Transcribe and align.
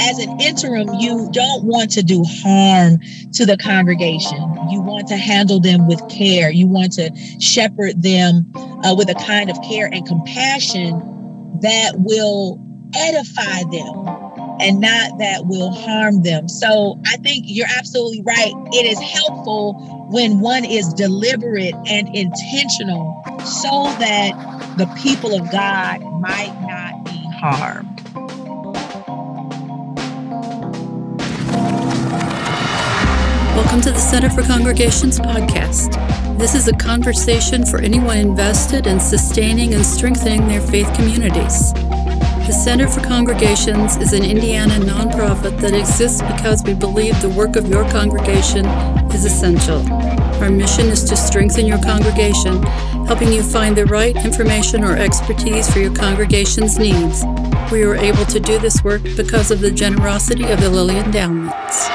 as 0.00 0.18
an 0.18 0.40
interim, 0.40 0.88
you 0.98 1.28
don't 1.32 1.64
want 1.64 1.90
to 1.92 2.02
do 2.02 2.22
harm 2.24 2.98
to 3.32 3.46
the 3.46 3.56
congregation. 3.56 4.38
You 4.70 4.80
want 4.80 5.08
to 5.08 5.16
handle 5.16 5.60
them 5.60 5.86
with 5.86 6.00
care. 6.08 6.50
You 6.50 6.66
want 6.66 6.92
to 6.92 7.10
shepherd 7.38 8.02
them 8.02 8.50
uh, 8.56 8.94
with 8.96 9.08
a 9.10 9.14
kind 9.26 9.50
of 9.50 9.60
care 9.62 9.88
and 9.92 10.06
compassion 10.06 10.98
that 11.60 11.92
will 11.98 12.58
edify 12.96 13.62
them 13.70 14.20
and 14.60 14.80
not 14.80 15.18
that 15.18 15.46
will 15.46 15.72
harm 15.72 16.22
them. 16.22 16.48
So 16.48 16.98
I 17.06 17.16
think 17.18 17.44
you're 17.46 17.68
absolutely 17.76 18.22
right. 18.22 18.52
It 18.72 18.86
is 18.86 19.00
helpful 19.00 19.74
when 20.10 20.40
one 20.40 20.64
is 20.64 20.92
deliberate 20.94 21.74
and 21.86 22.14
intentional 22.14 23.22
so 23.44 23.84
that 23.98 24.32
the 24.76 24.86
people 25.02 25.34
of 25.34 25.50
God 25.50 26.02
might 26.20 26.54
not 26.62 27.04
be 27.04 27.38
harmed. 27.38 27.89
Welcome 33.70 33.86
to 33.86 33.92
the 33.92 34.00
Center 34.00 34.28
for 34.28 34.42
Congregations 34.42 35.20
podcast. 35.20 35.96
This 36.36 36.56
is 36.56 36.66
a 36.66 36.72
conversation 36.72 37.64
for 37.64 37.78
anyone 37.80 38.16
invested 38.16 38.88
in 38.88 38.98
sustaining 38.98 39.74
and 39.74 39.86
strengthening 39.86 40.48
their 40.48 40.60
faith 40.60 40.92
communities. 40.94 41.72
The 41.72 42.50
Center 42.50 42.88
for 42.88 43.00
Congregations 43.02 43.96
is 43.98 44.12
an 44.12 44.24
Indiana 44.24 44.74
nonprofit 44.74 45.60
that 45.60 45.72
exists 45.72 46.20
because 46.20 46.64
we 46.64 46.74
believe 46.74 47.22
the 47.22 47.28
work 47.28 47.54
of 47.54 47.68
your 47.68 47.88
congregation 47.90 48.66
is 49.14 49.24
essential. 49.24 49.86
Our 50.42 50.50
mission 50.50 50.86
is 50.86 51.04
to 51.04 51.14
strengthen 51.14 51.64
your 51.64 51.80
congregation, 51.80 52.64
helping 53.06 53.30
you 53.30 53.44
find 53.44 53.76
the 53.76 53.86
right 53.86 54.16
information 54.16 54.82
or 54.82 54.96
expertise 54.96 55.72
for 55.72 55.78
your 55.78 55.94
congregation's 55.94 56.76
needs. 56.76 57.24
We 57.70 57.84
are 57.84 57.94
able 57.94 58.24
to 58.24 58.40
do 58.40 58.58
this 58.58 58.82
work 58.82 59.04
because 59.16 59.52
of 59.52 59.60
the 59.60 59.70
generosity 59.70 60.50
of 60.50 60.60
the 60.60 60.70
Lilly 60.70 60.96
Endowments. 60.96 61.88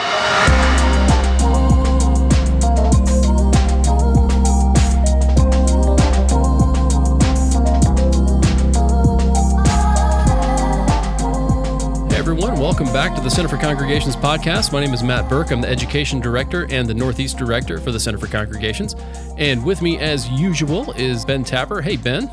Welcome 12.56 12.88
back 12.94 13.14
to 13.16 13.22
the 13.22 13.30
Center 13.30 13.50
for 13.50 13.58
Congregations 13.58 14.16
podcast. 14.16 14.72
My 14.72 14.80
name 14.80 14.94
is 14.94 15.04
Matt 15.04 15.28
Burke. 15.28 15.52
I'm 15.52 15.60
the 15.60 15.68
Education 15.68 16.22
Director 16.22 16.66
and 16.72 16.88
the 16.88 16.94
Northeast 16.94 17.38
Director 17.38 17.80
for 17.80 17.92
the 17.92 18.00
Center 18.00 18.18
for 18.18 18.28
Congregations. 18.28 18.96
And 19.38 19.64
with 19.64 19.82
me, 19.82 20.00
as 20.00 20.30
usual, 20.30 20.94
is 20.94 21.26
Ben 21.26 21.44
Tapper. 21.44 21.82
Hey, 21.82 21.98
Ben. 21.98 22.28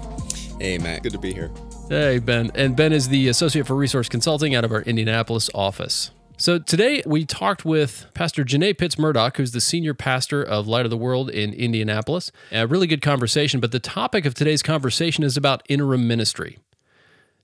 Hey, 0.61 0.79
Matt. 0.79 1.03
Good 1.03 1.13
to 1.13 1.19
be 1.19 1.33
here. 1.33 1.51
Hey, 1.89 2.21
Ben. 2.21 2.53
And 2.55 2.77
Ben 2.77 2.93
is 2.93 3.09
the 3.09 3.29
Associate 3.29 3.67
for 3.67 3.75
Resource 3.75 4.09
Consulting 4.09 4.55
out 4.55 4.65
of 4.65 4.71
our 4.71 4.83
Indianapolis 4.83 5.51
office. 5.55 6.13
So 6.37 6.59
today 6.61 7.03
we 7.05 7.25
talked 7.25 7.65
with 7.65 8.07
Pastor 8.15 8.45
Janae 8.45 8.79
Pitts 8.79 8.99
Murdock, 8.99 9.37
who's 9.37 9.51
the 9.51 9.61
senior 9.61 9.93
pastor 9.93 10.43
of 10.43 10.69
Light 10.69 10.87
of 10.87 10.91
the 10.91 10.97
World 10.97 11.31
in 11.31 11.53
Indianapolis. 11.53 12.31
A 12.53 12.67
really 12.67 12.87
good 12.87 13.03
conversation, 13.03 13.59
but 13.59 13.73
the 13.73 13.81
topic 13.81 14.25
of 14.25 14.35
today's 14.35 14.63
conversation 14.63 15.25
is 15.25 15.37
about 15.37 15.63
interim 15.69 16.07
ministry. 16.07 16.59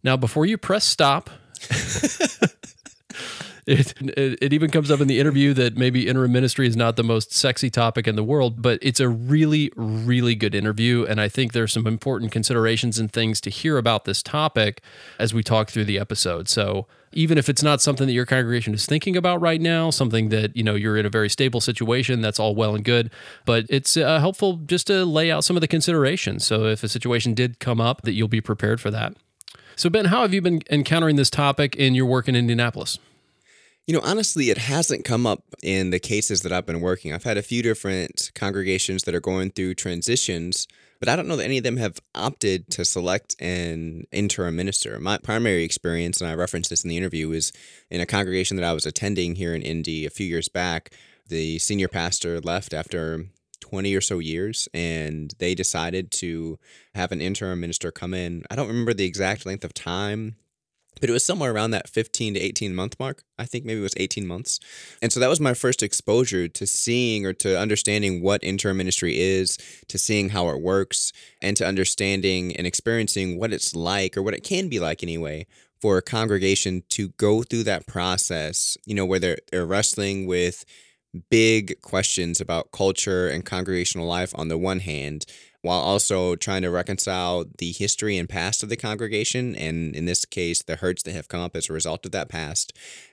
Now, 0.04 0.16
before 0.16 0.46
you 0.46 0.56
press 0.56 0.84
stop, 0.84 1.28
it, 3.68 3.94
it, 4.00 4.38
it 4.40 4.52
even 4.52 4.70
comes 4.70 4.90
up 4.90 5.00
in 5.00 5.08
the 5.08 5.20
interview 5.20 5.52
that 5.54 5.76
maybe 5.76 6.08
interim 6.08 6.32
ministry 6.32 6.66
is 6.66 6.76
not 6.76 6.96
the 6.96 7.04
most 7.04 7.32
sexy 7.32 7.68
topic 7.68 8.08
in 8.08 8.16
the 8.16 8.24
world, 8.24 8.62
but 8.62 8.78
it's 8.80 8.98
a 8.98 9.08
really, 9.08 9.70
really 9.76 10.34
good 10.34 10.54
interview. 10.54 11.04
And 11.04 11.20
I 11.20 11.28
think 11.28 11.52
there's 11.52 11.72
some 11.72 11.86
important 11.86 12.32
considerations 12.32 12.98
and 12.98 13.12
things 13.12 13.40
to 13.42 13.50
hear 13.50 13.76
about 13.76 14.06
this 14.06 14.22
topic 14.22 14.80
as 15.18 15.34
we 15.34 15.42
talk 15.42 15.70
through 15.70 15.84
the 15.84 15.98
episode. 15.98 16.48
So 16.48 16.86
even 17.12 17.36
if 17.36 17.48
it's 17.48 17.62
not 17.62 17.82
something 17.82 18.06
that 18.06 18.14
your 18.14 18.26
congregation 18.26 18.72
is 18.72 18.86
thinking 18.86 19.16
about 19.16 19.40
right 19.40 19.60
now, 19.60 19.90
something 19.90 20.30
that 20.30 20.56
you 20.56 20.62
know 20.62 20.74
you're 20.74 20.96
in 20.96 21.04
a 21.04 21.10
very 21.10 21.28
stable 21.28 21.60
situation, 21.60 22.22
that's 22.22 22.40
all 22.40 22.54
well 22.54 22.74
and 22.74 22.84
good. 22.84 23.10
But 23.44 23.66
it's 23.68 23.96
uh, 23.96 24.18
helpful 24.18 24.56
just 24.66 24.86
to 24.86 25.04
lay 25.04 25.30
out 25.30 25.44
some 25.44 25.56
of 25.56 25.60
the 25.60 25.68
considerations. 25.68 26.44
So 26.44 26.66
if 26.66 26.82
a 26.82 26.88
situation 26.88 27.34
did 27.34 27.60
come 27.60 27.80
up, 27.80 28.02
that 28.02 28.12
you'll 28.12 28.28
be 28.28 28.40
prepared 28.40 28.80
for 28.80 28.90
that. 28.90 29.14
So 29.76 29.88
Ben, 29.90 30.06
how 30.06 30.22
have 30.22 30.34
you 30.34 30.40
been 30.40 30.62
encountering 30.70 31.16
this 31.16 31.30
topic 31.30 31.76
in 31.76 31.94
your 31.94 32.06
work 32.06 32.28
in 32.28 32.34
Indianapolis? 32.34 32.98
You 33.88 33.94
know, 33.94 34.02
honestly, 34.04 34.50
it 34.50 34.58
hasn't 34.58 35.06
come 35.06 35.26
up 35.26 35.42
in 35.62 35.88
the 35.88 35.98
cases 35.98 36.42
that 36.42 36.52
I've 36.52 36.66
been 36.66 36.82
working. 36.82 37.14
I've 37.14 37.24
had 37.24 37.38
a 37.38 37.42
few 37.42 37.62
different 37.62 38.30
congregations 38.34 39.04
that 39.04 39.14
are 39.14 39.20
going 39.20 39.50
through 39.50 39.76
transitions, 39.76 40.68
but 41.00 41.08
I 41.08 41.16
don't 41.16 41.26
know 41.26 41.36
that 41.36 41.46
any 41.46 41.56
of 41.56 41.64
them 41.64 41.78
have 41.78 41.98
opted 42.14 42.70
to 42.72 42.84
select 42.84 43.34
an 43.40 44.04
interim 44.12 44.56
minister. 44.56 45.00
My 45.00 45.16
primary 45.16 45.64
experience, 45.64 46.20
and 46.20 46.28
I 46.28 46.34
referenced 46.34 46.68
this 46.68 46.84
in 46.84 46.90
the 46.90 46.98
interview, 46.98 47.30
is 47.30 47.50
in 47.90 48.02
a 48.02 48.04
congregation 48.04 48.58
that 48.58 48.66
I 48.66 48.74
was 48.74 48.84
attending 48.84 49.36
here 49.36 49.54
in 49.54 49.62
Indy 49.62 50.04
a 50.04 50.10
few 50.10 50.26
years 50.26 50.50
back. 50.50 50.92
The 51.28 51.58
senior 51.58 51.88
pastor 51.88 52.42
left 52.42 52.74
after 52.74 53.24
20 53.60 53.94
or 53.94 54.02
so 54.02 54.18
years 54.18 54.68
and 54.74 55.32
they 55.38 55.54
decided 55.54 56.10
to 56.10 56.58
have 56.94 57.10
an 57.10 57.22
interim 57.22 57.60
minister 57.60 57.90
come 57.90 58.12
in. 58.12 58.44
I 58.50 58.54
don't 58.54 58.68
remember 58.68 58.92
the 58.92 59.06
exact 59.06 59.46
length 59.46 59.64
of 59.64 59.72
time 59.72 60.36
but 61.00 61.10
it 61.10 61.12
was 61.12 61.24
somewhere 61.24 61.52
around 61.52 61.70
that 61.72 61.88
15 61.88 62.34
to 62.34 62.40
18 62.40 62.74
month 62.74 62.98
mark. 62.98 63.22
I 63.38 63.44
think 63.44 63.64
maybe 63.64 63.80
it 63.80 63.82
was 63.82 63.94
18 63.96 64.26
months. 64.26 64.60
And 65.00 65.12
so 65.12 65.20
that 65.20 65.28
was 65.28 65.40
my 65.40 65.54
first 65.54 65.82
exposure 65.82 66.48
to 66.48 66.66
seeing 66.66 67.26
or 67.26 67.32
to 67.34 67.58
understanding 67.58 68.22
what 68.22 68.42
interim 68.42 68.76
ministry 68.76 69.18
is, 69.18 69.58
to 69.88 69.98
seeing 69.98 70.30
how 70.30 70.48
it 70.48 70.60
works, 70.60 71.12
and 71.40 71.56
to 71.56 71.66
understanding 71.66 72.56
and 72.56 72.66
experiencing 72.66 73.38
what 73.38 73.52
it's 73.52 73.74
like 73.74 74.16
or 74.16 74.22
what 74.22 74.34
it 74.34 74.42
can 74.42 74.68
be 74.68 74.80
like 74.80 75.02
anyway 75.02 75.46
for 75.80 75.96
a 75.96 76.02
congregation 76.02 76.82
to 76.88 77.10
go 77.10 77.42
through 77.42 77.62
that 77.62 77.86
process, 77.86 78.76
you 78.84 78.94
know, 78.94 79.06
where 79.06 79.20
they're, 79.20 79.38
they're 79.50 79.66
wrestling 79.66 80.26
with 80.26 80.64
big 81.30 81.80
questions 81.82 82.40
about 82.40 82.72
culture 82.72 83.28
and 83.28 83.44
congregational 83.44 84.06
life 84.06 84.32
on 84.36 84.48
the 84.48 84.58
one 84.58 84.80
hand 84.80 85.24
while 85.62 85.80
also 85.80 86.36
trying 86.36 86.62
to 86.62 86.70
reconcile 86.70 87.44
the 87.58 87.72
history 87.72 88.16
and 88.16 88.28
past 88.28 88.62
of 88.62 88.68
the 88.68 88.76
congregation, 88.76 89.54
and 89.56 89.94
in 89.96 90.04
this 90.04 90.24
case, 90.24 90.62
the 90.62 90.76
hurts 90.76 91.02
that 91.02 91.12
have 91.12 91.28
come 91.28 91.40
up 91.40 91.56
as 91.56 91.68
a 91.68 91.72
result 91.72 92.06
of 92.06 92.12
that 92.12 92.28
past, 92.28 92.72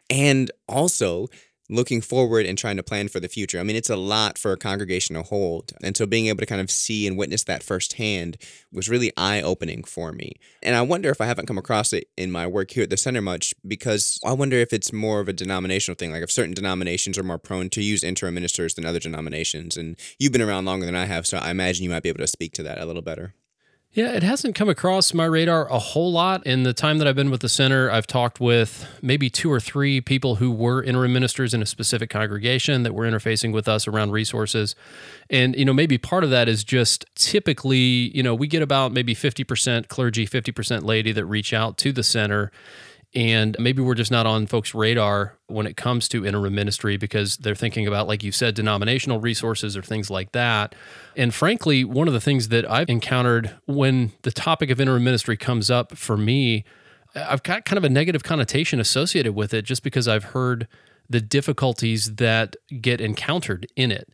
and 0.10 0.52
also 0.68 1.28
looking 1.70 2.02
forward 2.02 2.46
and 2.46 2.58
trying 2.58 2.78
to 2.78 2.84
plan 2.84 3.08
for 3.08 3.20
the 3.20 3.28
future. 3.28 3.60
I 3.60 3.64
mean, 3.64 3.76
it's 3.76 3.90
a 3.90 3.96
lot 3.96 4.38
for 4.38 4.52
a 4.52 4.58
congregation 4.58 5.16
to 5.16 5.24
hold. 5.24 5.72
And 5.84 5.98
so 5.98 6.06
being 6.06 6.28
able 6.28 6.40
to 6.40 6.46
kind 6.46 6.62
of 6.62 6.70
see 6.70 7.08
and 7.08 7.18
witness 7.18 7.44
that 7.46 7.64
firsthand 7.64 8.38
was 8.72 8.90
really 8.90 9.12
eye 9.18 9.42
opening 9.42 9.84
for 9.84 10.12
me. 10.12 10.34
And 10.62 10.76
I 10.76 10.82
wonder 10.82 11.10
if 11.10 11.22
I 11.22 11.26
haven't 11.26 11.48
come 11.48 11.58
across 11.58 11.94
it 11.94 12.08
in 12.18 12.32
my 12.32 12.46
work 12.46 12.72
here 12.72 12.84
at 12.84 12.90
the 12.90 12.98
center 12.98 13.22
much 13.22 13.54
because 13.68 14.20
I 14.24 14.34
wonder 14.34 14.58
if 14.58 14.74
it's 14.74 14.94
more 14.94 15.20
of 15.20 15.28
a 15.28 15.34
denominational 15.34 15.96
thing, 15.96 16.12
like 16.12 16.24
if 16.24 16.32
certain 16.32 16.54
denominations 16.54 17.18
are 17.18 17.24
more 17.24 17.40
prone 17.40 17.70
to 17.72 17.82
use 17.82 18.04
interim 18.04 18.36
ministers 18.36 18.76
than 18.76 18.86
other 18.86 19.00
denominations. 19.00 19.78
And 19.78 19.98
you've 20.20 20.32
been 20.32 20.42
around 20.42 20.66
longer 20.66 20.86
than 20.86 20.96
I 20.96 21.06
have, 21.06 21.26
so 21.26 21.38
I 21.38 21.52
imagine 21.52 21.84
you 21.84 21.90
might 21.90 22.04
be 22.04 22.10
able 22.10 22.20
to 22.20 22.28
speak 22.28 22.54
to 22.54 22.64
that 22.64 22.80
a 22.80 22.86
little 22.86 23.02
better. 23.02 23.34
Yeah, 23.96 24.12
it 24.12 24.24
hasn't 24.24 24.56
come 24.56 24.68
across 24.68 25.14
my 25.14 25.24
radar 25.24 25.70
a 25.70 25.80
whole 25.80 26.12
lot. 26.12 26.46
In 26.46 26.64
the 26.64 26.74
time 26.74 26.98
that 26.98 27.08
I've 27.08 27.16
been 27.16 27.32
with 27.32 27.40
the 27.40 27.48
center, 27.48 27.90
I've 27.90 28.06
talked 28.06 28.42
with 28.42 28.86
maybe 29.02 29.30
two 29.30 29.50
or 29.50 29.62
three 29.62 30.02
people 30.02 30.36
who 30.36 30.52
were 30.52 30.84
interim 30.84 31.14
ministers 31.14 31.54
in 31.54 31.62
a 31.62 31.66
specific 31.66 32.10
congregation 32.10 32.84
that 32.84 32.94
were 32.94 33.06
interfacing 33.06 33.54
with 33.54 33.70
us 33.70 33.88
around 33.88 34.12
resources. 34.12 34.76
And, 35.30 35.56
you 35.56 35.64
know, 35.64 35.72
maybe 35.72 35.98
part 35.98 36.26
of 36.26 36.30
that 36.32 36.50
is 36.50 36.66
just 36.66 37.06
typically, 37.16 38.12
you 38.14 38.22
know, 38.22 38.36
we 38.36 38.48
get 38.48 38.62
about 38.62 38.92
maybe 38.92 39.16
50% 39.16 39.88
clergy, 39.88 40.28
50% 40.28 40.84
laity 40.84 41.14
that 41.14 41.24
reach 41.24 41.54
out 41.54 41.78
to 41.78 41.94
the 41.94 42.04
center 42.04 42.52
and 43.16 43.56
maybe 43.58 43.82
we're 43.82 43.96
just 43.96 44.12
not 44.12 44.26
on 44.26 44.46
folks' 44.46 44.76
radar 44.76 45.38
when 45.48 45.66
it 45.66 45.78
comes 45.78 46.10
to 46.10 46.26
interim 46.26 46.54
ministry 46.54 46.98
because 46.98 47.38
they're 47.38 47.56
thinking 47.56 47.88
about, 47.88 48.08
like 48.08 48.24
you 48.24 48.32
said, 48.34 48.56
denominational 48.56 49.22
resources 49.22 49.78
or 49.78 49.82
things 49.82 50.10
like 50.10 50.34
that. 50.34 50.76
And 51.16 51.34
frankly, 51.34 51.86
one 51.86 52.10
of 52.10 52.14
the 52.14 52.20
things 52.20 52.50
that 52.50 52.70
I've 52.70 52.90
encountered 52.90 53.56
when 53.68 54.12
the 54.24 54.32
topic 54.32 54.70
of 54.70 54.82
interim 54.82 55.06
ministry 55.06 55.38
comes 55.38 55.72
up 55.72 55.96
for 55.98 56.18
me, 56.18 56.66
I've 57.16 57.42
got 57.44 57.64
kind 57.64 57.78
of 57.78 57.86
a 57.86 57.90
negative 57.90 58.24
connotation 58.24 58.82
associated 58.82 59.34
with 59.34 59.54
it 59.54 59.64
just 59.64 59.82
because 59.82 60.10
I've 60.10 60.26
heard 60.26 60.68
the 61.10 61.22
difficulties 61.22 62.16
that 62.16 62.58
get 62.82 63.00
encountered 63.00 63.66
in 63.78 63.92
it. 63.92 64.10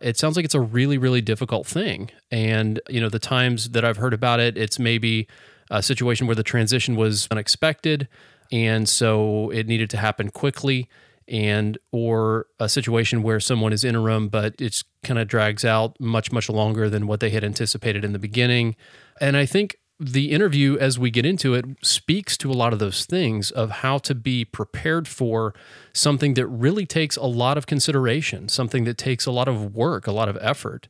It 0.00 0.16
sounds 0.16 0.34
like 0.34 0.46
it's 0.46 0.54
a 0.54 0.60
really, 0.60 0.96
really 0.96 1.20
difficult 1.20 1.66
thing. 1.66 2.10
And, 2.30 2.80
you 2.88 3.02
know, 3.02 3.10
the 3.10 3.18
times 3.18 3.70
that 3.70 3.84
I've 3.84 3.96
heard 3.98 4.14
about 4.14 4.40
it, 4.40 4.56
it's 4.56 4.78
maybe 4.78 5.26
a 5.70 5.82
situation 5.82 6.26
where 6.26 6.36
the 6.36 6.42
transition 6.42 6.96
was 6.96 7.28
unexpected 7.30 8.08
and 8.52 8.88
so 8.88 9.50
it 9.50 9.66
needed 9.66 9.90
to 9.90 9.96
happen 9.96 10.30
quickly 10.30 10.88
and 11.28 11.76
or 11.90 12.46
a 12.60 12.68
situation 12.68 13.22
where 13.22 13.40
someone 13.40 13.72
is 13.72 13.82
interim 13.84 14.28
but 14.28 14.54
it's 14.60 14.84
kind 15.02 15.18
of 15.18 15.26
drags 15.26 15.64
out 15.64 15.98
much 16.00 16.30
much 16.30 16.48
longer 16.48 16.88
than 16.88 17.06
what 17.06 17.20
they 17.20 17.30
had 17.30 17.42
anticipated 17.42 18.04
in 18.04 18.12
the 18.12 18.18
beginning. 18.18 18.76
And 19.20 19.36
i 19.36 19.46
think 19.46 19.78
the 19.98 20.30
interview 20.30 20.76
as 20.76 20.98
we 20.98 21.10
get 21.10 21.24
into 21.24 21.54
it 21.54 21.64
speaks 21.82 22.36
to 22.36 22.50
a 22.50 22.54
lot 22.54 22.72
of 22.74 22.78
those 22.78 23.06
things 23.06 23.50
of 23.50 23.70
how 23.70 23.96
to 23.96 24.14
be 24.14 24.44
prepared 24.44 25.08
for 25.08 25.54
something 25.94 26.34
that 26.34 26.46
really 26.46 26.84
takes 26.84 27.16
a 27.16 27.24
lot 27.24 27.56
of 27.56 27.66
consideration 27.66 28.48
something 28.48 28.84
that 28.84 28.98
takes 28.98 29.24
a 29.24 29.30
lot 29.30 29.48
of 29.48 29.74
work 29.74 30.06
a 30.06 30.12
lot 30.12 30.28
of 30.28 30.36
effort 30.42 30.86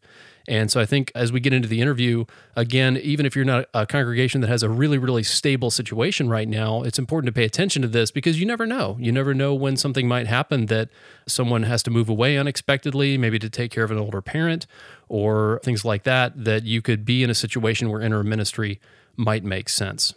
And 0.49 0.71
so 0.71 0.81
I 0.81 0.87
think 0.87 1.11
as 1.15 1.33
we 1.33 1.41
get 1.41 1.53
into 1.53 1.69
the 1.69 1.81
interview, 1.81 2.25
again, 2.55 2.97
even 2.99 3.27
if 3.27 3.35
you're 3.35 3.45
not 3.45 3.69
a 3.75 3.87
congregation 3.87 4.41
that 4.43 4.49
has 4.49 4.63
a 4.63 4.69
really, 4.69 4.99
really 4.99 5.23
stable 5.23 5.71
situation 5.71 6.29
right 6.29 6.49
now, 6.49 6.83
it's 6.83 6.99
important 6.99 7.27
to 7.27 7.33
pay 7.33 7.45
attention 7.45 7.83
to 7.83 7.89
this 7.89 8.11
because 8.11 8.39
you 8.39 8.47
never 8.47 8.67
know. 8.67 8.97
You 9.01 9.11
never 9.11 9.35
know 9.35 9.55
when 9.55 9.77
something 9.77 10.07
might 10.07 10.27
happen 10.27 10.67
that 10.67 10.89
someone 11.27 11.65
has 11.65 11.83
to 11.85 11.91
move 11.91 12.09
away 12.09 12.39
unexpectedly, 12.39 13.19
maybe 13.19 13.39
to 13.41 13.51
take 13.51 13.71
care 13.71 13.85
of 13.85 13.91
an 13.91 13.99
older 13.99 14.23
parent 14.23 14.67
or 15.09 15.61
things 15.65 15.85
like 15.85 16.05
that, 16.05 16.45
that 16.45 16.65
you 16.65 16.81
could 16.81 17.05
be 17.05 17.23
in 17.23 17.31
a 17.31 17.35
situation 17.35 17.91
where 17.91 18.01
interim 18.01 18.29
ministry 18.29 18.81
might 19.17 19.43
make 19.45 19.69
sense. 19.69 20.15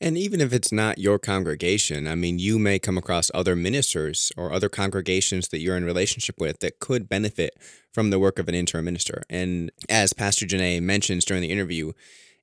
And 0.00 0.16
even 0.16 0.40
if 0.40 0.52
it's 0.54 0.72
not 0.72 0.98
your 0.98 1.18
congregation, 1.18 2.08
I 2.08 2.14
mean, 2.14 2.38
you 2.38 2.58
may 2.58 2.78
come 2.78 2.96
across 2.96 3.30
other 3.34 3.54
ministers 3.54 4.32
or 4.34 4.50
other 4.50 4.70
congregations 4.70 5.48
that 5.48 5.60
you're 5.60 5.76
in 5.76 5.84
relationship 5.84 6.40
with 6.40 6.60
that 6.60 6.80
could 6.80 7.06
benefit 7.06 7.58
from 7.92 8.08
the 8.08 8.18
work 8.18 8.38
of 8.38 8.48
an 8.48 8.54
interim 8.54 8.86
minister. 8.86 9.22
And 9.28 9.70
as 9.90 10.14
Pastor 10.14 10.46
Janae 10.46 10.80
mentions 10.80 11.26
during 11.26 11.42
the 11.42 11.50
interview, 11.50 11.92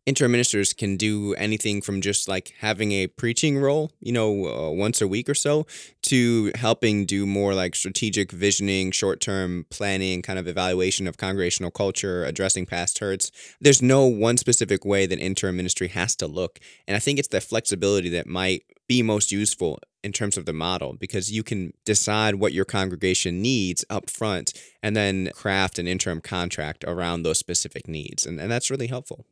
interim 0.08 0.32
ministers 0.32 0.72
can 0.72 0.96
do 0.96 1.36
anything 1.36 1.82
from 1.82 2.00
just 2.00 2.30
like 2.30 2.54
having 2.60 2.94
a 2.94 3.08
preaching 3.08 3.60
role, 3.60 3.92
you 4.00 4.14
know, 4.14 4.48
uh, 4.48 4.72
once 4.72 5.02
a 5.02 5.08
week 5.08 5.28
or 5.28 5.36
so, 5.36 5.68
to 6.02 6.50
helping 6.56 7.06
do 7.06 7.26
more 7.26 7.54
like 7.54 7.76
strategic 7.76 8.32
visioning, 8.32 8.90
short 8.92 9.20
term 9.20 9.66
planning, 9.70 10.22
kind 10.22 10.40
of 10.40 10.48
evaluation 10.48 11.08
of 11.08 11.18
congregational 11.18 11.72
culture, 11.72 12.24
addressing 12.24 12.66
past 12.66 13.00
hurts. 13.00 13.32
There's 13.60 13.82
no 13.82 14.06
one 14.06 14.38
specific 14.38 14.86
way 14.86 15.06
that 15.08 15.20
interim 15.20 15.58
ministry 15.58 15.90
has 15.90 16.16
to 16.16 16.28
look. 16.28 16.60
And 16.88 16.96
I 16.96 17.00
think 17.00 17.20
it's 17.20 17.28
the 17.28 17.42
flexibility 17.42 18.10
that 18.12 18.28
might 18.28 18.64
be 18.88 19.04
most 19.04 19.34
useful 19.34 19.78
in 20.06 20.14
terms 20.14 20.38
of 20.38 20.46
the 20.46 20.54
model 20.54 20.94
because 20.94 21.30
you 21.30 21.44
can 21.44 21.74
decide 21.84 22.36
what 22.36 22.54
your 22.54 22.64
congregation 22.64 23.42
needs 23.42 23.84
up 23.90 24.10
front 24.10 24.54
and 24.82 24.96
then 24.96 25.32
craft 25.34 25.78
an 25.78 25.88
interim 25.88 26.22
contract 26.22 26.86
around 26.88 27.24
those 27.24 27.38
specific 27.38 27.90
needs. 27.90 28.26
And, 28.26 28.40
and 28.40 28.50
that's 28.50 28.72
really 28.72 28.88
helpful. 28.88 29.26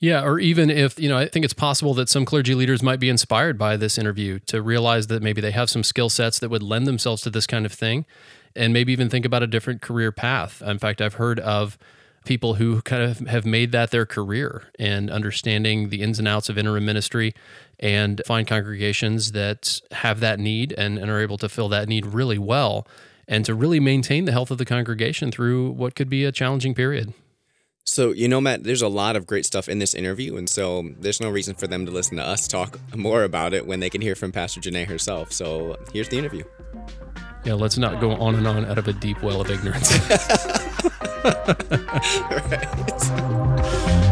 Yeah, 0.00 0.22
or 0.22 0.38
even 0.38 0.70
if, 0.70 0.98
you 0.98 1.08
know, 1.08 1.18
I 1.18 1.26
think 1.26 1.44
it's 1.44 1.54
possible 1.54 1.92
that 1.94 2.08
some 2.08 2.24
clergy 2.24 2.54
leaders 2.54 2.82
might 2.82 3.00
be 3.00 3.08
inspired 3.08 3.58
by 3.58 3.76
this 3.76 3.98
interview 3.98 4.38
to 4.46 4.62
realize 4.62 5.08
that 5.08 5.22
maybe 5.22 5.40
they 5.40 5.50
have 5.50 5.68
some 5.68 5.82
skill 5.82 6.08
sets 6.08 6.38
that 6.38 6.50
would 6.50 6.62
lend 6.62 6.86
themselves 6.86 7.22
to 7.22 7.30
this 7.30 7.46
kind 7.46 7.66
of 7.66 7.72
thing 7.72 8.06
and 8.54 8.72
maybe 8.72 8.92
even 8.92 9.08
think 9.08 9.24
about 9.24 9.42
a 9.42 9.46
different 9.46 9.82
career 9.82 10.12
path. 10.12 10.62
In 10.62 10.78
fact, 10.78 11.00
I've 11.02 11.14
heard 11.14 11.40
of 11.40 11.78
people 12.24 12.54
who 12.54 12.80
kind 12.82 13.02
of 13.02 13.20
have 13.20 13.44
made 13.44 13.72
that 13.72 13.90
their 13.90 14.06
career 14.06 14.64
and 14.78 15.10
understanding 15.10 15.88
the 15.88 16.02
ins 16.02 16.18
and 16.18 16.28
outs 16.28 16.48
of 16.48 16.58
interim 16.58 16.84
ministry 16.84 17.34
and 17.80 18.20
find 18.26 18.46
congregations 18.46 19.32
that 19.32 19.80
have 19.92 20.20
that 20.20 20.38
need 20.38 20.72
and, 20.76 20.98
and 20.98 21.10
are 21.10 21.20
able 21.20 21.38
to 21.38 21.48
fill 21.48 21.68
that 21.70 21.88
need 21.88 22.06
really 22.06 22.38
well 22.38 22.86
and 23.26 23.44
to 23.44 23.54
really 23.54 23.80
maintain 23.80 24.26
the 24.26 24.32
health 24.32 24.50
of 24.50 24.58
the 24.58 24.64
congregation 24.64 25.32
through 25.32 25.70
what 25.70 25.94
could 25.94 26.08
be 26.08 26.24
a 26.24 26.32
challenging 26.32 26.74
period. 26.74 27.12
So, 27.88 28.12
you 28.12 28.28
know, 28.28 28.38
Matt, 28.38 28.64
there's 28.64 28.82
a 28.82 28.88
lot 28.88 29.16
of 29.16 29.26
great 29.26 29.46
stuff 29.46 29.66
in 29.66 29.78
this 29.78 29.94
interview. 29.94 30.36
And 30.36 30.46
so 30.46 30.90
there's 31.00 31.22
no 31.22 31.30
reason 31.30 31.54
for 31.54 31.66
them 31.66 31.86
to 31.86 31.90
listen 31.90 32.18
to 32.18 32.22
us 32.22 32.46
talk 32.46 32.78
more 32.94 33.24
about 33.24 33.54
it 33.54 33.66
when 33.66 33.80
they 33.80 33.88
can 33.88 34.02
hear 34.02 34.14
from 34.14 34.30
Pastor 34.30 34.60
Janae 34.60 34.86
herself. 34.86 35.32
So 35.32 35.78
here's 35.94 36.10
the 36.10 36.18
interview. 36.18 36.44
Yeah, 37.46 37.54
let's 37.54 37.78
not 37.78 37.98
go 37.98 38.10
on 38.12 38.34
and 38.34 38.46
on 38.46 38.66
out 38.66 38.76
of 38.76 38.88
a 38.88 38.92
deep 38.92 39.22
well 39.22 39.40
of 39.40 39.50
ignorance. 39.50 39.90
We're 42.30 44.07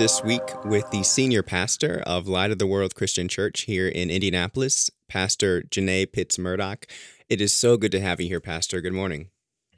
this 0.00 0.24
week 0.24 0.64
with 0.64 0.90
the 0.92 1.02
senior 1.02 1.42
pastor 1.42 2.02
of 2.06 2.26
Light 2.26 2.50
of 2.50 2.58
the 2.58 2.66
World 2.66 2.94
Christian 2.94 3.28
Church 3.28 3.64
here 3.64 3.86
in 3.86 4.08
Indianapolis, 4.08 4.90
Pastor 5.08 5.60
Janae 5.64 6.10
Pitts 6.10 6.38
Murdock. 6.38 6.86
It 7.28 7.42
is 7.42 7.52
so 7.52 7.76
good 7.76 7.92
to 7.92 8.00
have 8.00 8.18
you 8.18 8.26
here, 8.26 8.40
Pastor. 8.40 8.80
Good 8.80 8.94
morning. 8.94 9.28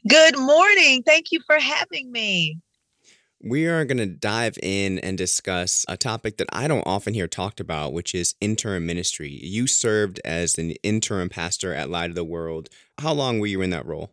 Good 0.08 0.38
morning. 0.38 1.02
Thank 1.02 1.32
you 1.32 1.40
for 1.44 1.58
having 1.58 2.12
me. 2.12 2.60
We 3.42 3.66
are 3.66 3.84
going 3.84 3.98
to 3.98 4.06
dive 4.06 4.56
in 4.62 5.00
and 5.00 5.18
discuss 5.18 5.84
a 5.88 5.96
topic 5.96 6.36
that 6.36 6.46
I 6.52 6.68
don't 6.68 6.86
often 6.86 7.14
hear 7.14 7.26
talked 7.26 7.58
about, 7.58 7.92
which 7.92 8.14
is 8.14 8.36
interim 8.40 8.86
ministry. 8.86 9.40
You 9.42 9.66
served 9.66 10.20
as 10.24 10.56
an 10.56 10.70
interim 10.84 11.30
pastor 11.30 11.74
at 11.74 11.90
Light 11.90 12.10
of 12.10 12.14
the 12.14 12.22
World. 12.22 12.68
How 12.98 13.12
long 13.12 13.40
were 13.40 13.48
you 13.48 13.60
in 13.60 13.70
that 13.70 13.86
role? 13.86 14.12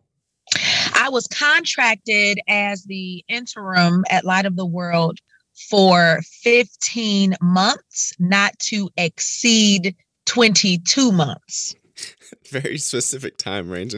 I 0.96 1.08
was 1.08 1.28
contracted 1.28 2.40
as 2.48 2.82
the 2.82 3.24
interim 3.28 4.04
at 4.10 4.24
Light 4.24 4.46
of 4.46 4.56
the 4.56 4.66
World 4.66 5.20
for 5.68 6.20
15 6.42 7.36
months, 7.40 8.12
not 8.18 8.58
to 8.60 8.90
exceed 8.96 9.94
22 10.26 11.12
months. 11.12 11.74
Very 12.50 12.78
specific 12.78 13.36
time 13.36 13.70
range. 13.70 13.94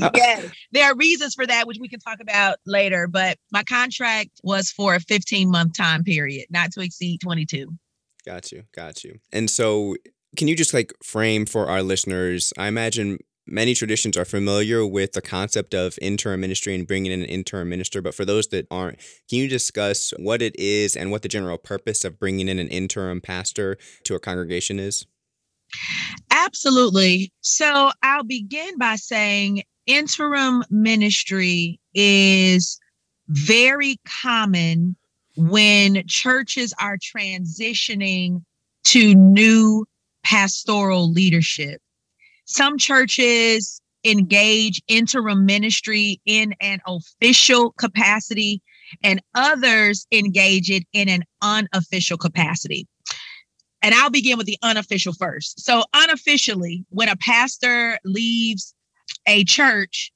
Uh, 0.00 0.10
yeah, 0.14 0.42
there 0.72 0.90
are 0.90 0.96
reasons 0.96 1.34
for 1.34 1.46
that, 1.46 1.66
which 1.66 1.78
we 1.80 1.88
can 1.88 2.00
talk 2.00 2.20
about 2.20 2.56
later. 2.66 3.06
But 3.06 3.38
my 3.50 3.62
contract 3.62 4.30
was 4.42 4.70
for 4.70 4.94
a 4.94 5.00
15 5.00 5.50
month 5.50 5.76
time 5.76 6.04
period, 6.04 6.46
not 6.50 6.72
to 6.72 6.80
exceed 6.80 7.20
22. 7.20 7.68
Got 8.24 8.52
you. 8.52 8.64
Got 8.74 9.04
you. 9.04 9.18
And 9.32 9.50
so, 9.50 9.96
can 10.36 10.48
you 10.48 10.56
just 10.56 10.72
like 10.72 10.92
frame 11.02 11.44
for 11.44 11.68
our 11.68 11.82
listeners? 11.82 12.52
I 12.56 12.68
imagine 12.68 13.18
many 13.46 13.74
traditions 13.74 14.16
are 14.16 14.24
familiar 14.24 14.86
with 14.86 15.12
the 15.12 15.22
concept 15.22 15.74
of 15.74 15.98
interim 16.00 16.40
ministry 16.40 16.74
and 16.74 16.86
bringing 16.86 17.12
in 17.12 17.20
an 17.20 17.26
interim 17.26 17.68
minister, 17.68 18.00
but 18.00 18.14
for 18.14 18.24
those 18.24 18.48
that 18.48 18.66
aren't, 18.70 18.98
can 19.28 19.38
you 19.38 19.48
discuss 19.48 20.12
what 20.18 20.42
it 20.42 20.54
is 20.58 20.96
and 20.96 21.10
what 21.10 21.22
the 21.22 21.28
general 21.28 21.58
purpose 21.58 22.04
of 22.04 22.18
bringing 22.18 22.48
in 22.48 22.58
an 22.58 22.68
interim 22.68 23.20
pastor 23.20 23.76
to 24.04 24.14
a 24.14 24.20
congregation 24.20 24.78
is? 24.78 25.06
Absolutely. 26.30 27.32
So 27.40 27.90
I'll 28.02 28.24
begin 28.24 28.78
by 28.78 28.96
saying 28.96 29.62
interim 29.86 30.62
ministry 30.70 31.80
is 31.94 32.78
very 33.28 33.96
common 34.06 34.96
when 35.36 36.02
churches 36.06 36.74
are 36.78 36.98
transitioning 36.98 38.42
to 38.84 39.14
new 39.14 39.86
pastoral 40.22 41.10
leadership. 41.10 41.80
Some 42.44 42.78
churches 42.78 43.80
engage 44.04 44.82
interim 44.88 45.46
ministry 45.46 46.20
in 46.26 46.54
an 46.60 46.80
official 46.86 47.72
capacity, 47.72 48.60
and 49.02 49.22
others 49.34 50.06
engage 50.12 50.70
it 50.70 50.84
in 50.92 51.08
an 51.08 51.24
unofficial 51.40 52.18
capacity. 52.18 52.86
And 53.80 53.94
I'll 53.94 54.10
begin 54.10 54.38
with 54.38 54.46
the 54.46 54.58
unofficial 54.62 55.12
first. 55.12 55.60
So, 55.60 55.84
unofficially, 55.94 56.84
when 56.90 57.08
a 57.08 57.16
pastor 57.16 57.98
leaves 58.04 58.74
a 59.26 59.44
church, 59.44 60.12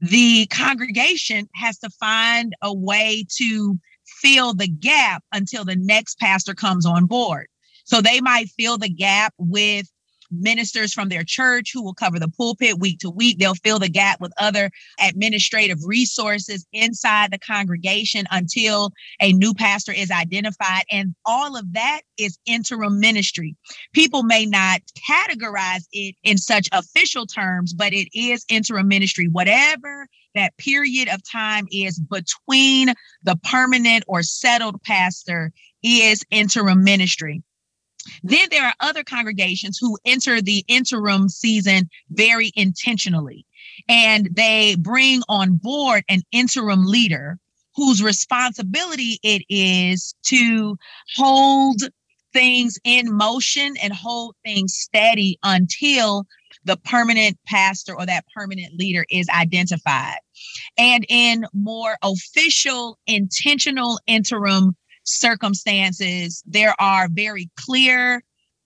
the 0.00 0.46
congregation 0.46 1.48
has 1.54 1.78
to 1.78 1.90
find 1.90 2.54
a 2.62 2.74
way 2.74 3.26
to 3.36 3.78
fill 4.04 4.54
the 4.54 4.68
gap 4.68 5.22
until 5.32 5.64
the 5.64 5.76
next 5.76 6.18
pastor 6.18 6.54
comes 6.54 6.84
on 6.84 7.06
board. 7.06 7.46
So, 7.84 8.00
they 8.00 8.20
might 8.20 8.48
fill 8.58 8.76
the 8.76 8.88
gap 8.88 9.34
with 9.38 9.86
ministers 10.30 10.92
from 10.92 11.08
their 11.08 11.24
church 11.24 11.70
who 11.72 11.82
will 11.82 11.94
cover 11.94 12.18
the 12.18 12.28
pulpit 12.28 12.78
week 12.78 12.98
to 13.00 13.10
week. 13.10 13.38
They'll 13.38 13.54
fill 13.54 13.78
the 13.78 13.88
gap 13.88 14.20
with 14.20 14.32
other 14.38 14.70
administrative 15.00 15.78
resources 15.84 16.66
inside 16.72 17.32
the 17.32 17.38
congregation 17.38 18.26
until 18.30 18.92
a 19.20 19.32
new 19.32 19.54
pastor 19.54 19.92
is 19.92 20.10
identified. 20.10 20.82
And 20.90 21.14
all 21.26 21.56
of 21.56 21.72
that 21.72 22.02
is 22.16 22.38
interim 22.46 23.00
ministry. 23.00 23.56
People 23.92 24.22
may 24.22 24.46
not 24.46 24.80
categorize 25.08 25.86
it 25.92 26.14
in 26.22 26.38
such 26.38 26.68
official 26.72 27.26
terms, 27.26 27.72
but 27.72 27.92
it 27.92 28.08
is 28.14 28.44
interim 28.48 28.88
ministry. 28.88 29.28
Whatever 29.28 30.06
that 30.34 30.56
period 30.58 31.08
of 31.08 31.20
time 31.28 31.66
is 31.72 31.98
between 31.98 32.94
the 33.22 33.36
permanent 33.50 34.04
or 34.06 34.22
settled 34.22 34.82
pastor 34.82 35.52
is 35.82 36.22
interim 36.30 36.84
ministry. 36.84 37.42
Then 38.22 38.48
there 38.50 38.64
are 38.64 38.74
other 38.80 39.04
congregations 39.04 39.78
who 39.80 39.98
enter 40.04 40.40
the 40.40 40.64
interim 40.68 41.28
season 41.28 41.88
very 42.10 42.52
intentionally, 42.56 43.46
and 43.88 44.28
they 44.32 44.76
bring 44.78 45.22
on 45.28 45.56
board 45.56 46.04
an 46.08 46.22
interim 46.32 46.84
leader 46.86 47.38
whose 47.76 48.02
responsibility 48.02 49.18
it 49.22 49.42
is 49.48 50.14
to 50.24 50.76
hold 51.16 51.82
things 52.32 52.78
in 52.84 53.12
motion 53.12 53.74
and 53.82 53.92
hold 53.92 54.34
things 54.44 54.74
steady 54.74 55.38
until 55.42 56.26
the 56.64 56.76
permanent 56.76 57.38
pastor 57.46 57.94
or 57.94 58.06
that 58.06 58.24
permanent 58.34 58.74
leader 58.78 59.06
is 59.10 59.28
identified. 59.30 60.18
And 60.76 61.06
in 61.08 61.46
more 61.52 61.96
official, 62.02 62.98
intentional 63.06 63.98
interim 64.06 64.76
circumstances, 65.10 66.42
there 66.46 66.74
are 66.80 67.08
very 67.10 67.50
clear 67.56 68.22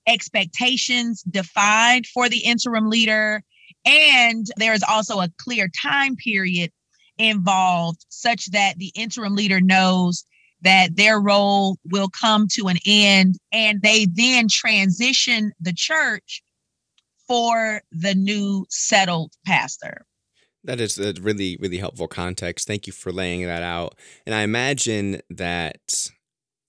expectations 0.07 1.23
defined 1.23 2.07
for 2.07 2.29
the 2.29 2.39
interim 2.39 2.89
leader. 2.89 3.43
And 3.85 4.47
there 4.57 4.73
is 4.73 4.85
also 4.89 5.21
a 5.21 5.31
clear 5.39 5.69
time 5.83 6.17
period 6.17 6.71
involved 7.19 8.05
such 8.09 8.51
that 8.51 8.79
the 8.79 8.93
interim 8.95 9.35
leader 9.35 9.61
knows 9.61 10.25
that 10.63 10.97
their 10.97 11.21
role 11.21 11.77
will 11.85 12.09
come 12.09 12.49
to 12.53 12.69
an 12.69 12.79
end 12.87 13.37
and 13.53 13.83
they 13.83 14.07
then 14.07 14.49
transition 14.49 15.53
the 15.61 15.75
church 15.75 16.43
for 17.27 17.83
the 17.93 18.15
new 18.15 18.67
settled 18.71 19.33
pastor. 19.47 20.07
That 20.65 20.81
is 20.81 20.99
a 20.99 21.13
really, 21.21 21.59
really 21.61 21.77
helpful 21.77 22.09
context. 22.09 22.67
Thank 22.67 22.87
you 22.87 22.93
for 22.93 23.13
laying 23.13 23.45
that 23.45 23.63
out. 23.63 23.97
And 24.25 24.35
I 24.35 24.43
imagine 24.43 25.21
that 25.29 26.11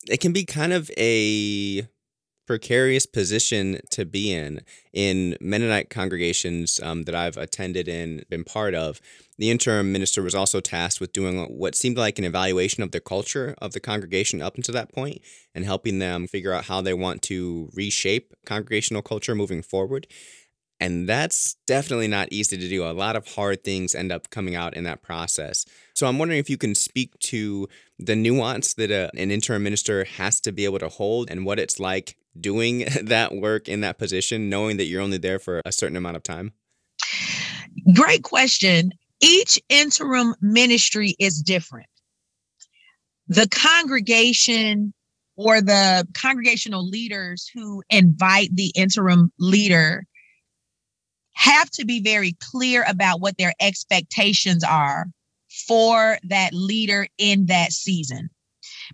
it 0.10 0.20
can 0.20 0.34
be 0.34 0.46
kind 0.46 0.74
of 0.74 0.90
a 0.98 1.88
precarious 2.46 3.06
position 3.06 3.80
to 3.90 4.06
be 4.06 4.32
in 4.32 4.62
in 4.94 5.36
Mennonite 5.42 5.90
congregations 5.90 6.80
um, 6.82 7.04
that 7.04 7.16
I've 7.16 7.38
attended 7.38 7.88
and 7.88 8.24
been 8.30 8.44
part 8.44 8.76
of. 8.76 9.02
The 9.38 9.50
interim 9.50 9.92
minister 9.92 10.22
was 10.22 10.36
also 10.36 10.60
tasked 10.60 11.02
with 11.02 11.12
doing 11.12 11.44
what 11.46 11.76
seemed 11.76 11.98
like 11.98 12.20
an 12.20 12.26
evaluation 12.26 12.84
of 12.84 12.92
the 12.92 13.02
culture 13.02 13.56
of 13.60 13.74
the 13.74 13.80
congregation 13.80 14.42
up 14.42 14.56
until 14.56 14.74
that 14.74 14.94
point 14.94 15.22
and 15.54 15.66
helping 15.66 16.00
them 16.00 16.28
figure 16.28 16.54
out 16.54 16.66
how 16.66 16.82
they 16.82 16.94
want 16.94 17.22
to 17.24 17.70
reshape 17.74 18.34
congregational 18.46 19.02
culture 19.02 19.36
moving 19.36 19.62
forward. 19.62 20.08
And 20.80 21.08
that's 21.08 21.56
definitely 21.68 22.08
not 22.08 22.32
easy 22.32 22.58
to 22.58 22.68
do. 22.68 22.84
A 22.84 22.92
lot 22.92 23.16
of 23.16 23.28
hard 23.28 23.64
things 23.64 23.96
end 23.96 24.12
up 24.12 24.30
coming 24.30 24.56
out 24.56 24.76
in 24.76 24.84
that 24.84 25.02
process. 25.02 25.66
So 25.94 26.06
I'm 26.06 26.20
wondering 26.20 26.40
if 26.40 26.50
you 26.50 26.58
can 26.58 26.76
speak 26.76 27.18
to 27.20 27.70
the 27.98 28.16
nuance 28.16 28.74
that 28.74 28.92
a, 28.92 29.10
an 29.18 29.32
interim 29.32 29.64
minister 29.64 30.04
has 30.04 30.42
to 30.42 30.52
be 30.52 30.66
able 30.66 30.80
to 30.80 30.90
hold 30.90 31.30
and 31.30 31.46
what 31.46 31.60
it's 31.60 31.80
like 31.80 32.18
doing 32.40 32.80
that 33.04 33.36
work 33.36 33.68
in 33.68 33.82
that 33.82 33.98
position, 33.98 34.50
knowing 34.50 34.78
that 34.78 34.86
you're 34.86 35.02
only 35.02 35.18
there 35.18 35.40
for 35.40 35.62
a 35.66 35.72
certain 35.72 35.98
amount 35.98 36.18
of 36.18 36.24
time. 36.24 36.54
Great 37.94 38.24
question. 38.24 38.92
Each 39.22 39.60
interim 39.70 40.36
ministry 40.42 41.16
is 41.20 41.42
different. 41.42 41.88
The 43.28 43.48
congregation 43.50 44.94
or 45.38 45.62
the 45.62 46.08
congregational 46.14 46.88
leaders 46.88 47.50
who 47.54 47.84
invite 47.90 48.56
the 48.56 48.72
interim 48.76 49.32
leader 49.40 50.06
have 51.34 51.70
to 51.72 51.86
be 51.86 52.02
very 52.02 52.36
clear 52.40 52.86
about 52.88 53.20
what 53.20 53.38
their 53.38 53.54
expectations 53.60 54.64
are 54.64 55.08
for 55.68 56.18
that 56.24 56.54
leader 56.54 57.08
in 57.18 57.46
that 57.48 57.72
season 57.72 58.30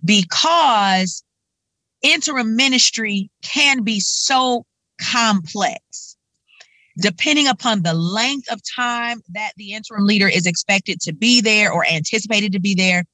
because 0.04 1.22
interim 2.02 2.56
ministry 2.56 3.30
can 3.42 3.82
be 3.82 4.00
so 4.00 4.64
complex. 5.00 6.16
Depending 6.98 7.46
upon 7.46 7.82
the 7.82 7.94
length 7.94 8.52
of 8.52 8.60
time 8.76 9.22
that 9.32 9.52
the 9.56 9.72
interim 9.72 10.04
leader 10.04 10.28
is 10.28 10.46
expected 10.46 11.00
to 11.00 11.12
be 11.12 11.40
there 11.40 11.72
or 11.72 11.86
anticipated 11.86 12.52
to 12.52 12.60
be 12.60 12.74
there, 12.74 13.04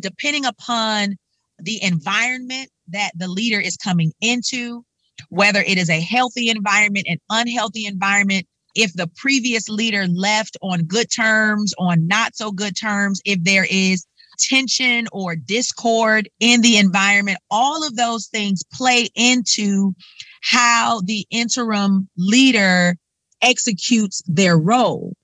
depending 0.00 0.44
upon 0.44 1.16
the 1.58 1.82
environment 1.82 2.68
that 2.88 3.12
the 3.16 3.28
leader 3.28 3.58
is 3.58 3.76
coming 3.76 4.12
into, 4.20 4.84
whether 5.30 5.60
it 5.60 5.78
is 5.78 5.88
a 5.88 6.00
healthy 6.00 6.50
environment, 6.50 7.06
an 7.08 7.18
unhealthy 7.30 7.86
environment, 7.86 8.46
if 8.74 8.92
the 8.94 9.08
previous 9.16 9.68
leader 9.68 10.06
left 10.06 10.56
on 10.62 10.84
good 10.84 11.10
terms, 11.10 11.74
on 11.78 12.06
not 12.06 12.36
so 12.36 12.52
good 12.52 12.76
terms, 12.76 13.20
if 13.24 13.42
there 13.42 13.66
is 13.70 14.06
tension 14.38 15.06
or 15.12 15.36
discord 15.36 16.28
in 16.40 16.62
the 16.62 16.78
environment, 16.78 17.38
all 17.50 17.86
of 17.86 17.96
those 17.96 18.26
things 18.26 18.62
play 18.72 19.08
into 19.14 19.94
how 20.42 21.00
the 21.04 21.26
interim 21.30 22.08
leader 22.16 22.96
executes 23.42 24.22
their 24.26 24.58
role. 24.58 25.14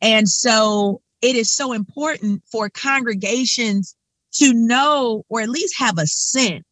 And 0.00 0.28
so 0.28 1.00
it 1.22 1.34
is 1.34 1.50
so 1.50 1.72
important 1.72 2.42
for 2.50 2.68
congregations 2.68 3.96
to 4.34 4.52
know 4.52 5.24
or 5.28 5.40
at 5.40 5.48
least 5.48 5.74
have 5.78 5.98
a 5.98 6.06
sense 6.06 6.64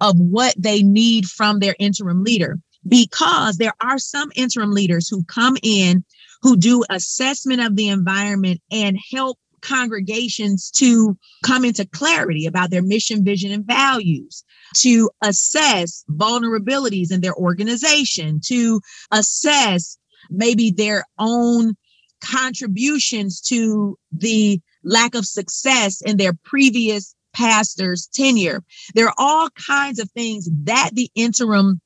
of 0.00 0.16
what 0.18 0.54
they 0.56 0.82
need 0.82 1.26
from 1.26 1.58
their 1.58 1.74
interim 1.78 2.22
leader 2.22 2.58
because 2.86 3.56
there 3.56 3.74
are 3.80 3.98
some 3.98 4.30
interim 4.34 4.72
leaders 4.72 5.08
who 5.08 5.24
come 5.24 5.56
in 5.62 6.04
who 6.42 6.56
do 6.56 6.84
assessment 6.90 7.60
of 7.60 7.76
the 7.76 7.88
environment 7.88 8.60
and 8.70 8.98
help 9.12 9.38
congregations 9.60 10.70
to 10.70 11.16
come 11.44 11.64
into 11.64 11.84
clarity 11.84 12.46
about 12.46 12.70
their 12.70 12.82
mission, 12.82 13.24
vision, 13.24 13.52
and 13.52 13.66
values, 13.66 14.42
to 14.76 15.10
assess 15.22 16.04
vulnerabilities 16.10 17.12
in 17.12 17.20
their 17.20 17.34
organization, 17.34 18.40
to 18.42 18.80
assess 19.10 19.98
maybe 20.30 20.70
their 20.70 21.04
own 21.18 21.76
contributions 22.22 23.40
to 23.40 23.98
the 24.12 24.60
lack 24.84 25.14
of 25.14 25.26
success 25.26 26.00
in 26.00 26.16
their 26.16 26.32
previous 26.44 27.14
pastor's 27.32 28.06
tenure. 28.06 28.62
There 28.94 29.08
are 29.08 29.14
all 29.18 29.50
kinds 29.50 29.98
of 29.98 30.10
things 30.10 30.48
that 30.64 30.90
the 30.94 31.10
interim 31.14 31.80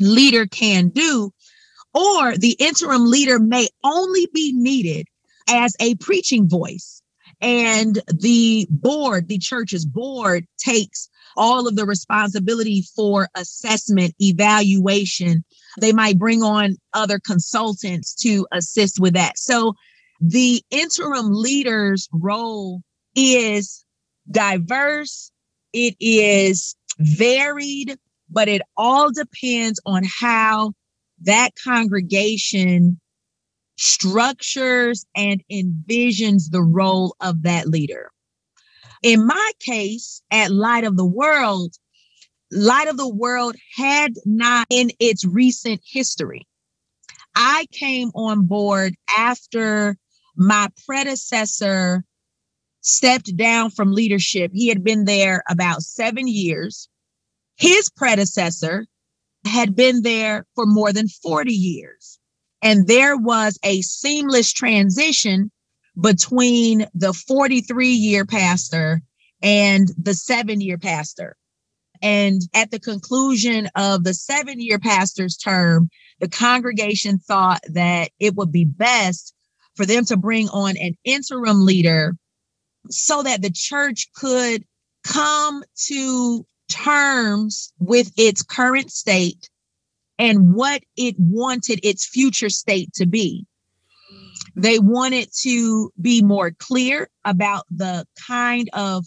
leader 0.00 0.46
can 0.46 0.88
do, 0.88 1.32
or 1.94 2.36
the 2.36 2.56
interim 2.58 3.10
leader 3.10 3.38
may 3.38 3.68
only 3.84 4.28
be 4.32 4.52
needed 4.52 5.06
as 5.48 5.76
a 5.80 5.94
preaching 5.96 6.48
voice. 6.48 7.02
And 7.40 8.00
the 8.06 8.66
board, 8.70 9.28
the 9.28 9.38
church's 9.38 9.84
board, 9.84 10.46
takes 10.58 11.08
all 11.36 11.66
of 11.66 11.76
the 11.76 11.84
responsibility 11.84 12.84
for 12.94 13.28
assessment, 13.34 14.14
evaluation. 14.20 15.44
They 15.80 15.92
might 15.92 16.18
bring 16.18 16.42
on 16.42 16.76
other 16.94 17.18
consultants 17.18 18.14
to 18.16 18.46
assist 18.52 19.00
with 19.00 19.14
that. 19.14 19.38
So 19.38 19.74
the 20.20 20.62
interim 20.70 21.32
leader's 21.32 22.08
role 22.12 22.82
is 23.16 23.84
diverse, 24.30 25.32
it 25.72 25.96
is 25.98 26.76
varied, 26.98 27.98
but 28.32 28.48
it 28.48 28.62
all 28.76 29.10
depends 29.12 29.80
on 29.86 30.02
how 30.04 30.72
that 31.22 31.50
congregation 31.62 32.98
structures 33.76 35.04
and 35.16 35.42
envisions 35.50 36.50
the 36.50 36.62
role 36.62 37.16
of 37.20 37.42
that 37.42 37.68
leader. 37.68 38.10
In 39.02 39.26
my 39.26 39.52
case, 39.60 40.22
at 40.30 40.52
Light 40.52 40.84
of 40.84 40.96
the 40.96 41.06
World, 41.06 41.74
Light 42.50 42.88
of 42.88 42.96
the 42.96 43.08
World 43.08 43.56
had 43.76 44.14
not 44.24 44.66
in 44.70 44.90
its 45.00 45.24
recent 45.24 45.80
history. 45.84 46.46
I 47.34 47.66
came 47.72 48.10
on 48.14 48.46
board 48.46 48.94
after 49.16 49.96
my 50.36 50.68
predecessor 50.86 52.04
stepped 52.82 53.36
down 53.36 53.70
from 53.70 53.92
leadership. 53.92 54.50
He 54.52 54.68
had 54.68 54.84
been 54.84 55.04
there 55.04 55.42
about 55.48 55.82
seven 55.82 56.28
years. 56.28 56.88
His 57.62 57.88
predecessor 57.90 58.88
had 59.46 59.76
been 59.76 60.02
there 60.02 60.46
for 60.56 60.66
more 60.66 60.92
than 60.92 61.06
40 61.06 61.52
years. 61.52 62.18
And 62.60 62.88
there 62.88 63.16
was 63.16 63.56
a 63.62 63.82
seamless 63.82 64.52
transition 64.52 65.52
between 66.00 66.86
the 66.92 67.12
43 67.12 67.86
year 67.86 68.26
pastor 68.26 69.00
and 69.42 69.92
the 69.96 70.12
seven 70.12 70.60
year 70.60 70.76
pastor. 70.76 71.36
And 72.02 72.42
at 72.52 72.72
the 72.72 72.80
conclusion 72.80 73.68
of 73.76 74.02
the 74.02 74.14
seven 74.14 74.60
year 74.60 74.80
pastor's 74.80 75.36
term, 75.36 75.88
the 76.18 76.28
congregation 76.28 77.20
thought 77.20 77.60
that 77.68 78.10
it 78.18 78.34
would 78.34 78.50
be 78.50 78.64
best 78.64 79.36
for 79.76 79.86
them 79.86 80.04
to 80.06 80.16
bring 80.16 80.48
on 80.48 80.76
an 80.78 80.96
interim 81.04 81.64
leader 81.64 82.16
so 82.90 83.22
that 83.22 83.40
the 83.40 83.52
church 83.52 84.08
could 84.16 84.64
come 85.04 85.62
to 85.86 86.44
terms 86.72 87.72
with 87.78 88.10
its 88.16 88.42
current 88.42 88.90
state 88.90 89.48
and 90.18 90.54
what 90.54 90.82
it 90.96 91.14
wanted 91.18 91.80
its 91.82 92.06
future 92.06 92.50
state 92.50 92.92
to 92.94 93.06
be. 93.06 93.46
They 94.56 94.78
wanted 94.78 95.28
to 95.42 95.92
be 96.00 96.22
more 96.22 96.50
clear 96.50 97.08
about 97.24 97.64
the 97.70 98.06
kind 98.26 98.68
of 98.72 99.06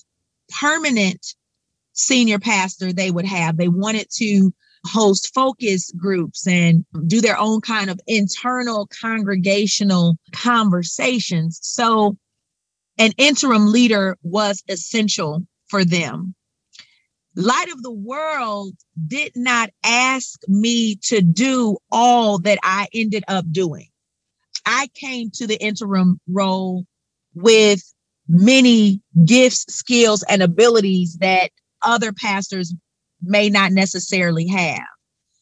permanent 0.59 1.25
senior 1.93 2.39
pastor 2.39 2.93
they 2.93 3.11
would 3.11 3.25
have. 3.25 3.57
They 3.57 3.67
wanted 3.67 4.07
to 4.17 4.53
host 4.85 5.33
focus 5.33 5.91
groups 5.97 6.47
and 6.47 6.85
do 7.07 7.21
their 7.21 7.37
own 7.37 7.61
kind 7.61 7.89
of 7.89 7.99
internal 8.07 8.87
congregational 9.01 10.17
conversations. 10.31 11.59
So, 11.63 12.17
an 12.97 13.11
interim 13.17 13.71
leader 13.71 14.17
was 14.23 14.63
essential 14.69 15.45
for 15.67 15.83
them. 15.83 16.35
Light 17.35 17.67
of 17.71 17.83
the 17.83 17.91
World 17.91 18.73
did 19.07 19.33
not 19.35 19.69
ask 19.83 20.39
me 20.47 20.95
to 21.03 21.21
do 21.21 21.77
all 21.91 22.39
that 22.39 22.59
I 22.63 22.87
ended 22.93 23.23
up 23.27 23.45
doing. 23.51 23.89
I 24.65 24.89
came 24.95 25.29
to 25.31 25.45
the 25.45 25.61
interim 25.61 26.19
role 26.29 26.85
with 27.33 27.81
many 28.27 29.01
gifts, 29.25 29.65
skills, 29.69 30.23
and 30.29 30.41
abilities 30.41 31.17
that 31.19 31.51
other 31.81 32.13
pastors 32.13 32.73
may 33.21 33.49
not 33.49 33.71
necessarily 33.71 34.47
have. 34.47 34.85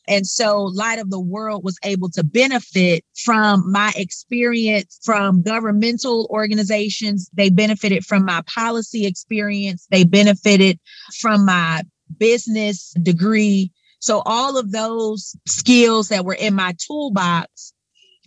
And 0.07 0.27
so 0.27 0.63
Light 0.63 0.99
of 0.99 1.09
the 1.09 1.19
World 1.19 1.63
was 1.63 1.79
able 1.83 2.09
to 2.11 2.23
benefit 2.23 3.05
from 3.15 3.71
my 3.71 3.93
experience 3.95 4.99
from 5.01 5.41
governmental 5.41 6.27
organizations. 6.29 7.29
They 7.33 7.49
benefited 7.49 8.05
from 8.05 8.25
my 8.25 8.41
policy 8.53 9.05
experience. 9.05 9.87
They 9.91 10.03
benefited 10.03 10.79
from 11.19 11.45
my 11.45 11.83
business 12.17 12.93
degree. 13.01 13.71
So 13.99 14.21
all 14.25 14.57
of 14.57 14.71
those 14.71 15.35
skills 15.47 16.09
that 16.09 16.25
were 16.25 16.33
in 16.33 16.53
my 16.53 16.75
toolbox, 16.85 17.73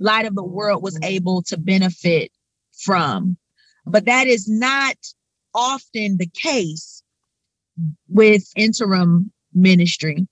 Light 0.01 0.25
of 0.25 0.35
the 0.35 0.45
World 0.45 0.83
was 0.83 0.99
able 1.03 1.43
to 1.45 1.59
benefit 1.59 2.31
from. 2.79 3.37
But 3.85 4.07
that 4.07 4.27
is 4.27 4.49
not 4.49 4.97
often 5.55 6.17
the 6.17 6.29
case 6.35 7.03
with 8.09 8.45
interim 8.57 9.33
ministry. 9.53 10.27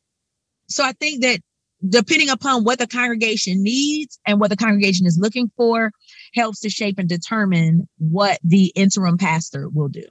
So 0.68 0.84
I 0.84 0.92
think 0.92 1.22
that 1.22 1.40
depending 1.88 2.30
upon 2.30 2.64
what 2.64 2.78
the 2.78 2.86
congregation 2.86 3.62
needs 3.62 4.18
and 4.26 4.40
what 4.40 4.50
the 4.50 4.56
congregation 4.56 5.06
is 5.06 5.18
looking 5.20 5.50
for, 5.56 5.90
helps 6.34 6.60
to 6.60 6.70
shape 6.70 6.98
and 6.98 7.08
determine 7.08 7.88
what 7.98 8.38
the 8.42 8.72
interim 8.74 9.18
pastor 9.18 9.68
will 9.68 9.88
do. 9.88 10.04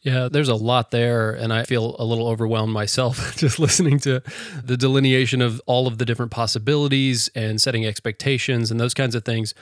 Yeah, 0.00 0.28
there's 0.30 0.48
a 0.48 0.54
lot 0.54 0.90
there, 0.92 1.32
and 1.32 1.52
I 1.52 1.64
feel 1.64 1.96
a 1.98 2.04
little 2.04 2.28
overwhelmed 2.28 2.72
myself 2.72 3.36
just 3.36 3.58
listening 3.58 3.98
to 4.00 4.22
the 4.62 4.76
delineation 4.76 5.42
of 5.42 5.60
all 5.66 5.86
of 5.86 5.98
the 5.98 6.04
different 6.04 6.30
possibilities 6.30 7.28
and 7.34 7.60
setting 7.60 7.84
expectations 7.84 8.70
and 8.70 8.78
those 8.78 8.94
kinds 8.94 9.14
of 9.14 9.24
things. 9.24 9.54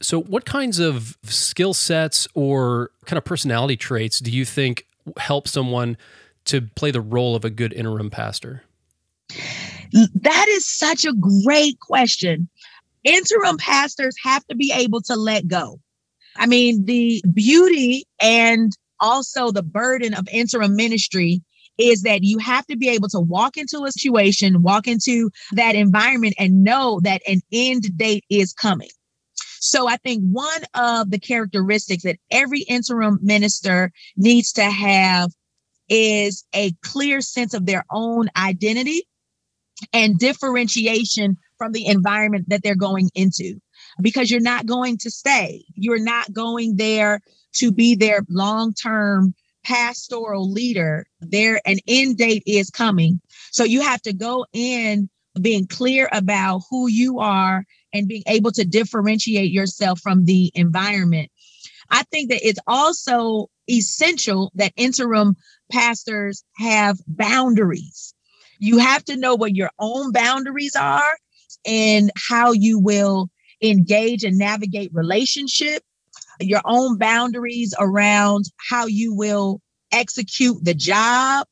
So, 0.00 0.20
what 0.20 0.44
kinds 0.44 0.78
of 0.78 1.18
skill 1.24 1.74
sets 1.74 2.28
or 2.34 2.92
kind 3.04 3.18
of 3.18 3.24
personality 3.24 3.76
traits 3.76 4.20
do 4.20 4.30
you 4.30 4.44
think 4.44 4.86
help 5.18 5.48
someone 5.48 5.96
to 6.46 6.62
play 6.62 6.90
the 6.90 7.00
role 7.00 7.34
of 7.34 7.44
a 7.44 7.50
good 7.50 7.72
interim 7.72 8.10
pastor? 8.10 8.62
That 9.92 10.46
is 10.48 10.66
such 10.66 11.04
a 11.04 11.14
great 11.44 11.78
question. 11.80 12.48
Interim 13.04 13.56
pastors 13.56 14.14
have 14.22 14.46
to 14.46 14.54
be 14.54 14.72
able 14.74 15.00
to 15.02 15.16
let 15.16 15.48
go. 15.48 15.80
I 16.36 16.46
mean, 16.46 16.84
the 16.84 17.22
beauty 17.32 18.04
and 18.20 18.72
also 19.00 19.50
the 19.50 19.62
burden 19.62 20.14
of 20.14 20.28
interim 20.30 20.76
ministry 20.76 21.42
is 21.78 22.02
that 22.02 22.22
you 22.22 22.38
have 22.38 22.66
to 22.66 22.76
be 22.76 22.88
able 22.88 23.08
to 23.08 23.20
walk 23.20 23.56
into 23.56 23.84
a 23.84 23.92
situation, 23.92 24.62
walk 24.62 24.86
into 24.86 25.30
that 25.52 25.74
environment, 25.74 26.34
and 26.38 26.62
know 26.62 27.00
that 27.02 27.22
an 27.26 27.40
end 27.52 27.96
date 27.96 28.24
is 28.28 28.52
coming. 28.52 28.90
So 29.60 29.88
I 29.88 29.96
think 29.96 30.22
one 30.22 30.62
of 30.74 31.10
the 31.10 31.18
characteristics 31.18 32.04
that 32.04 32.18
every 32.30 32.60
interim 32.62 33.18
minister 33.22 33.92
needs 34.16 34.52
to 34.52 34.64
have 34.64 35.30
is 35.88 36.44
a 36.54 36.72
clear 36.82 37.20
sense 37.20 37.52
of 37.52 37.66
their 37.66 37.84
own 37.90 38.28
identity 38.36 39.06
and 39.92 40.18
differentiation 40.18 41.36
from 41.58 41.72
the 41.72 41.86
environment 41.86 42.46
that 42.48 42.62
they're 42.62 42.74
going 42.74 43.10
into 43.14 43.60
because 44.00 44.30
you're 44.30 44.40
not 44.40 44.66
going 44.66 44.96
to 44.98 45.10
stay. 45.10 45.64
You're 45.74 46.02
not 46.02 46.32
going 46.32 46.76
there 46.76 47.20
to 47.54 47.72
be 47.72 47.94
their 47.94 48.22
long 48.28 48.72
term 48.74 49.34
pastoral 49.64 50.50
leader. 50.50 51.06
There, 51.20 51.60
an 51.66 51.78
end 51.86 52.18
date 52.18 52.42
is 52.46 52.70
coming. 52.70 53.20
So 53.50 53.64
you 53.64 53.82
have 53.82 54.02
to 54.02 54.12
go 54.12 54.46
in 54.52 55.08
being 55.40 55.66
clear 55.66 56.08
about 56.12 56.62
who 56.70 56.88
you 56.88 57.20
are 57.20 57.64
and 57.92 58.08
being 58.08 58.22
able 58.26 58.52
to 58.52 58.64
differentiate 58.64 59.50
yourself 59.50 60.00
from 60.00 60.24
the 60.24 60.50
environment. 60.54 61.30
I 61.90 62.04
think 62.04 62.30
that 62.30 62.46
it's 62.46 62.60
also 62.66 63.48
essential 63.68 64.52
that 64.54 64.72
interim 64.76 65.36
pastors 65.70 66.44
have 66.56 66.98
boundaries. 67.06 68.14
You 68.60 68.78
have 68.78 69.04
to 69.06 69.16
know 69.16 69.34
what 69.34 69.56
your 69.56 69.70
own 69.78 70.12
boundaries 70.12 70.76
are 70.76 71.16
and 71.66 72.10
how 72.28 72.52
you 72.52 72.78
will 72.78 73.28
engage 73.62 74.22
and 74.22 74.38
navigate 74.38 74.90
relationship, 74.92 75.82
your 76.40 76.60
own 76.64 76.98
boundaries 76.98 77.74
around 77.78 78.44
how 78.70 78.86
you 78.86 79.14
will 79.14 79.60
execute 79.92 80.62
the 80.62 80.74
job 80.74 81.46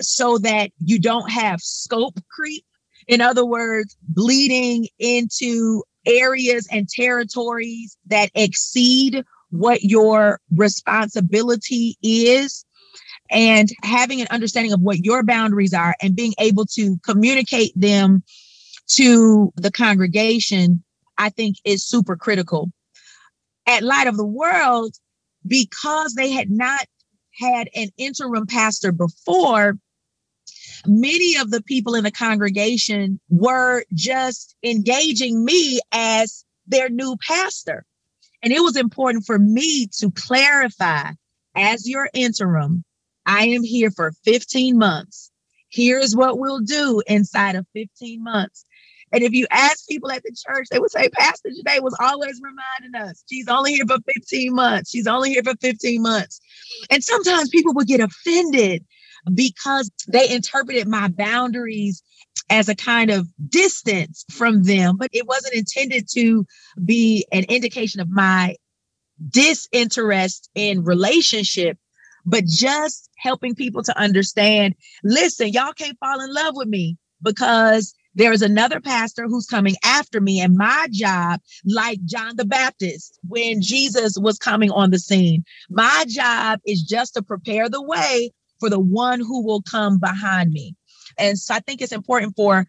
so 0.00 0.38
that 0.38 0.70
you 0.84 0.98
don't 0.98 1.30
have 1.30 1.60
scope 1.60 2.20
creep. 2.30 2.64
In 3.08 3.20
other 3.20 3.44
words, 3.44 3.96
bleeding 4.02 4.86
into 4.98 5.82
areas 6.06 6.68
and 6.70 6.88
territories 6.88 7.96
that 8.06 8.30
exceed 8.34 9.24
what 9.50 9.82
your 9.82 10.40
responsibility 10.54 11.96
is 12.02 12.64
and 13.30 13.68
having 13.82 14.20
an 14.20 14.26
understanding 14.30 14.72
of 14.72 14.80
what 14.80 15.04
your 15.04 15.22
boundaries 15.22 15.72
are 15.72 15.94
and 16.02 16.16
being 16.16 16.34
able 16.38 16.66
to 16.66 16.98
communicate 17.04 17.72
them 17.76 18.22
to 18.88 19.52
the 19.56 19.70
congregation, 19.70 20.82
I 21.16 21.28
think 21.30 21.56
is 21.64 21.84
super 21.84 22.16
critical. 22.16 22.72
At 23.66 23.82
Light 23.82 24.08
of 24.08 24.16
the 24.16 24.26
World, 24.26 24.94
because 25.46 26.14
they 26.14 26.30
had 26.30 26.50
not 26.50 26.86
had 27.38 27.68
an 27.74 27.88
interim 27.96 28.46
pastor 28.46 28.90
before, 28.90 29.78
many 30.86 31.36
of 31.36 31.50
the 31.50 31.62
people 31.62 31.94
in 31.94 32.04
the 32.04 32.10
congregation 32.10 33.20
were 33.28 33.84
just 33.94 34.56
engaging 34.64 35.44
me 35.44 35.80
as 35.92 36.44
their 36.66 36.88
new 36.88 37.16
pastor. 37.26 37.84
And 38.42 38.52
it 38.52 38.60
was 38.60 38.76
important 38.76 39.24
for 39.24 39.38
me 39.38 39.86
to 39.98 40.10
clarify 40.10 41.12
as 41.54 41.88
your 41.88 42.08
interim, 42.14 42.84
I 43.30 43.44
am 43.44 43.62
here 43.62 43.92
for 43.92 44.12
15 44.24 44.76
months. 44.76 45.30
Here 45.68 46.00
is 46.00 46.16
what 46.16 46.40
we'll 46.40 46.58
do 46.58 47.00
inside 47.06 47.54
of 47.54 47.64
15 47.74 48.24
months. 48.24 48.64
And 49.12 49.22
if 49.22 49.32
you 49.32 49.46
ask 49.52 49.86
people 49.88 50.10
at 50.10 50.24
the 50.24 50.34
church, 50.48 50.66
they 50.70 50.80
would 50.80 50.90
say, 50.90 51.08
Pastor 51.10 51.50
Janae 51.50 51.80
was 51.80 51.96
always 52.00 52.40
reminding 52.42 53.08
us, 53.08 53.22
she's 53.30 53.46
only 53.46 53.74
here 53.74 53.86
for 53.86 53.98
15 54.12 54.52
months. 54.52 54.90
She's 54.90 55.06
only 55.06 55.30
here 55.30 55.44
for 55.44 55.54
15 55.60 56.02
months. 56.02 56.40
And 56.90 57.04
sometimes 57.04 57.50
people 57.50 57.72
would 57.74 57.86
get 57.86 58.00
offended 58.00 58.84
because 59.32 59.88
they 60.08 60.28
interpreted 60.28 60.88
my 60.88 61.06
boundaries 61.06 62.02
as 62.50 62.68
a 62.68 62.74
kind 62.74 63.12
of 63.12 63.28
distance 63.48 64.24
from 64.28 64.64
them, 64.64 64.96
but 64.96 65.10
it 65.12 65.28
wasn't 65.28 65.54
intended 65.54 66.08
to 66.14 66.44
be 66.84 67.24
an 67.30 67.44
indication 67.44 68.00
of 68.00 68.10
my 68.10 68.56
disinterest 69.28 70.50
in 70.56 70.82
relationship, 70.82 71.78
but 72.26 72.44
just 72.44 73.10
helping 73.16 73.54
people 73.54 73.82
to 73.82 73.98
understand 73.98 74.74
listen, 75.04 75.48
y'all 75.48 75.72
can't 75.72 75.98
fall 75.98 76.20
in 76.20 76.32
love 76.32 76.54
with 76.56 76.68
me 76.68 76.96
because 77.22 77.94
there 78.14 78.32
is 78.32 78.42
another 78.42 78.80
pastor 78.80 79.26
who's 79.28 79.46
coming 79.46 79.76
after 79.84 80.20
me. 80.20 80.40
And 80.40 80.56
my 80.56 80.88
job, 80.90 81.40
like 81.64 82.04
John 82.04 82.36
the 82.36 82.44
Baptist, 82.44 83.18
when 83.28 83.62
Jesus 83.62 84.18
was 84.18 84.38
coming 84.38 84.70
on 84.70 84.90
the 84.90 84.98
scene, 84.98 85.44
my 85.68 86.04
job 86.08 86.60
is 86.66 86.82
just 86.82 87.14
to 87.14 87.22
prepare 87.22 87.68
the 87.68 87.82
way 87.82 88.32
for 88.58 88.68
the 88.68 88.80
one 88.80 89.20
who 89.20 89.44
will 89.44 89.62
come 89.62 89.98
behind 89.98 90.50
me. 90.50 90.74
And 91.18 91.38
so 91.38 91.54
I 91.54 91.60
think 91.60 91.80
it's 91.80 91.92
important 91.92 92.34
for 92.36 92.66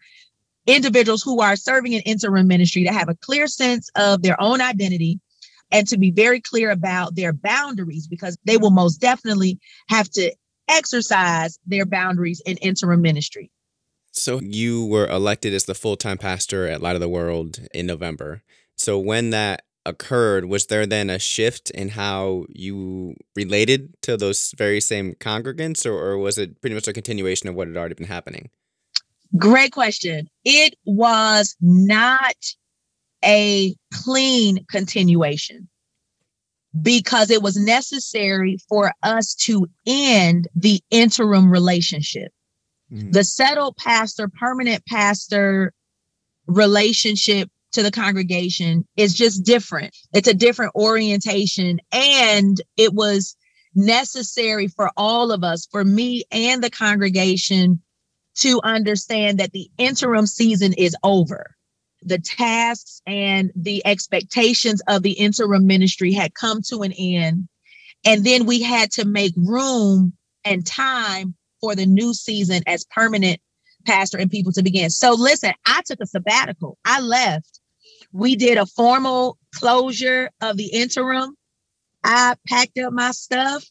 individuals 0.66 1.22
who 1.22 1.40
are 1.40 1.56
serving 1.56 1.92
in 1.92 2.02
interim 2.02 2.46
ministry 2.46 2.84
to 2.84 2.92
have 2.92 3.08
a 3.08 3.16
clear 3.16 3.46
sense 3.46 3.90
of 3.96 4.22
their 4.22 4.40
own 4.40 4.60
identity 4.60 5.20
and 5.72 5.88
to 5.88 5.98
be 5.98 6.10
very 6.10 6.40
clear 6.40 6.70
about 6.70 7.16
their 7.16 7.32
boundaries 7.32 8.06
because 8.06 8.38
they 8.44 8.56
will 8.56 8.70
most 8.70 8.98
definitely 8.98 9.58
have 9.88 10.08
to 10.10 10.32
exercise 10.68 11.58
their 11.66 11.86
boundaries 11.86 12.40
in 12.46 12.56
interim 12.58 13.02
ministry. 13.02 13.50
So 14.12 14.40
you 14.40 14.84
were 14.84 15.06
elected 15.06 15.54
as 15.54 15.64
the 15.64 15.74
full-time 15.74 16.18
pastor 16.18 16.68
at 16.68 16.82
Light 16.82 16.94
of 16.94 17.00
the 17.00 17.08
World 17.08 17.60
in 17.72 17.86
November. 17.86 18.42
So 18.76 18.98
when 18.98 19.30
that 19.30 19.62
occurred, 19.84 20.44
was 20.44 20.66
there 20.66 20.86
then 20.86 21.10
a 21.10 21.18
shift 21.18 21.70
in 21.70 21.88
how 21.90 22.44
you 22.48 23.16
related 23.34 23.94
to 24.02 24.16
those 24.16 24.52
very 24.56 24.80
same 24.80 25.14
congregants, 25.14 25.86
or, 25.86 25.94
or 25.94 26.18
was 26.18 26.38
it 26.38 26.60
pretty 26.60 26.74
much 26.74 26.86
a 26.86 26.92
continuation 26.92 27.48
of 27.48 27.54
what 27.54 27.68
had 27.68 27.76
already 27.76 27.94
been 27.94 28.06
happening? 28.06 28.50
Great 29.36 29.72
question. 29.72 30.28
It 30.44 30.74
was 30.84 31.56
not 31.60 32.36
a 33.24 33.74
clean 33.92 34.64
continuation 34.70 35.68
because 36.80 37.30
it 37.30 37.42
was 37.42 37.56
necessary 37.56 38.58
for 38.68 38.92
us 39.02 39.34
to 39.34 39.66
end 39.86 40.48
the 40.54 40.80
interim 40.90 41.50
relationship. 41.50 42.32
Mm-hmm. 42.90 43.10
The 43.10 43.24
settled 43.24 43.76
pastor, 43.76 44.28
permanent 44.28 44.84
pastor 44.86 45.72
relationship 46.46 47.50
to 47.72 47.82
the 47.82 47.90
congregation 47.90 48.86
is 48.96 49.14
just 49.14 49.44
different. 49.44 49.96
It's 50.12 50.28
a 50.28 50.34
different 50.34 50.74
orientation. 50.74 51.80
And 51.90 52.60
it 52.76 52.92
was 52.94 53.36
necessary 53.74 54.68
for 54.68 54.90
all 54.96 55.32
of 55.32 55.42
us, 55.42 55.66
for 55.70 55.84
me 55.84 56.24
and 56.30 56.62
the 56.62 56.70
congregation, 56.70 57.80
to 58.34 58.60
understand 58.64 59.38
that 59.38 59.52
the 59.52 59.70
interim 59.78 60.26
season 60.26 60.72
is 60.74 60.96
over. 61.02 61.54
The 62.04 62.18
tasks 62.18 63.00
and 63.06 63.52
the 63.54 63.84
expectations 63.86 64.82
of 64.88 65.02
the 65.02 65.12
interim 65.12 65.66
ministry 65.66 66.12
had 66.12 66.34
come 66.34 66.60
to 66.68 66.82
an 66.82 66.92
end. 66.92 67.48
And 68.04 68.24
then 68.24 68.46
we 68.46 68.62
had 68.62 68.90
to 68.92 69.04
make 69.04 69.32
room 69.36 70.12
and 70.44 70.66
time 70.66 71.34
for 71.60 71.74
the 71.76 71.86
new 71.86 72.12
season 72.12 72.62
as 72.66 72.84
permanent 72.90 73.40
pastor 73.86 74.18
and 74.18 74.30
people 74.30 74.52
to 74.52 74.62
begin. 74.62 74.90
So 74.90 75.12
listen, 75.12 75.52
I 75.66 75.82
took 75.86 76.00
a 76.00 76.06
sabbatical. 76.06 76.78
I 76.84 77.00
left. 77.00 77.60
We 78.12 78.36
did 78.36 78.58
a 78.58 78.66
formal 78.66 79.38
closure 79.54 80.30
of 80.40 80.56
the 80.56 80.66
interim. 80.66 81.36
I 82.04 82.34
packed 82.48 82.78
up 82.78 82.92
my 82.92 83.12
stuff. 83.12 83.64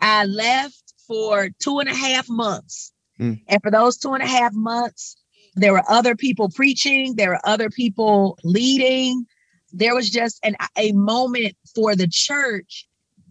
I 0.00 0.24
left 0.24 0.94
for 1.06 1.48
two 1.60 1.78
and 1.78 1.88
a 1.88 1.94
half 1.94 2.28
months. 2.28 2.92
Mm. 3.20 3.40
And 3.48 3.62
for 3.62 3.70
those 3.70 3.98
two 3.98 4.14
and 4.14 4.22
a 4.22 4.26
half 4.26 4.52
months, 4.52 5.16
there 5.54 5.72
were 5.72 5.84
other 5.88 6.16
people 6.16 6.48
preaching, 6.48 7.16
there 7.16 7.30
were 7.30 7.46
other 7.46 7.70
people 7.70 8.38
leading. 8.44 9.26
There 9.72 9.94
was 9.94 10.10
just 10.10 10.38
an, 10.44 10.56
a 10.76 10.92
moment 10.92 11.54
for 11.74 11.96
the 11.96 12.08
church 12.08 12.86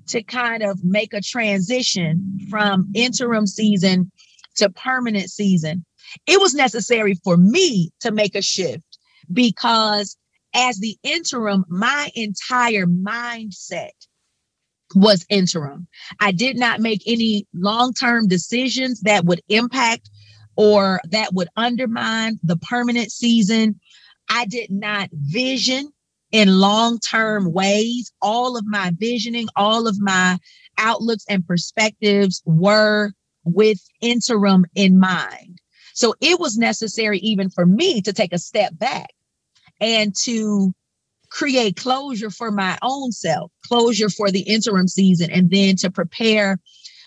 to 0.07 0.23
kind 0.23 0.63
of 0.63 0.83
make 0.83 1.13
a 1.13 1.21
transition 1.21 2.39
from 2.49 2.91
interim 2.93 3.47
season 3.47 4.11
to 4.55 4.69
permanent 4.69 5.29
season. 5.29 5.85
It 6.27 6.39
was 6.41 6.53
necessary 6.53 7.15
for 7.23 7.37
me 7.37 7.91
to 8.01 8.11
make 8.11 8.35
a 8.35 8.41
shift 8.41 8.97
because 9.31 10.17
as 10.53 10.79
the 10.79 10.97
interim, 11.03 11.63
my 11.69 12.09
entire 12.15 12.85
mindset 12.85 13.91
was 14.95 15.25
interim. 15.29 15.87
I 16.19 16.31
did 16.31 16.57
not 16.57 16.81
make 16.81 17.01
any 17.05 17.47
long 17.53 17.93
term 17.93 18.27
decisions 18.27 19.01
that 19.01 19.25
would 19.25 19.41
impact 19.47 20.09
or 20.55 21.01
that 21.09 21.33
would 21.33 21.47
undermine 21.55 22.39
the 22.43 22.57
permanent 22.57 23.11
season. 23.11 23.79
I 24.29 24.45
did 24.45 24.71
not 24.71 25.09
vision 25.13 25.91
in 26.31 26.59
long 26.59 26.99
term 26.99 27.51
ways. 27.51 28.11
All 28.21 28.57
of 28.57 28.65
my 28.65 28.91
visioning, 28.97 29.47
all 29.55 29.87
of 29.87 29.99
my 29.99 30.37
outlooks 30.77 31.25
and 31.29 31.45
perspectives 31.45 32.41
were 32.45 33.11
with 33.43 33.79
interim 34.01 34.65
in 34.75 34.99
mind. 34.99 35.59
So 35.93 36.15
it 36.21 36.39
was 36.39 36.57
necessary 36.57 37.19
even 37.19 37.49
for 37.49 37.65
me 37.65 38.01
to 38.01 38.13
take 38.13 38.33
a 38.33 38.39
step 38.39 38.77
back 38.77 39.09
and 39.79 40.15
to 40.23 40.73
create 41.29 41.75
closure 41.75 42.29
for 42.29 42.51
my 42.51 42.77
own 42.81 43.11
self, 43.11 43.51
closure 43.65 44.09
for 44.09 44.31
the 44.31 44.41
interim 44.41 44.87
season, 44.87 45.31
and 45.31 45.49
then 45.49 45.75
to 45.77 45.89
prepare 45.89 46.59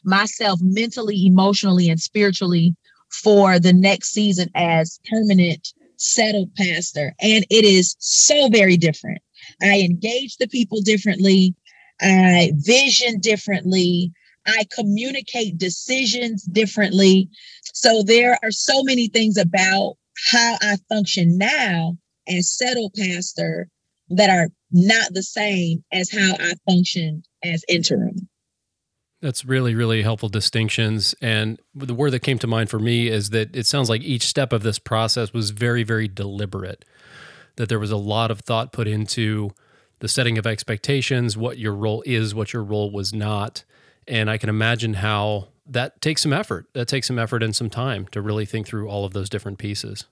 myself 0.04 0.60
mentally, 0.62 1.26
emotionally, 1.26 1.88
and 1.88 2.00
spiritually 2.00 2.74
for 3.22 3.58
the 3.58 3.72
next 3.72 4.12
season 4.12 4.50
as 4.54 5.00
permanent 5.10 5.68
settled 5.96 6.54
pastor. 6.56 7.14
And 7.20 7.44
it 7.50 7.64
is 7.64 7.96
so 7.98 8.48
very 8.48 8.76
different. 8.76 9.22
I 9.62 9.80
engage 9.80 10.36
the 10.36 10.48
people 10.48 10.80
differently. 10.80 11.54
I 12.00 12.52
vision 12.56 13.20
differently. 13.20 14.12
I 14.46 14.64
communicate 14.74 15.58
decisions 15.58 16.44
differently. 16.44 17.28
So 17.62 18.02
there 18.02 18.38
are 18.42 18.50
so 18.50 18.82
many 18.82 19.08
things 19.08 19.38
about 19.38 19.96
how 20.32 20.56
I 20.60 20.76
function 20.88 21.38
now 21.38 21.96
as 22.28 22.50
settled 22.50 22.94
pastor 22.94 23.68
that 24.10 24.30
are 24.30 24.48
not 24.70 25.14
the 25.14 25.22
same 25.22 25.84
as 25.92 26.10
how 26.10 26.34
I 26.38 26.54
functioned 26.68 27.26
as 27.42 27.64
interim. 27.68 28.28
That's 29.24 29.42
really, 29.42 29.74
really 29.74 30.02
helpful 30.02 30.28
distinctions. 30.28 31.14
And 31.22 31.58
the 31.74 31.94
word 31.94 32.10
that 32.10 32.20
came 32.20 32.38
to 32.40 32.46
mind 32.46 32.68
for 32.68 32.78
me 32.78 33.08
is 33.08 33.30
that 33.30 33.56
it 33.56 33.64
sounds 33.64 33.88
like 33.88 34.02
each 34.02 34.24
step 34.24 34.52
of 34.52 34.62
this 34.62 34.78
process 34.78 35.32
was 35.32 35.48
very, 35.48 35.82
very 35.82 36.08
deliberate, 36.08 36.84
that 37.56 37.70
there 37.70 37.78
was 37.78 37.90
a 37.90 37.96
lot 37.96 38.30
of 38.30 38.40
thought 38.40 38.70
put 38.70 38.86
into 38.86 39.50
the 40.00 40.08
setting 40.08 40.36
of 40.36 40.46
expectations, 40.46 41.38
what 41.38 41.56
your 41.56 41.72
role 41.74 42.02
is, 42.04 42.34
what 42.34 42.52
your 42.52 42.62
role 42.62 42.90
was 42.90 43.14
not. 43.14 43.64
And 44.06 44.28
I 44.28 44.36
can 44.36 44.50
imagine 44.50 44.92
how 44.92 45.48
that 45.64 46.02
takes 46.02 46.20
some 46.20 46.34
effort. 46.34 46.66
That 46.74 46.86
takes 46.86 47.06
some 47.06 47.18
effort 47.18 47.42
and 47.42 47.56
some 47.56 47.70
time 47.70 48.06
to 48.08 48.20
really 48.20 48.44
think 48.44 48.66
through 48.66 48.90
all 48.90 49.06
of 49.06 49.14
those 49.14 49.30
different 49.30 49.56
pieces. 49.56 50.04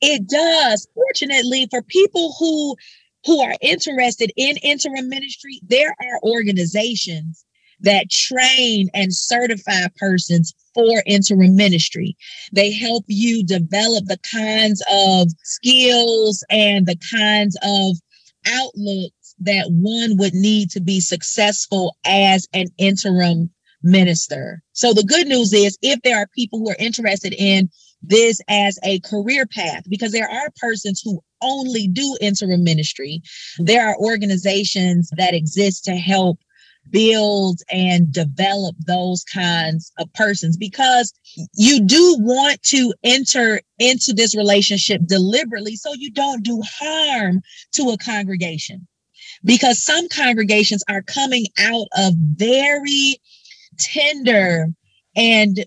It 0.00 0.28
does. 0.28 0.88
Fortunately, 0.94 1.68
for 1.70 1.82
people 1.82 2.34
who 2.40 2.74
who 3.24 3.40
are 3.40 3.54
interested 3.60 4.32
in 4.36 4.56
interim 4.58 5.08
ministry, 5.08 5.60
there 5.62 5.94
are 6.00 6.20
organizations 6.22 7.44
that 7.80 8.10
train 8.10 8.88
and 8.94 9.14
certify 9.14 9.86
persons 9.96 10.54
for 10.74 11.02
interim 11.06 11.56
ministry. 11.56 12.16
They 12.52 12.72
help 12.72 13.04
you 13.08 13.44
develop 13.44 14.04
the 14.06 14.18
kinds 14.30 14.82
of 14.90 15.28
skills 15.42 16.44
and 16.50 16.86
the 16.86 16.98
kinds 17.10 17.56
of 17.62 17.96
outlooks 18.46 19.34
that 19.40 19.66
one 19.70 20.16
would 20.16 20.34
need 20.34 20.70
to 20.70 20.80
be 20.80 21.00
successful 21.00 21.96
as 22.04 22.48
an 22.52 22.66
interim 22.78 23.50
minister. 23.82 24.62
So 24.72 24.92
the 24.92 25.04
good 25.04 25.28
news 25.28 25.52
is 25.52 25.78
if 25.82 26.00
there 26.02 26.16
are 26.16 26.26
people 26.34 26.58
who 26.58 26.70
are 26.70 26.76
interested 26.78 27.34
in 27.34 27.70
this 28.02 28.40
as 28.48 28.78
a 28.84 29.00
career 29.00 29.46
path, 29.46 29.84
because 29.88 30.12
there 30.12 30.30
are 30.30 30.50
persons 30.60 31.00
who 31.04 31.20
only 31.42 31.86
do 31.86 32.16
interim 32.20 32.64
ministry, 32.64 33.20
there 33.58 33.86
are 33.86 33.96
organizations 33.98 35.10
that 35.16 35.34
exist 35.34 35.84
to 35.84 35.96
help 35.96 36.38
build 36.90 37.60
and 37.70 38.12
develop 38.12 38.76
those 38.86 39.24
kinds 39.24 39.92
of 39.98 40.12
persons 40.14 40.56
because 40.56 41.12
you 41.54 41.84
do 41.84 42.16
want 42.20 42.62
to 42.62 42.92
enter 43.04 43.60
into 43.78 44.12
this 44.12 44.36
relationship 44.36 45.02
deliberately 45.06 45.76
so 45.76 45.92
you 45.94 46.10
don't 46.10 46.42
do 46.42 46.62
harm 46.64 47.40
to 47.72 47.90
a 47.90 47.98
congregation. 47.98 48.86
Because 49.44 49.82
some 49.82 50.08
congregations 50.08 50.82
are 50.88 51.02
coming 51.02 51.46
out 51.58 51.86
of 51.96 52.14
very 52.16 53.20
tender 53.78 54.66
and 55.14 55.64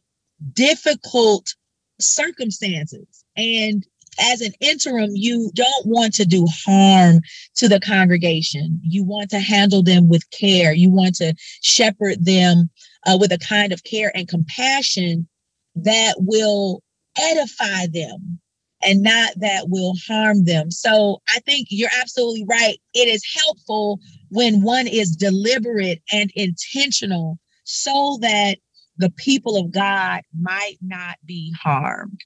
difficult 0.53 1.55
circumstances. 1.99 3.23
And 3.37 3.85
as 4.19 4.41
an 4.41 4.51
interim, 4.59 5.11
you 5.13 5.51
don't 5.55 5.85
want 5.85 6.13
to 6.15 6.25
do 6.25 6.45
harm 6.65 7.21
to 7.55 7.67
the 7.67 7.79
congregation. 7.79 8.79
You 8.83 9.03
want 9.03 9.29
to 9.31 9.39
handle 9.39 9.83
them 9.83 10.09
with 10.09 10.29
care. 10.31 10.73
You 10.73 10.89
want 10.89 11.15
to 11.15 11.33
shepherd 11.61 12.25
them 12.25 12.69
uh, 13.05 13.17
with 13.19 13.31
a 13.31 13.37
kind 13.37 13.71
of 13.71 13.83
care 13.83 14.11
and 14.15 14.27
compassion 14.27 15.27
that 15.75 16.15
will 16.19 16.83
edify 17.17 17.87
them 17.91 18.39
and 18.83 19.01
not 19.01 19.33
that 19.37 19.69
will 19.69 19.93
harm 20.07 20.45
them. 20.45 20.71
So 20.71 21.21
I 21.29 21.39
think 21.39 21.67
you're 21.69 21.89
absolutely 21.99 22.45
right. 22.49 22.77
It 22.93 23.07
is 23.07 23.23
helpful 23.43 23.99
when 24.29 24.61
one 24.61 24.87
is 24.87 25.15
deliberate 25.15 26.01
and 26.11 26.31
intentional 26.35 27.37
so 27.63 28.17
that 28.21 28.57
the 28.97 29.11
people 29.11 29.57
of 29.57 29.71
God 29.71 30.21
might 30.39 30.77
not 30.81 31.17
be 31.25 31.53
harmed. 31.61 32.21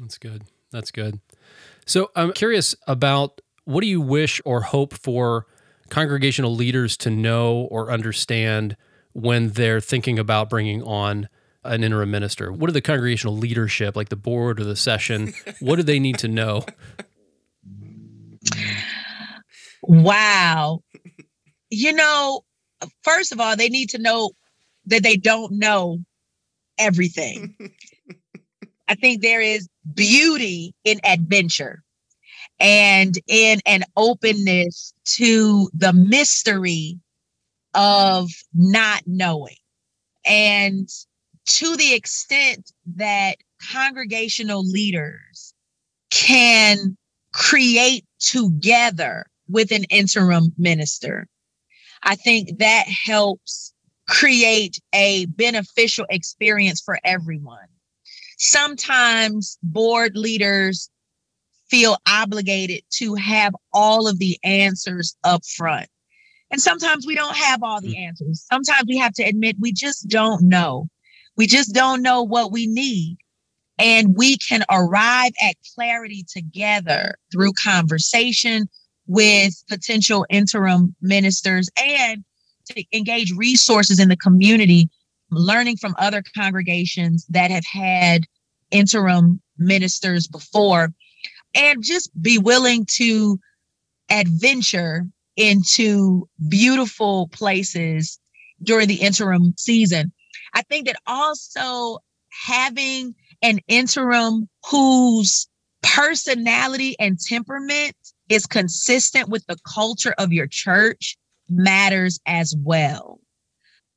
That's 0.00 0.18
good. 0.18 0.42
That's 0.70 0.90
good. 0.90 1.20
So 1.86 2.10
I'm 2.16 2.32
curious 2.32 2.74
about 2.86 3.40
what 3.64 3.82
do 3.82 3.86
you 3.86 4.00
wish 4.00 4.40
or 4.44 4.62
hope 4.62 4.94
for 4.94 5.46
congregational 5.88 6.54
leaders 6.54 6.96
to 6.98 7.10
know 7.10 7.68
or 7.70 7.90
understand 7.90 8.76
when 9.12 9.50
they're 9.50 9.80
thinking 9.80 10.18
about 10.18 10.50
bringing 10.50 10.82
on 10.82 11.28
an 11.62 11.84
interim 11.84 12.10
minister? 12.10 12.52
What 12.52 12.66
do 12.66 12.72
the 12.72 12.80
congregational 12.80 13.36
leadership, 13.36 13.96
like 13.96 14.08
the 14.08 14.16
board 14.16 14.60
or 14.60 14.64
the 14.64 14.76
session, 14.76 15.32
what 15.60 15.76
do 15.76 15.82
they 15.82 15.98
need 15.98 16.18
to 16.18 16.28
know? 16.28 16.64
Wow. 19.82 20.80
You 21.70 21.92
know, 21.92 22.42
first 23.02 23.32
of 23.32 23.40
all, 23.40 23.56
they 23.56 23.68
need 23.68 23.90
to 23.90 23.98
know 23.98 24.30
that 24.86 25.02
they 25.02 25.16
don't 25.16 25.52
know 25.52 25.98
everything. 26.78 27.54
I 28.88 28.94
think 28.94 29.22
there 29.22 29.40
is 29.40 29.68
beauty 29.94 30.74
in 30.84 31.00
adventure 31.04 31.82
and 32.60 33.18
in 33.26 33.60
an 33.66 33.82
openness 33.96 34.94
to 35.04 35.68
the 35.74 35.92
mystery 35.92 36.98
of 37.74 38.30
not 38.54 39.02
knowing. 39.06 39.56
And 40.24 40.88
to 41.46 41.76
the 41.76 41.92
extent 41.94 42.72
that 42.96 43.36
congregational 43.72 44.64
leaders 44.64 45.54
can 46.10 46.96
create 47.32 48.04
together 48.20 49.26
with 49.48 49.72
an 49.72 49.84
interim 49.84 50.54
minister, 50.56 51.26
I 52.02 52.14
think 52.14 52.58
that 52.58 52.86
helps 52.86 53.74
create 54.08 54.80
a 54.94 55.26
beneficial 55.26 56.06
experience 56.08 56.80
for 56.80 56.98
everyone 57.04 57.66
sometimes 58.44 59.58
board 59.62 60.16
leaders 60.16 60.90
feel 61.70 61.96
obligated 62.06 62.82
to 62.90 63.14
have 63.14 63.54
all 63.72 64.06
of 64.06 64.18
the 64.18 64.38
answers 64.44 65.16
up 65.24 65.44
front. 65.56 65.88
And 66.50 66.60
sometimes 66.60 67.06
we 67.06 67.14
don't 67.14 67.36
have 67.36 67.62
all 67.62 67.80
the 67.80 67.94
mm. 67.94 68.06
answers. 68.06 68.44
Sometimes 68.50 68.84
we 68.86 68.98
have 68.98 69.14
to 69.14 69.22
admit 69.24 69.56
we 69.58 69.72
just 69.72 70.08
don't 70.08 70.42
know. 70.42 70.88
We 71.36 71.46
just 71.46 71.74
don't 71.74 72.02
know 72.02 72.22
what 72.22 72.52
we 72.52 72.66
need. 72.66 73.16
And 73.78 74.16
we 74.16 74.36
can 74.36 74.62
arrive 74.70 75.32
at 75.42 75.56
clarity 75.74 76.24
together 76.28 77.16
through 77.32 77.54
conversation 77.54 78.68
with 79.06 79.54
potential 79.68 80.26
interim 80.30 80.94
ministers 81.00 81.68
and 81.82 82.22
to 82.66 82.84
engage 82.92 83.32
resources 83.32 83.98
in 83.98 84.08
the 84.08 84.16
community 84.16 84.88
learning 85.30 85.76
from 85.76 85.94
other 85.98 86.22
congregations 86.36 87.26
that 87.30 87.50
have 87.50 87.64
had 87.66 88.26
interim 88.74 89.40
ministers 89.56 90.26
before, 90.26 90.92
and 91.54 91.82
just 91.82 92.10
be 92.20 92.36
willing 92.36 92.86
to 92.96 93.38
adventure 94.10 95.06
into 95.36 96.28
beautiful 96.48 97.28
places 97.28 98.18
during 98.62 98.88
the 98.88 99.00
interim 99.00 99.54
season. 99.56 100.12
I 100.54 100.62
think 100.62 100.86
that 100.86 100.96
also 101.06 101.98
having 102.46 103.14
an 103.42 103.60
interim 103.68 104.48
whose 104.70 105.48
personality 105.82 106.96
and 106.98 107.18
temperament 107.18 107.94
is 108.28 108.46
consistent 108.46 109.28
with 109.28 109.44
the 109.46 109.56
culture 109.74 110.14
of 110.18 110.32
your 110.32 110.46
church 110.46 111.16
matters 111.48 112.18
as 112.26 112.54
well. 112.58 113.20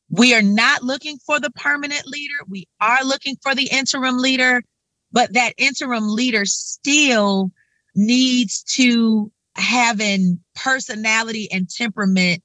We 0.09 0.33
are 0.33 0.41
not 0.41 0.83
looking 0.83 1.17
for 1.25 1.39
the 1.39 1.51
permanent 1.51 2.07
leader. 2.07 2.35
We 2.47 2.67
are 2.79 3.03
looking 3.03 3.35
for 3.41 3.53
the 3.53 3.69
interim 3.71 4.17
leader, 4.17 4.63
but 5.11 5.33
that 5.33 5.53
interim 5.57 6.07
leader 6.07 6.45
still 6.45 7.51
needs 7.95 8.63
to 8.75 9.31
have 9.55 9.99
an 9.99 10.39
personality 10.55 11.49
and 11.51 11.69
temperament 11.69 12.43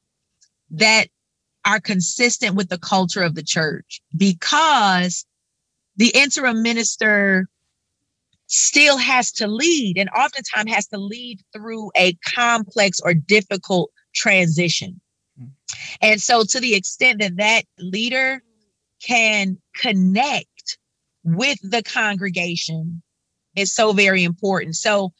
that 0.70 1.08
are 1.64 1.80
consistent 1.80 2.56
with 2.56 2.68
the 2.68 2.78
culture 2.78 3.22
of 3.22 3.34
the 3.34 3.42
church 3.42 4.02
because 4.16 5.24
the 5.96 6.08
interim 6.08 6.62
minister 6.62 7.48
still 8.46 8.96
has 8.96 9.30
to 9.32 9.46
lead 9.46 9.96
and 9.96 10.10
oftentimes 10.10 10.72
has 10.72 10.86
to 10.88 10.98
lead 10.98 11.40
through 11.52 11.90
a 11.96 12.14
complex 12.26 12.98
or 13.00 13.14
difficult 13.14 13.90
transition. 14.14 15.00
And 16.00 16.20
so, 16.20 16.44
to 16.44 16.60
the 16.60 16.74
extent 16.74 17.20
that 17.20 17.36
that 17.36 17.64
leader 17.78 18.42
can 19.04 19.58
connect 19.76 20.78
with 21.24 21.58
the 21.62 21.82
congregation, 21.82 23.02
is 23.56 23.72
so 23.72 23.92
very 23.92 24.24
important. 24.24 24.76
So, 24.76 25.12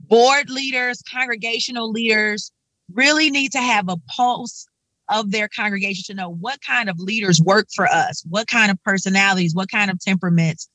board 0.00 0.50
leaders, 0.50 1.02
congregational 1.02 1.90
leaders 1.90 2.52
really 2.92 3.30
need 3.30 3.52
to 3.52 3.60
have 3.60 3.88
a 3.88 3.96
pulse 4.08 4.66
of 5.08 5.30
their 5.30 5.48
congregation 5.48 6.04
to 6.06 6.22
know 6.22 6.30
what 6.30 6.60
kind 6.62 6.88
of 6.88 6.98
leaders 6.98 7.40
work 7.40 7.68
for 7.74 7.86
us, 7.86 8.24
what 8.28 8.48
kind 8.48 8.70
of 8.70 8.82
personalities, 8.82 9.54
what 9.54 9.70
kind 9.70 9.90
of 9.90 10.00
temperaments 10.00 10.68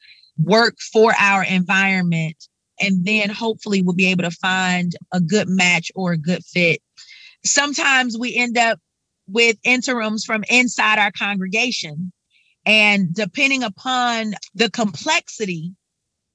work 0.43 0.75
for 0.93 1.13
our 1.19 1.43
environment. 1.43 2.35
And 2.79 3.05
then 3.05 3.29
hopefully 3.29 3.81
we'll 3.81 3.95
be 3.95 4.07
able 4.07 4.23
to 4.23 4.31
find 4.31 4.93
a 5.13 5.19
good 5.19 5.49
match 5.49 5.91
or 5.95 6.13
a 6.13 6.17
good 6.17 6.43
fit. 6.45 6.81
Sometimes 7.43 8.17
we 8.17 8.35
end 8.35 8.57
up 8.57 8.79
with 9.31 9.57
interims 9.63 10.25
from 10.25 10.43
inside 10.49 10.99
our 10.99 11.11
congregation. 11.11 12.11
And 12.65 13.13
depending 13.13 13.63
upon 13.63 14.33
the 14.53 14.69
complexity 14.69 15.73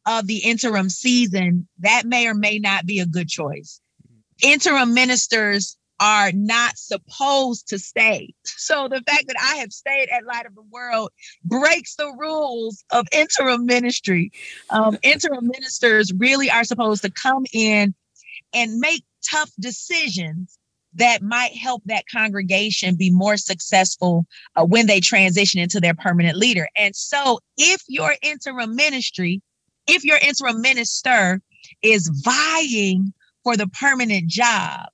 of 0.07 0.27
the 0.27 0.39
interim 0.39 0.91
season, 0.91 1.69
that 1.81 2.05
may 2.05 2.27
or 2.27 2.35
may 2.35 2.59
not 2.59 2.87
be 2.87 3.01
a 3.01 3.07
good 3.07 3.29
choice. 3.29 3.81
Interim 4.43 4.95
ministers 4.95 5.77
are 6.01 6.33
not 6.33 6.77
supposed 6.77 7.69
to 7.69 7.79
stay. 7.79 8.35
So 8.45 8.89
the 8.89 9.03
fact 9.07 9.29
that 9.29 9.37
I 9.41 9.57
have 9.57 9.73
stayed 9.73 10.09
at 10.11 10.25
Light 10.25 10.47
of 10.47 10.55
the 10.55 10.65
World 10.71 11.11
breaks 11.45 11.95
the 11.95 12.13
rules 12.19 12.85
of 12.91 13.07
interim 13.13 13.65
ministry. 13.65 14.33
Um, 14.71 14.99
interim 15.03 15.47
ministers 15.47 16.13
really 16.13 16.51
are 16.51 16.65
supposed 16.65 17.03
to 17.03 17.11
come 17.11 17.45
in 17.53 17.95
and 18.53 18.79
make 18.79 19.05
tough 19.31 19.51
decisions 19.61 20.59
that 20.95 21.23
might 21.23 21.57
help 21.57 21.83
that 21.87 22.05
congregation 22.11 22.95
be 22.95 23.11
more 23.11 23.37
successful 23.37 24.27
uh, 24.57 24.65
when 24.65 24.87
they 24.87 25.01
transition 25.01 25.61
into 25.61 25.81
their 25.81 25.95
permanent 25.95 26.37
leader. 26.37 26.69
And 26.77 26.95
so 26.95 27.41
if 27.57 27.83
your 27.89 28.15
interim 28.23 28.77
ministry 28.77 29.43
if 29.87 30.05
your 30.05 30.19
interim 30.19 30.61
minister 30.61 31.41
is 31.83 32.09
vying 32.25 33.13
for 33.43 33.57
the 33.57 33.67
permanent 33.69 34.29
job, 34.29 34.87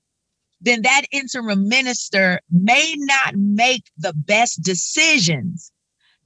then 0.60 0.82
that 0.82 1.02
interim 1.10 1.68
minister 1.68 2.40
may 2.50 2.94
not 2.98 3.34
make 3.36 3.84
the 3.96 4.12
best 4.14 4.62
decisions 4.62 5.72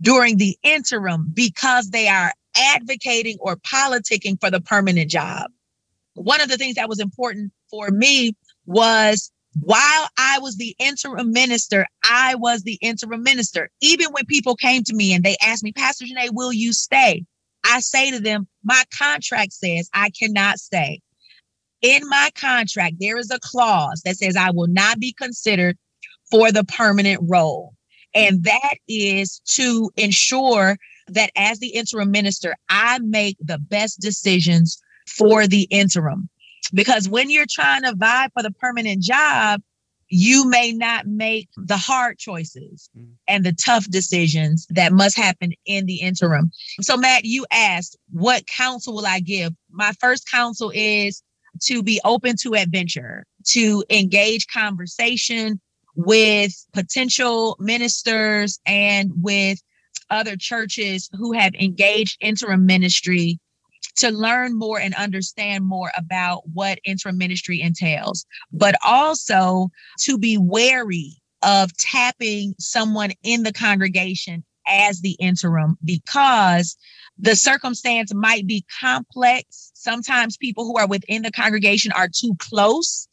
during 0.00 0.38
the 0.38 0.56
interim 0.62 1.30
because 1.32 1.90
they 1.90 2.08
are 2.08 2.32
advocating 2.56 3.36
or 3.40 3.56
politicking 3.56 4.40
for 4.40 4.50
the 4.50 4.60
permanent 4.60 5.10
job. 5.10 5.50
One 6.14 6.40
of 6.40 6.48
the 6.48 6.56
things 6.56 6.76
that 6.76 6.88
was 6.88 7.00
important 7.00 7.52
for 7.70 7.90
me 7.90 8.36
was 8.66 9.30
while 9.60 10.08
I 10.18 10.38
was 10.40 10.56
the 10.56 10.74
interim 10.78 11.32
minister, 11.32 11.86
I 12.04 12.34
was 12.34 12.62
the 12.62 12.78
interim 12.80 13.22
minister. 13.22 13.70
Even 13.80 14.08
when 14.10 14.26
people 14.26 14.56
came 14.56 14.82
to 14.84 14.94
me 14.94 15.14
and 15.14 15.24
they 15.24 15.36
asked 15.42 15.62
me, 15.62 15.72
Pastor 15.72 16.04
Janae, 16.04 16.30
will 16.32 16.52
you 16.52 16.72
stay? 16.72 17.24
I 17.64 17.80
say 17.80 18.10
to 18.10 18.20
them, 18.20 18.46
my 18.62 18.82
contract 18.96 19.52
says 19.52 19.88
I 19.94 20.10
cannot 20.10 20.58
stay. 20.58 21.00
In 21.82 22.08
my 22.08 22.30
contract, 22.34 22.96
there 22.98 23.18
is 23.18 23.30
a 23.30 23.38
clause 23.40 24.02
that 24.04 24.16
says 24.16 24.36
I 24.36 24.50
will 24.50 24.66
not 24.66 24.98
be 24.98 25.12
considered 25.12 25.76
for 26.30 26.50
the 26.50 26.64
permanent 26.64 27.20
role. 27.22 27.74
And 28.14 28.44
that 28.44 28.76
is 28.88 29.40
to 29.54 29.90
ensure 29.96 30.76
that 31.08 31.30
as 31.36 31.58
the 31.58 31.68
interim 31.68 32.10
minister, 32.10 32.54
I 32.68 32.98
make 33.00 33.36
the 33.40 33.58
best 33.58 34.00
decisions 34.00 34.80
for 35.06 35.46
the 35.46 35.62
interim. 35.70 36.28
Because 36.72 37.08
when 37.08 37.30
you're 37.30 37.46
trying 37.48 37.82
to 37.82 37.94
vie 37.94 38.28
for 38.34 38.42
the 38.42 38.50
permanent 38.50 39.02
job, 39.02 39.60
you 40.08 40.48
may 40.48 40.72
not 40.72 41.06
make 41.06 41.48
the 41.56 41.76
hard 41.76 42.18
choices 42.18 42.88
mm. 42.96 43.08
and 43.26 43.44
the 43.44 43.52
tough 43.52 43.88
decisions 43.90 44.66
that 44.70 44.92
must 44.92 45.16
happen 45.16 45.52
in 45.66 45.86
the 45.86 45.96
interim. 45.96 46.50
So, 46.80 46.96
Matt, 46.96 47.24
you 47.24 47.46
asked, 47.50 47.96
what 48.12 48.46
counsel 48.46 48.94
will 48.94 49.06
I 49.06 49.20
give? 49.20 49.52
My 49.70 49.92
first 50.00 50.30
counsel 50.30 50.70
is 50.74 51.22
to 51.62 51.82
be 51.82 52.00
open 52.04 52.36
to 52.42 52.54
adventure, 52.54 53.24
to 53.48 53.84
engage 53.90 54.46
conversation 54.48 55.60
with 55.96 56.52
potential 56.72 57.56
ministers 57.60 58.58
and 58.66 59.12
with 59.22 59.60
other 60.10 60.36
churches 60.36 61.08
who 61.12 61.32
have 61.32 61.54
engaged 61.54 62.18
interim 62.20 62.66
ministry 62.66 63.38
to 63.96 64.10
learn 64.10 64.58
more 64.58 64.78
and 64.78 64.94
understand 64.94 65.64
more 65.64 65.90
about 65.96 66.42
what 66.52 66.78
interim 66.84 67.18
ministry 67.18 67.60
entails, 67.60 68.26
but 68.52 68.74
also 68.84 69.68
to 70.00 70.18
be 70.18 70.36
wary 70.38 71.20
of 71.42 71.76
tapping 71.76 72.54
someone 72.58 73.12
in 73.22 73.42
the 73.42 73.52
congregation 73.52 74.44
as 74.66 75.00
the 75.00 75.16
interim 75.20 75.76
because 75.84 76.76
the 77.18 77.36
circumstance 77.36 78.12
might 78.14 78.46
be 78.46 78.64
complex. 78.80 79.70
Sometimes 79.74 80.36
people 80.36 80.64
who 80.64 80.76
are 80.76 80.88
within 80.88 81.22
the 81.22 81.30
congregation 81.30 81.92
are 81.92 82.08
too 82.08 82.34
close 82.38 83.06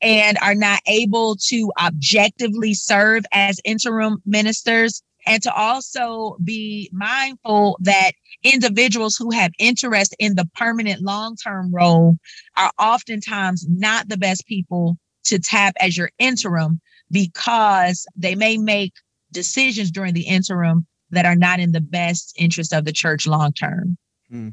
and 0.00 0.38
are 0.42 0.54
not 0.54 0.80
able 0.86 1.36
to 1.36 1.72
objectively 1.80 2.74
serve 2.74 3.24
as 3.32 3.60
interim 3.64 4.22
ministers 4.26 5.02
and 5.26 5.42
to 5.42 5.52
also 5.52 6.36
be 6.44 6.88
mindful 6.92 7.78
that 7.80 8.12
individuals 8.42 9.16
who 9.16 9.30
have 9.30 9.52
interest 9.58 10.14
in 10.18 10.34
the 10.34 10.48
permanent 10.56 11.02
long-term 11.02 11.74
role 11.74 12.16
are 12.56 12.72
oftentimes 12.78 13.66
not 13.68 14.08
the 14.08 14.16
best 14.16 14.46
people 14.46 14.96
to 15.24 15.38
tap 15.38 15.74
as 15.80 15.96
your 15.96 16.10
interim 16.18 16.80
because 17.10 18.06
they 18.16 18.34
may 18.34 18.56
make 18.56 18.92
decisions 19.32 19.90
during 19.90 20.14
the 20.14 20.26
interim 20.26 20.86
that 21.10 21.26
are 21.26 21.36
not 21.36 21.60
in 21.60 21.72
the 21.72 21.80
best 21.80 22.34
interest 22.36 22.72
of 22.72 22.84
the 22.84 22.92
church 22.92 23.26
long 23.26 23.52
term. 23.52 23.96
Hmm. 24.30 24.50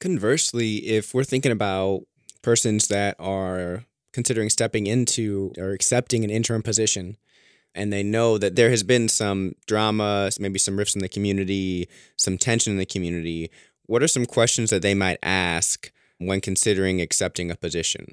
Conversely, 0.00 0.76
if 0.78 1.14
we're 1.14 1.24
thinking 1.24 1.52
about 1.52 2.02
persons 2.42 2.88
that 2.88 3.14
are 3.18 3.84
considering 4.12 4.50
stepping 4.50 4.86
into 4.86 5.52
or 5.56 5.70
accepting 5.70 6.24
an 6.24 6.30
interim 6.30 6.62
position, 6.62 7.16
and 7.74 7.92
they 7.92 8.02
know 8.02 8.38
that 8.38 8.56
there 8.56 8.70
has 8.70 8.82
been 8.82 9.08
some 9.08 9.54
drama, 9.66 10.30
maybe 10.38 10.58
some 10.58 10.76
rifts 10.76 10.94
in 10.94 11.00
the 11.00 11.08
community, 11.08 11.88
some 12.16 12.38
tension 12.38 12.72
in 12.72 12.78
the 12.78 12.86
community, 12.86 13.50
what 13.86 14.02
are 14.02 14.08
some 14.08 14.26
questions 14.26 14.70
that 14.70 14.82
they 14.82 14.94
might 14.94 15.18
ask 15.22 15.92
when 16.18 16.40
considering 16.40 17.00
accepting 17.00 17.50
a 17.50 17.56
position? 17.56 18.06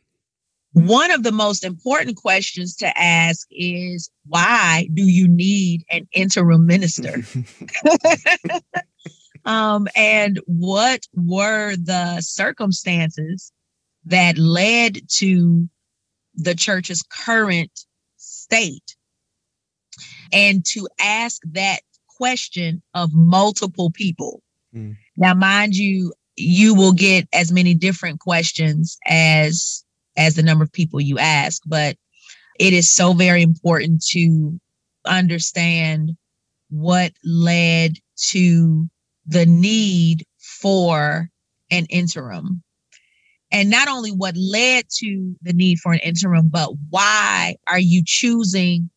One 0.74 1.10
of 1.12 1.24
the 1.24 1.32
most 1.32 1.64
important 1.64 2.18
questions 2.18 2.76
to 2.78 2.98
ask 2.98 3.48
is 3.52 4.12
why 4.28 4.88
do 4.94 5.04
you 5.04 5.28
need 5.28 5.84
an 5.90 6.08
interim 6.12 6.68
minister? 6.68 7.24
um, 9.46 9.88
and 9.96 10.40
what 10.46 11.08
were 11.16 11.76
the 11.76 12.22
circumstances 12.22 13.52
that 14.06 14.38
led 14.38 15.00
to 15.16 15.68
the 16.36 16.56
church's 16.56 17.04
current 17.04 17.86
state? 18.18 18.96
And 20.32 20.66
to 20.66 20.88
ask 21.00 21.42
that 21.52 21.80
question 22.08 22.82
of 22.94 23.14
multiple 23.14 23.92
people. 23.92 24.42
Mm. 24.76 24.96
Now, 25.18 25.34
mind 25.34 25.76
you, 25.76 26.14
you 26.36 26.74
will 26.76 26.94
get 26.94 27.28
as 27.34 27.52
many 27.52 27.74
different 27.74 28.20
questions 28.20 28.98
as 29.06 29.84
as 30.18 30.36
the 30.36 30.44
number 30.44 30.64
of 30.64 30.72
people 30.72 31.00
you 31.00 31.18
ask, 31.18 31.62
but 31.66 31.96
it 32.60 32.74
is 32.74 32.92
so 32.92 33.14
very 33.14 33.42
important 33.42 34.04
to 34.04 34.60
understand 35.06 36.18
what 36.70 37.14
led 37.24 37.98
to 38.18 38.90
the 39.26 39.46
need 39.46 40.26
for 40.38 41.30
an 41.72 41.86
interim. 41.90 42.62
And 43.52 43.70
not 43.70 43.88
only 43.88 44.12
what 44.12 44.36
led 44.36 44.86
to 44.98 45.36
the 45.42 45.54
need 45.54 45.80
for 45.80 45.94
an 45.94 46.00
interim, 46.00 46.50
but 46.50 46.72
why 46.90 47.56
are 47.66 47.80
you 47.80 48.04
choosing 48.06 48.90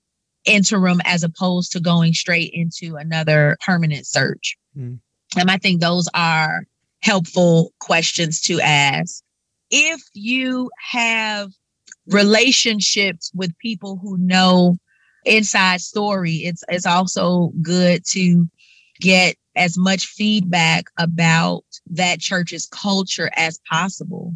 interim 0.44 1.00
as 1.04 1.22
opposed 1.22 1.72
to 1.72 1.80
going 1.80 2.14
straight 2.14 2.50
into 2.52 2.96
another 2.96 3.56
permanent 3.64 4.06
search? 4.06 4.56
Mm. 4.76 4.98
And 5.36 5.50
I 5.50 5.58
think 5.58 5.80
those 5.80 6.08
are 6.14 6.64
helpful 7.00 7.72
questions 7.80 8.40
to 8.42 8.60
ask. 8.60 9.22
If 9.70 10.02
you 10.14 10.70
have 10.90 11.50
relationships 12.06 13.30
with 13.34 13.56
people 13.58 13.98
who 14.02 14.18
know 14.18 14.76
inside 15.24 15.80
story, 15.80 16.34
it's 16.44 16.64
it's 16.68 16.86
also 16.86 17.52
good 17.62 18.04
to 18.10 18.48
get 19.00 19.36
as 19.56 19.76
much 19.78 20.06
feedback 20.06 20.84
about 20.98 21.64
that 21.90 22.20
church's 22.20 22.66
culture 22.66 23.30
as 23.36 23.60
possible 23.70 24.34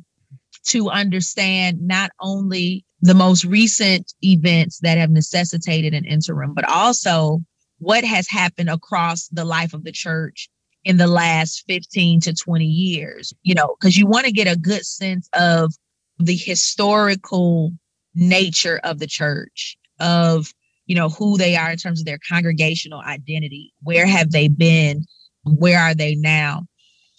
to 0.65 0.91
understand 0.91 1.81
not 1.81 2.11
only 2.21 2.85
the 3.07 3.15
most 3.15 3.45
recent 3.45 4.13
events 4.23 4.81
that 4.81 4.99
have 4.99 5.11
necessitated 5.11 5.95
an 5.95 6.05
interim, 6.05 6.53
but 6.55 6.69
also 6.69 7.41
what 7.79 8.03
has 8.03 8.29
happened 8.29 8.69
across 8.69 9.29
the 9.29 9.45
life 9.45 9.73
of 9.73 9.85
the 9.85 9.93
church 9.93 10.49
in 10.85 10.97
the 10.97 11.07
last 11.07 11.63
15 11.69 12.21
to 12.23 12.35
20 12.35 12.65
years, 12.65 13.33
you 13.45 13.55
know, 13.55 13.77
because 13.79 13.97
you 13.97 14.07
want 14.07 14.27
to 14.27 14.33
get 14.33 14.49
a 14.49 14.59
good 14.59 14.85
sense 14.85 15.29
of 15.35 15.73
the 16.19 16.35
historical 16.35 17.73
nature 18.17 18.81
of 18.83 18.99
the 18.99 19.07
church, 19.07 19.79
of, 20.01 20.53
you 20.87 20.97
know, 20.97 21.09
who 21.09 21.39
they 21.39 21.55
are 21.55 21.71
in 21.71 21.77
terms 21.77 22.01
of 22.01 22.07
their 22.07 22.19
congregational 22.29 23.03
identity. 23.03 23.73
Where 23.85 24.07
have 24.07 24.33
they 24.33 24.49
been? 24.49 25.05
Where 25.45 25.79
are 25.79 25.95
they 25.95 26.17
now? 26.17 26.65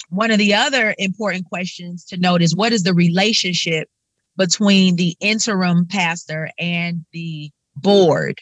One 0.09 0.31
of 0.31 0.37
the 0.37 0.53
other 0.53 0.95
important 0.97 1.45
questions 1.45 2.03
to 2.05 2.17
note 2.17 2.41
is 2.41 2.55
what 2.55 2.73
is 2.73 2.83
the 2.83 2.93
relationship 2.93 3.87
between 4.37 4.95
the 4.95 5.15
interim 5.19 5.85
pastor 5.85 6.49
and 6.57 7.05
the 7.11 7.51
board? 7.75 8.39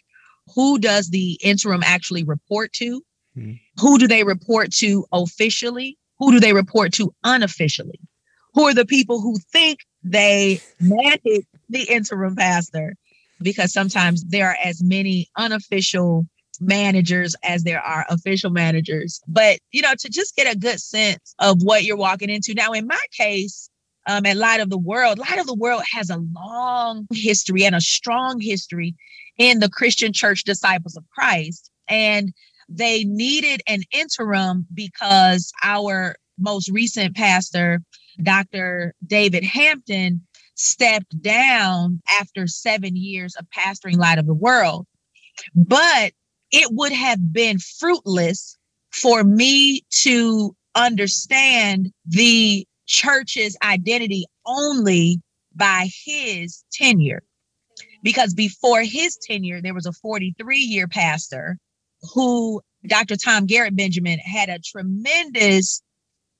Who 0.54 0.78
does 0.78 1.10
the 1.10 1.40
interim 1.42 1.82
actually 1.84 2.24
report 2.24 2.74
to? 2.74 3.02
Mm-hmm. 3.38 3.54
Who 3.82 3.98
do 3.98 4.08
they 4.08 4.24
report 4.24 4.72
to 4.74 5.06
officially? 5.12 5.98
Who 6.20 6.32
do 6.32 6.40
they 6.40 6.54
report 6.54 6.94
to 6.94 7.14
unofficially? 7.24 8.00
Who 8.54 8.64
are 8.64 8.74
the 8.74 8.86
people 8.86 9.20
who 9.20 9.36
think 9.52 9.80
they 10.04 10.62
manage 10.80 11.46
the 11.70 11.84
interim 11.90 12.36
pastor? 12.36 12.96
Because 13.42 13.74
sometimes 13.74 14.24
there 14.24 14.50
are 14.50 14.58
as 14.64 14.82
many 14.82 15.30
unofficial 15.36 16.26
managers 16.62 17.36
as 17.44 17.64
there 17.64 17.82
are 17.82 18.06
official 18.10 18.50
managers. 18.50 19.20
But, 19.28 19.60
you 19.72 19.82
know, 19.82 19.94
to 20.00 20.10
just 20.10 20.38
get 20.38 20.54
a 20.54 20.58
good 20.58 20.80
sense 20.80 21.36
of 21.40 21.62
what 21.64 21.84
you're 21.84 21.98
walking 21.98 22.30
into. 22.30 22.54
Now, 22.54 22.72
in 22.72 22.88
my 22.88 23.04
case, 23.12 23.70
um, 24.08 24.26
at 24.26 24.38
Light 24.38 24.62
of 24.62 24.70
the 24.70 24.78
World, 24.78 25.18
Light 25.20 25.40
of 25.40 25.48
the 25.48 25.56
World 25.56 25.84
has 25.92 26.10
a 26.10 26.24
long 26.34 27.08
history 27.12 27.66
and 27.66 27.76
a 27.76 27.82
strong 27.82 28.40
history 28.40 28.96
in 29.38 29.60
the 29.60 29.70
Christian 29.70 30.14
church 30.14 30.44
disciples 30.44 30.96
of 30.96 31.04
Christ. 31.12 31.72
And 31.88 32.34
they 32.70 33.04
needed 33.04 33.62
an 33.68 33.82
interim 33.92 34.66
because 34.74 35.52
our 35.64 36.16
most 36.38 36.70
recent 36.70 37.16
pastor, 37.16 37.82
Dr. 38.22 38.94
David 39.06 39.44
Hampton, 39.44 40.22
stepped 40.56 41.22
down 41.22 42.02
after 42.10 42.48
seven 42.48 42.96
years 42.96 43.36
of 43.36 43.46
pastoring 43.56 43.98
Light 43.98 44.18
of 44.18 44.26
the 44.26 44.34
World. 44.34 44.88
But 45.54 46.14
it 46.52 46.70
would 46.72 46.94
have 46.94 47.34
been 47.34 47.60
fruitless 47.60 48.58
for 48.92 49.24
me 49.24 49.84
to 49.90 50.56
understand 50.76 51.92
the 52.06 52.66
church's 52.86 53.58
identity 53.64 54.26
only 54.46 55.22
by 55.56 55.90
his 56.06 56.64
tenure. 56.72 57.24
Because 58.04 58.34
before 58.34 58.82
his 58.84 59.18
tenure, 59.18 59.62
there 59.62 59.74
was 59.74 59.86
a 59.86 59.92
43 59.92 60.60
year 60.60 60.88
pastor 60.88 61.58
who, 62.14 62.62
Dr. 62.88 63.16
Tom 63.16 63.48
Garrott 63.48 63.76
Benjamin, 63.76 64.20
had 64.20 64.50
a 64.50 64.60
tremendous 64.60 65.82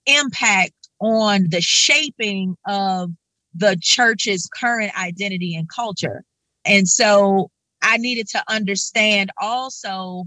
impact 0.06 0.74
on 1.00 1.48
the 1.50 1.62
shaping 1.62 2.56
of 2.66 3.12
the 3.56 3.78
church's 3.82 4.48
current 4.48 4.98
identity 5.00 5.56
and 5.56 5.68
culture. 5.70 6.24
And 6.66 6.88
so 6.88 7.50
I 7.82 7.98
needed 7.98 8.28
to 8.30 8.44
understand 8.48 9.32
also 9.40 10.26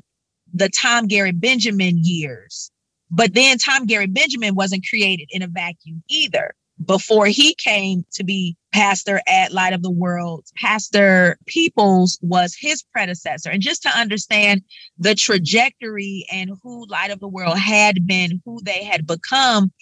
the 0.53 0.69
Tom 0.71 1.09
Garrott 1.09 1.41
Benjamin 1.41 1.99
years. 2.03 2.71
But 3.11 3.35
then 3.35 3.59
Tom 3.59 3.87
Gary 3.87 4.07
Benjamin 4.07 4.55
wasn't 4.55 4.87
created 4.89 5.29
in 5.31 5.43
a 5.43 5.49
vacuum 5.49 6.03
either. 6.09 6.55
Before 6.85 7.27
he 7.27 7.55
came 7.57 8.05
to 8.13 8.23
be 8.23 8.57
pastor 8.73 9.21
at 9.27 9.53
Light 9.53 9.73
of 9.73 9.83
the 9.83 9.91
World, 9.91 10.45
Pastor 10.57 11.37
Peoples 11.47 12.19
was 12.23 12.55
his 12.57 12.85
predecessor. 12.85 13.51
And 13.51 13.61
just 13.61 13.83
to 13.83 13.89
understand 13.89 14.63
the 14.97 15.17
trajectory 15.17 16.25
and 16.33 16.51
who 16.63 16.87
Light 16.87 17.11
of 17.11 17.19
the 17.19 17.27
World 17.27 17.59
had 17.59 18.07
been, 18.07 18.41
who 18.45 18.61
they 18.63 18.85
had 18.85 19.09
become, 19.09 19.73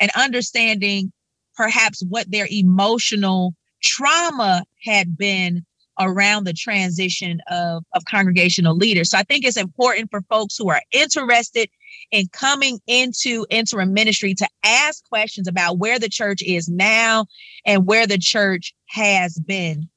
and 0.00 0.10
understanding 0.16 1.12
perhaps 1.56 2.02
what 2.08 2.30
their 2.30 2.48
emotional 2.50 3.54
trauma 3.82 4.64
had 4.82 5.16
been 5.16 5.64
around 5.98 6.44
the 6.44 6.52
transition 6.52 7.40
of, 7.50 7.84
of 7.94 8.04
congregational 8.04 8.76
leaders. 8.76 9.10
So 9.10 9.18
I 9.18 9.22
think 9.22 9.44
it's 9.44 9.56
important 9.56 10.10
for 10.10 10.22
folks 10.22 10.56
who 10.56 10.70
are 10.70 10.82
interested 10.92 11.68
in 12.10 12.28
coming 12.28 12.78
into 12.86 13.46
interim 13.50 13.92
ministry 13.92 14.34
to 14.34 14.48
ask 14.64 15.06
questions 15.08 15.48
about 15.48 15.78
where 15.78 15.98
the 15.98 16.08
church 16.08 16.42
is 16.42 16.68
now 16.68 17.26
and 17.64 17.86
where 17.86 18.06
the 18.06 18.18
church 18.18 18.74
has 18.88 19.38
been, 19.40 19.88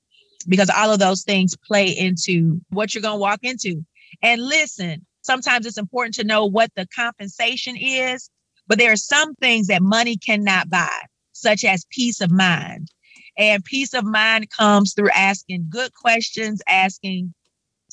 because 0.48 0.70
all 0.70 0.92
of 0.92 1.00
those 1.00 1.24
things 1.24 1.56
play 1.56 1.90
into 1.90 2.60
what 2.70 2.94
you're 2.94 3.02
going 3.02 3.16
to 3.16 3.22
walk 3.22 3.40
into. 3.44 3.86
And 4.22 4.42
listen, 4.42 5.06
sometimes 5.22 5.66
it's 5.66 5.78
important 5.78 6.16
to 6.16 6.24
know 6.24 6.46
what 6.46 6.72
the 6.76 6.88
compensation 6.96 7.76
is, 7.78 8.30
but 8.68 8.78
there 8.78 8.92
are 8.92 8.98
some 8.98 9.36
things 9.36 9.68
that 9.68 9.82
money 9.82 10.18
cannot 10.18 10.70
buy, 10.70 11.00
such 11.32 11.64
as 11.64 11.86
peace 11.92 12.22
of 12.22 12.32
mind. 12.32 12.90
And 13.38 13.64
peace 13.64 13.94
of 13.94 14.04
mind 14.04 14.50
comes 14.50 14.94
through 14.94 15.12
asking 15.12 15.68
good 15.70 15.94
questions, 15.94 16.62
asking 16.68 17.34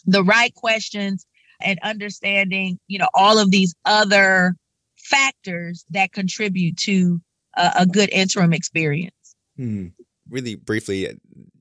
the 0.04 0.24
right 0.24 0.54
questions, 0.54 1.26
and 1.60 1.78
understanding, 1.82 2.78
you 2.88 2.98
know, 2.98 3.08
all 3.14 3.38
of 3.38 3.50
these 3.50 3.74
other 3.84 4.54
factors 4.96 5.84
that 5.90 6.12
contribute 6.12 6.76
to 6.76 7.20
a, 7.56 7.72
a 7.80 7.86
good 7.86 8.10
interim 8.10 8.52
experience. 8.52 9.14
Hmm. 9.56 9.88
Really 10.28 10.56
briefly, 10.56 11.16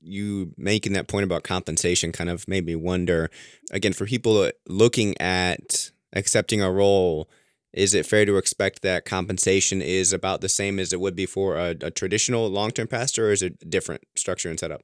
you 0.06 0.52
making 0.56 0.92
that 0.94 1.08
point 1.08 1.24
about 1.24 1.42
compensation 1.42 2.12
kind 2.12 2.30
of 2.30 2.46
made 2.48 2.64
me 2.64 2.74
wonder 2.74 3.30
again 3.70 3.92
for 3.92 4.06
people 4.06 4.50
looking 4.68 5.20
at 5.20 5.90
accepting 6.14 6.62
a 6.62 6.70
role 6.70 7.28
is 7.72 7.92
it 7.92 8.06
fair 8.06 8.24
to 8.24 8.38
expect 8.38 8.82
that 8.82 9.04
compensation 9.04 9.82
is 9.82 10.12
about 10.12 10.40
the 10.40 10.48
same 10.48 10.78
as 10.78 10.92
it 10.92 11.00
would 11.00 11.16
be 11.16 11.26
for 11.26 11.56
a, 11.56 11.74
a 11.82 11.90
traditional 11.90 12.48
long-term 12.48 12.86
pastor 12.86 13.28
or 13.28 13.32
is 13.32 13.42
it 13.42 13.56
a 13.60 13.64
different 13.66 14.02
structure 14.16 14.48
and 14.48 14.60
setup 14.60 14.82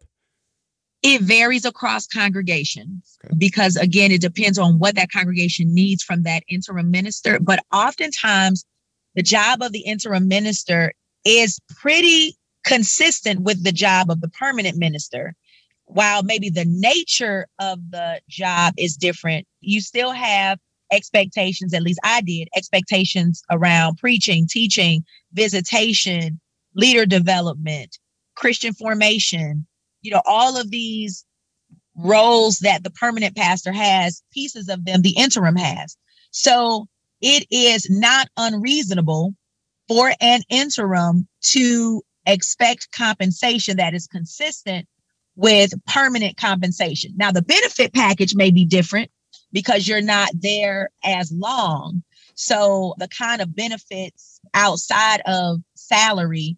it 1.03 1.21
varies 1.23 1.65
across 1.65 2.07
congregations 2.07 3.19
okay. 3.25 3.35
because 3.39 3.77
again 3.77 4.11
it 4.11 4.21
depends 4.21 4.59
on 4.59 4.79
what 4.79 4.95
that 4.95 5.11
congregation 5.11 5.73
needs 5.75 6.03
from 6.03 6.23
that 6.23 6.43
interim 6.49 6.91
minister 6.91 7.39
but 7.41 7.65
oftentimes 7.73 8.65
the 9.15 9.23
job 9.23 9.63
of 9.63 9.73
the 9.73 9.81
interim 9.81 10.29
minister 10.29 10.93
is 11.25 11.59
pretty 11.69 12.37
consistent 12.65 13.41
with 13.41 13.63
the 13.65 13.73
job 13.73 14.11
of 14.11 14.21
the 14.21 14.29
permanent 14.29 14.77
minister 14.77 15.35
while 15.87 16.23
maybe 16.23 16.49
the 16.49 16.65
nature 16.65 17.47
of 17.59 17.79
the 17.91 18.21
job 18.29 18.73
is 18.79 18.97
different 18.97 19.47
you 19.61 19.81
still 19.81 20.13
have 20.13 20.59
expectations, 20.93 21.75
at 21.75 21.83
least 21.83 21.99
I 22.05 22.21
did, 22.21 22.49
expectations 22.55 23.43
around 23.51 23.97
preaching, 23.97 24.47
teaching, 24.47 25.05
visitation, 25.33 26.39
leader 26.75 27.07
development, 27.07 27.99
Christian 28.37 28.75
formation, 28.75 29.67
you 30.03 30.11
know, 30.11 30.23
all 30.27 30.57
of 30.57 30.71
these 30.71 31.25
roles 31.97 32.59
that 32.59 32.85
the 32.85 32.91
permanent 32.91 33.37
pastor 33.37 33.73
has, 33.73 34.23
pieces 34.33 34.69
of 34.69 34.85
them 34.85 35.03
the 35.03 35.17
interim 35.17 35.57
has. 35.57 35.97
So 36.31 36.87
it 37.21 37.47
is 37.51 37.89
not 37.91 38.29
unreasonable 38.37 39.35
for 39.89 40.13
an 40.21 40.43
interim 40.49 41.29
to 41.43 42.03
expect 42.27 42.93
compensation 42.93 43.77
that 43.77 43.95
is 43.95 44.07
consistent 44.07 44.87
with 45.37 45.73
permanent 45.87 46.37
compensation. 46.37 47.13
Now, 47.17 47.31
the 47.31 47.43
benefit 47.43 47.95
package 47.95 48.35
may 48.35 48.51
be 48.51 48.65
different 48.65 49.11
because 49.53 49.87
you're 49.87 50.01
not 50.01 50.31
there 50.35 50.91
as 51.05 51.33
long. 51.33 52.03
So 52.35 52.95
the 52.99 53.09
kind 53.09 53.43
of 53.43 53.55
benefits 53.55 54.41
outside 54.55 55.21
of 55.27 55.61
salary, 55.75 56.57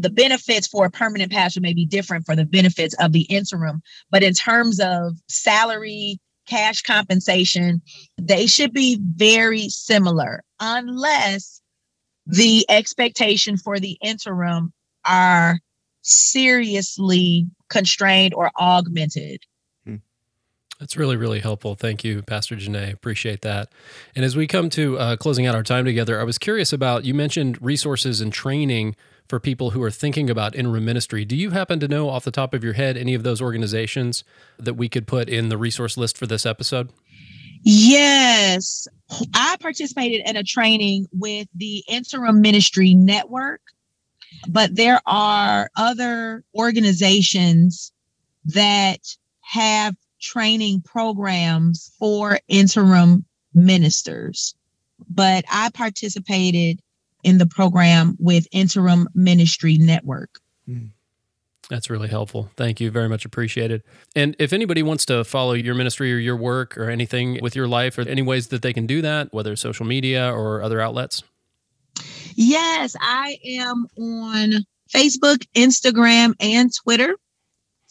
the 0.00 0.10
benefits 0.10 0.66
for 0.66 0.86
a 0.86 0.90
permanent 0.90 1.32
pastor 1.32 1.60
may 1.60 1.74
be 1.74 1.86
different 1.86 2.24
for 2.24 2.34
the 2.34 2.44
benefits 2.44 2.94
of 3.00 3.12
the 3.12 3.22
interim. 3.22 3.82
But 4.10 4.22
in 4.22 4.34
terms 4.34 4.80
of 4.80 5.16
salary, 5.28 6.18
cash 6.46 6.82
compensation, 6.82 7.82
they 8.18 8.46
should 8.46 8.72
be 8.72 8.98
very 9.14 9.68
similar 9.68 10.42
unless 10.58 11.60
the 12.26 12.64
expectation 12.68 13.56
for 13.56 13.78
the 13.78 13.98
interim 14.02 14.72
are 15.04 15.58
seriously 16.02 17.46
constrained 17.68 18.34
or 18.34 18.50
augmented. 18.58 19.42
That's 20.80 20.96
really, 20.96 21.16
really 21.16 21.40
helpful. 21.40 21.74
Thank 21.74 22.04
you, 22.04 22.22
Pastor 22.22 22.56
Janae. 22.56 22.90
Appreciate 22.90 23.42
that. 23.42 23.70
And 24.16 24.24
as 24.24 24.34
we 24.34 24.46
come 24.46 24.70
to 24.70 24.98
uh, 24.98 25.16
closing 25.16 25.46
out 25.46 25.54
our 25.54 25.62
time 25.62 25.84
together, 25.84 26.18
I 26.18 26.24
was 26.24 26.38
curious 26.38 26.72
about 26.72 27.04
you 27.04 27.12
mentioned 27.12 27.60
resources 27.60 28.22
and 28.22 28.32
training 28.32 28.96
for 29.28 29.38
people 29.38 29.70
who 29.70 29.82
are 29.82 29.90
thinking 29.90 30.30
about 30.30 30.56
interim 30.56 30.86
ministry. 30.86 31.26
Do 31.26 31.36
you 31.36 31.50
happen 31.50 31.80
to 31.80 31.88
know 31.88 32.08
off 32.08 32.24
the 32.24 32.30
top 32.30 32.54
of 32.54 32.64
your 32.64 32.72
head 32.72 32.96
any 32.96 33.12
of 33.12 33.22
those 33.22 33.42
organizations 33.42 34.24
that 34.58 34.74
we 34.74 34.88
could 34.88 35.06
put 35.06 35.28
in 35.28 35.50
the 35.50 35.58
resource 35.58 35.98
list 35.98 36.16
for 36.16 36.26
this 36.26 36.46
episode? 36.46 36.88
Yes. 37.62 38.88
I 39.34 39.56
participated 39.60 40.22
in 40.26 40.36
a 40.36 40.42
training 40.42 41.08
with 41.12 41.46
the 41.54 41.84
Interim 41.88 42.40
Ministry 42.40 42.94
Network, 42.94 43.60
but 44.48 44.74
there 44.76 45.00
are 45.04 45.68
other 45.76 46.42
organizations 46.54 47.92
that 48.46 49.00
have 49.42 49.94
training 50.20 50.82
programs 50.82 51.92
for 51.98 52.38
interim 52.48 53.24
ministers. 53.54 54.54
But 55.08 55.44
I 55.50 55.70
participated 55.72 56.80
in 57.22 57.38
the 57.38 57.46
program 57.46 58.16
with 58.18 58.46
Interim 58.52 59.08
Ministry 59.14 59.78
Network. 59.78 60.40
Mm. 60.68 60.90
That's 61.68 61.88
really 61.88 62.08
helpful. 62.08 62.50
Thank 62.56 62.80
you. 62.80 62.90
Very 62.90 63.08
much 63.08 63.24
appreciated. 63.24 63.82
And 64.16 64.34
if 64.40 64.52
anybody 64.52 64.82
wants 64.82 65.06
to 65.06 65.22
follow 65.22 65.52
your 65.52 65.76
ministry 65.76 66.12
or 66.12 66.18
your 66.18 66.36
work 66.36 66.76
or 66.76 66.90
anything 66.90 67.38
with 67.40 67.54
your 67.54 67.68
life, 67.68 67.96
or 67.96 68.02
any 68.02 68.22
ways 68.22 68.48
that 68.48 68.62
they 68.62 68.72
can 68.72 68.86
do 68.86 69.00
that, 69.02 69.32
whether 69.32 69.54
social 69.54 69.86
media 69.86 70.32
or 70.32 70.62
other 70.62 70.80
outlets? 70.80 71.22
Yes, 72.34 72.96
I 73.00 73.38
am 73.44 73.86
on 73.96 74.64
Facebook, 74.92 75.46
Instagram, 75.54 76.34
and 76.40 76.70
Twitter. 76.82 77.14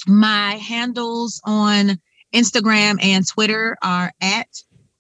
My 0.08 0.56
handles 0.56 1.42
on 1.46 2.02
Instagram 2.34 2.98
and 3.02 3.28
Twitter 3.28 3.78
are 3.82 4.12
at 4.22 4.48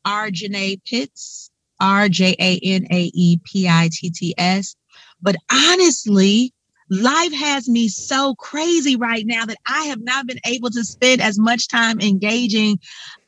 RJanae 0.05 0.82
Pitts, 0.86 1.51
R 1.80 2.09
J 2.09 2.36
A 2.39 2.59
N 2.63 2.88
A 2.91 3.11
E 3.13 3.39
P 3.43 3.67
I 3.67 3.89
T 3.91 4.09
T 4.09 4.34
S. 4.38 4.75
But 5.21 5.36
honestly, 5.51 6.53
life 6.89 7.34
has 7.34 7.69
me 7.69 7.88
so 7.88 8.36
crazy 8.36 8.95
right 8.95 9.25
now 9.25 9.45
that 9.45 9.57
I 9.67 9.86
have 9.86 10.01
not 10.01 10.27
been 10.27 10.39
able 10.45 10.69
to 10.71 10.84
spend 10.84 11.21
as 11.21 11.38
much 11.38 11.67
time 11.67 11.99
engaging 11.99 12.80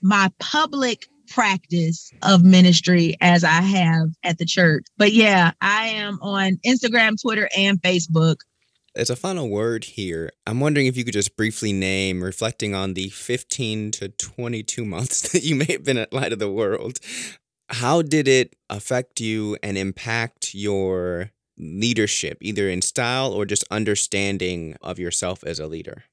my 0.01 0.31
public 0.39 1.07
practice 1.29 2.11
of 2.23 2.43
ministry 2.43 3.15
as 3.21 3.43
I 3.43 3.61
have 3.61 4.09
at 4.23 4.37
the 4.37 4.45
church. 4.45 4.85
But 4.97 5.13
yeah, 5.13 5.51
I 5.61 5.87
am 5.87 6.19
on 6.21 6.57
Instagram, 6.65 7.21
Twitter, 7.21 7.49
and 7.57 7.81
Facebook 7.81 8.37
as 8.95 9.09
a 9.09 9.15
final 9.15 9.49
word 9.49 9.83
here, 9.83 10.31
I'm 10.45 10.59
wondering 10.59 10.87
if 10.87 10.97
you 10.97 11.03
could 11.03 11.13
just 11.13 11.37
briefly 11.37 11.71
name, 11.71 12.23
reflecting 12.23 12.75
on 12.75 12.93
the 12.93 13.09
15 13.09 13.91
to 13.91 14.09
22 14.09 14.85
months 14.85 15.21
that 15.31 15.43
you 15.43 15.55
may 15.55 15.67
have 15.69 15.83
been 15.83 15.97
at 15.97 16.13
Light 16.13 16.33
of 16.33 16.39
the 16.39 16.51
World, 16.51 16.99
how 17.69 18.01
did 18.01 18.27
it 18.27 18.55
affect 18.69 19.21
you 19.21 19.57
and 19.63 19.77
impact 19.77 20.53
your 20.53 21.31
leadership, 21.57 22.37
either 22.41 22.69
in 22.69 22.81
style 22.81 23.31
or 23.31 23.45
just 23.45 23.63
understanding 23.71 24.75
of 24.81 24.99
yourself 24.99 25.43
as 25.45 25.59
a 25.59 25.67
leader? 25.67 26.03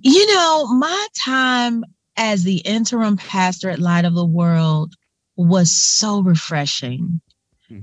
You 0.00 0.34
know, 0.34 0.66
my 0.74 1.06
time 1.24 1.84
as 2.16 2.44
the 2.44 2.58
interim 2.58 3.16
pastor 3.16 3.70
at 3.70 3.78
Light 3.78 4.04
of 4.04 4.14
the 4.14 4.24
World 4.24 4.94
was 5.36 5.70
so 5.70 6.22
refreshing. 6.22 7.20
Hmm. 7.68 7.80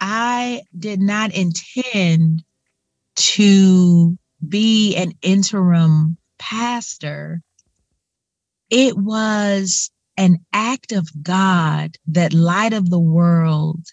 I 0.00 0.62
did 0.78 1.00
not 1.00 1.32
intend 1.34 2.44
to 3.20 4.16
be 4.46 4.96
an 4.96 5.12
interim 5.20 6.16
pastor, 6.38 7.42
it 8.70 8.96
was 8.96 9.90
an 10.16 10.38
act 10.52 10.92
of 10.92 11.08
God 11.22 11.96
that 12.06 12.32
Light 12.32 12.72
of 12.72 12.88
the 12.88 12.98
World 12.98 13.84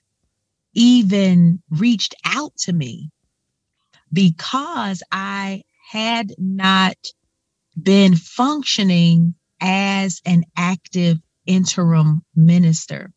even 0.73 1.61
reached 1.69 2.15
out 2.25 2.55
to 2.59 2.71
me 2.71 3.09
because 4.13 5.03
I 5.11 5.63
had 5.91 6.33
not 6.37 6.97
been 7.81 8.15
functioning 8.15 9.35
as 9.59 10.21
an 10.25 10.45
active 10.55 11.17
interim 11.45 12.23
minister. 12.35 13.11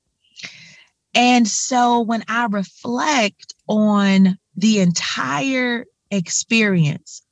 And 1.14 1.46
so 1.46 2.00
when 2.00 2.24
I 2.28 2.46
reflect 2.46 3.54
on 3.68 4.38
the 4.56 4.80
entire 4.80 5.84
experience 6.10 7.22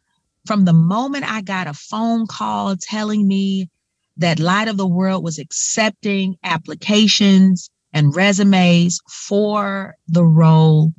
from 0.47 0.64
the 0.64 0.72
moment 0.72 1.31
I 1.31 1.43
got 1.43 1.66
a 1.66 1.74
phone 1.74 2.26
call 2.26 2.74
telling 2.76 3.29
me 3.29 3.68
that 4.16 4.41
Light 4.41 4.68
of 4.68 4.76
the 4.76 4.87
World 4.87 5.22
was 5.22 5.39
accepting 5.39 6.37
applications 6.43 7.70
and 7.93 8.16
resumes 8.16 9.01
for 9.09 9.95
the 10.09 10.24
role 10.24 10.93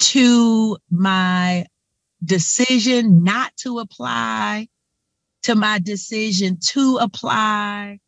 to 0.00 0.76
my 0.90 1.66
decision 2.24 3.22
not 3.24 3.56
to 3.58 3.78
apply, 3.78 4.68
to 5.42 5.54
my 5.54 5.78
decision 5.78 6.58
to 6.60 6.98
apply, 7.00 8.00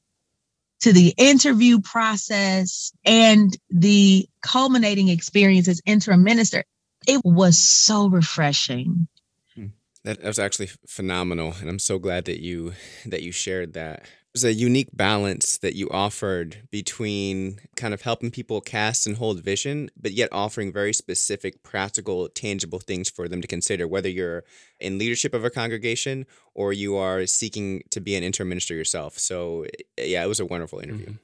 to 0.81 0.93
the 0.93 1.15
interview 1.17 1.81
process, 1.81 2.93
and 3.05 3.57
the 3.71 4.29
culminating 4.43 5.09
experience 5.09 5.69
as 5.69 5.81
interim 5.87 6.25
minister. 6.25 6.65
It 7.07 7.21
was 7.25 7.59
so 7.59 8.09
refreshing. 8.09 9.09
Hmm. 9.55 9.67
That 10.05 10.23
was 10.23 10.39
actually 10.39 10.71
phenomenal, 10.87 11.55
and 11.61 11.69
I'm 11.69 11.79
so 11.79 11.99
glad 11.99 12.25
that 12.27 12.41
you 12.41 12.73
that 13.07 13.23
you 13.23 13.33
shared 13.33 13.75
that. 13.75 14.01
It 14.01 14.37
was 14.37 14.45
a 14.45 14.55
unique 14.55 14.89
balance 14.95 15.59
that 15.59 15.75
you 15.75 15.91
offered 15.91 16.67
between 16.71 17.59
kind 17.77 17.93
of 17.93 18.01
helping 18.01 18.31
people 18.31 18.63
cast 18.63 19.07
and 19.07 19.19
hold 19.19 19.45
vision, 19.45 19.91
but 19.95 20.13
yet 20.13 20.31
offering 20.33 20.73
very 20.73 20.95
specific, 20.95 21.63
practical, 21.63 22.31
tangible 22.31 22.79
things 22.79 23.11
for 23.11 23.29
them 23.29 23.43
to 23.43 23.47
consider, 23.47 23.87
whether 23.87 24.09
you're 24.09 24.45
in 24.81 24.97
leadership 24.97 25.35
of 25.35 25.45
a 25.45 25.51
congregation 25.51 26.25
or 26.55 26.73
you 26.73 26.97
are 26.97 27.27
seeking 27.27 27.83
to 27.91 28.01
be 28.01 28.17
an 28.17 28.23
interim 28.23 28.49
minister 28.49 28.75
yourself. 28.75 29.19
So, 29.19 29.67
yeah, 29.99 30.25
it 30.25 30.29
was 30.29 30.41
a 30.41 30.47
wonderful 30.47 30.79
interview. 30.79 31.09
Mm-hmm. 31.09 31.17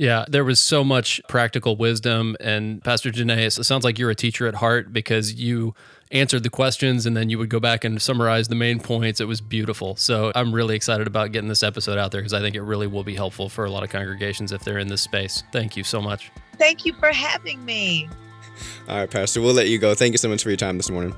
Yeah, 0.00 0.24
there 0.30 0.44
was 0.44 0.58
so 0.58 0.82
much 0.82 1.20
practical 1.28 1.76
wisdom. 1.76 2.34
And 2.40 2.82
Pastor 2.82 3.10
Janae, 3.10 3.58
it 3.58 3.64
sounds 3.64 3.84
like 3.84 3.98
you're 3.98 4.08
a 4.08 4.14
teacher 4.14 4.46
at 4.46 4.54
heart 4.54 4.94
because 4.94 5.34
you 5.34 5.74
answered 6.10 6.42
the 6.42 6.48
questions 6.48 7.04
and 7.04 7.14
then 7.14 7.28
you 7.28 7.36
would 7.36 7.50
go 7.50 7.60
back 7.60 7.84
and 7.84 8.00
summarize 8.00 8.48
the 8.48 8.54
main 8.54 8.80
points. 8.80 9.20
It 9.20 9.28
was 9.28 9.42
beautiful. 9.42 9.96
So 9.96 10.32
I'm 10.34 10.54
really 10.54 10.74
excited 10.74 11.06
about 11.06 11.32
getting 11.32 11.50
this 11.50 11.62
episode 11.62 11.98
out 11.98 12.12
there 12.12 12.22
because 12.22 12.32
I 12.32 12.40
think 12.40 12.56
it 12.56 12.62
really 12.62 12.86
will 12.86 13.04
be 13.04 13.14
helpful 13.14 13.50
for 13.50 13.66
a 13.66 13.70
lot 13.70 13.82
of 13.82 13.90
congregations 13.90 14.52
if 14.52 14.64
they're 14.64 14.78
in 14.78 14.88
this 14.88 15.02
space. 15.02 15.42
Thank 15.52 15.76
you 15.76 15.84
so 15.84 16.00
much. 16.00 16.32
Thank 16.56 16.86
you 16.86 16.94
for 16.94 17.12
having 17.12 17.62
me. 17.62 18.08
All 18.88 18.96
right, 18.96 19.10
Pastor, 19.10 19.42
we'll 19.42 19.52
let 19.52 19.68
you 19.68 19.76
go. 19.76 19.94
Thank 19.94 20.12
you 20.12 20.18
so 20.18 20.30
much 20.30 20.42
for 20.42 20.48
your 20.48 20.56
time 20.56 20.78
this 20.78 20.88
morning. 20.88 21.14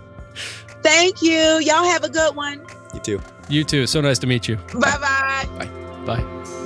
Thank 0.83 1.23
you. 1.23 1.61
Y'all 1.61 1.85
have 1.85 2.03
a 2.03 2.11
good 2.11 2.35
one. 2.35 2.67
You 2.95 3.01
too. 3.01 3.23
You 3.49 3.63
too. 3.63 3.87
So 3.87 4.01
nice 4.01 4.19
to 4.19 4.27
meet 4.27 4.49
you. 4.49 4.57
Bye-bye. 4.57 5.47
Bye. 5.57 5.71
Bye. 6.05 6.59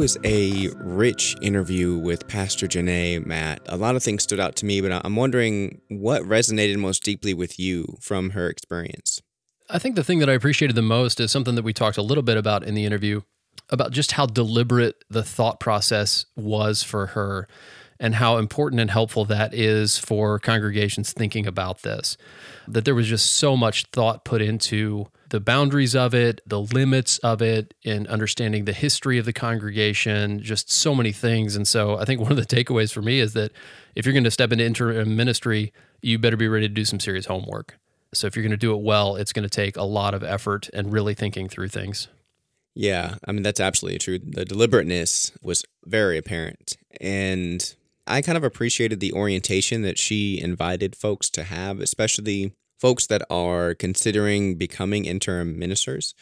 Was 0.00 0.16
a 0.24 0.70
rich 0.76 1.36
interview 1.42 1.98
with 1.98 2.26
Pastor 2.26 2.66
Janae, 2.66 3.22
Matt. 3.26 3.60
A 3.66 3.76
lot 3.76 3.96
of 3.96 4.02
things 4.02 4.22
stood 4.22 4.40
out 4.40 4.56
to 4.56 4.64
me, 4.64 4.80
but 4.80 4.90
I'm 5.04 5.14
wondering 5.14 5.82
what 5.90 6.22
resonated 6.22 6.78
most 6.78 7.02
deeply 7.02 7.34
with 7.34 7.60
you 7.60 7.98
from 8.00 8.30
her 8.30 8.48
experience. 8.48 9.20
I 9.68 9.78
think 9.78 9.96
the 9.96 10.02
thing 10.02 10.18
that 10.20 10.30
I 10.30 10.32
appreciated 10.32 10.74
the 10.74 10.80
most 10.80 11.20
is 11.20 11.30
something 11.30 11.54
that 11.54 11.64
we 11.64 11.74
talked 11.74 11.98
a 11.98 12.02
little 12.02 12.22
bit 12.22 12.38
about 12.38 12.64
in 12.64 12.74
the 12.74 12.86
interview 12.86 13.20
about 13.68 13.90
just 13.90 14.12
how 14.12 14.24
deliberate 14.24 15.04
the 15.10 15.22
thought 15.22 15.60
process 15.60 16.24
was 16.34 16.82
for 16.82 17.08
her 17.08 17.46
and 17.98 18.14
how 18.14 18.38
important 18.38 18.80
and 18.80 18.90
helpful 18.90 19.26
that 19.26 19.52
is 19.52 19.98
for 19.98 20.38
congregations 20.38 21.12
thinking 21.12 21.46
about 21.46 21.82
this. 21.82 22.16
That 22.66 22.86
there 22.86 22.94
was 22.94 23.06
just 23.06 23.32
so 23.32 23.54
much 23.54 23.84
thought 23.92 24.24
put 24.24 24.40
into 24.40 25.08
the 25.30 25.40
boundaries 25.40 25.96
of 25.96 26.14
it, 26.14 26.40
the 26.46 26.60
limits 26.60 27.18
of 27.18 27.40
it, 27.40 27.74
and 27.84 28.06
understanding 28.08 28.64
the 28.64 28.72
history 28.72 29.18
of 29.18 29.24
the 29.24 29.32
congregation, 29.32 30.42
just 30.42 30.70
so 30.70 30.94
many 30.94 31.12
things. 31.12 31.56
And 31.56 31.66
so 31.66 31.96
I 31.96 32.04
think 32.04 32.20
one 32.20 32.32
of 32.32 32.36
the 32.36 32.44
takeaways 32.44 32.92
for 32.92 33.02
me 33.02 33.20
is 33.20 33.32
that 33.32 33.52
if 33.94 34.04
you're 34.04 34.12
going 34.12 34.24
to 34.24 34.30
step 34.30 34.52
into 34.52 34.64
interim 34.64 35.16
ministry, 35.16 35.72
you 36.02 36.18
better 36.18 36.36
be 36.36 36.48
ready 36.48 36.68
to 36.68 36.74
do 36.74 36.84
some 36.84 37.00
serious 37.00 37.26
homework. 37.26 37.78
So 38.12 38.26
if 38.26 38.34
you're 38.34 38.42
going 38.42 38.50
to 38.50 38.56
do 38.56 38.74
it 38.74 38.82
well, 38.82 39.16
it's 39.16 39.32
going 39.32 39.44
to 39.44 39.50
take 39.50 39.76
a 39.76 39.84
lot 39.84 40.14
of 40.14 40.22
effort 40.24 40.68
and 40.74 40.92
really 40.92 41.14
thinking 41.14 41.48
through 41.48 41.68
things. 41.68 42.08
Yeah, 42.74 43.16
I 43.24 43.32
mean, 43.32 43.42
that's 43.42 43.60
absolutely 43.60 43.98
true. 43.98 44.18
The 44.18 44.44
deliberateness 44.44 45.32
was 45.42 45.64
very 45.84 46.18
apparent. 46.18 46.76
And 47.00 47.74
I 48.06 48.22
kind 48.22 48.38
of 48.38 48.44
appreciated 48.44 48.98
the 49.00 49.12
orientation 49.12 49.82
that 49.82 49.98
she 49.98 50.40
invited 50.40 50.96
folks 50.96 51.30
to 51.30 51.44
have, 51.44 51.80
especially 51.80 52.52
folks 52.80 53.06
that 53.08 53.22
are 53.30 53.74
considering 53.74 54.56
becoming 54.56 55.04
interim 55.04 55.58
ministers. 55.58 56.14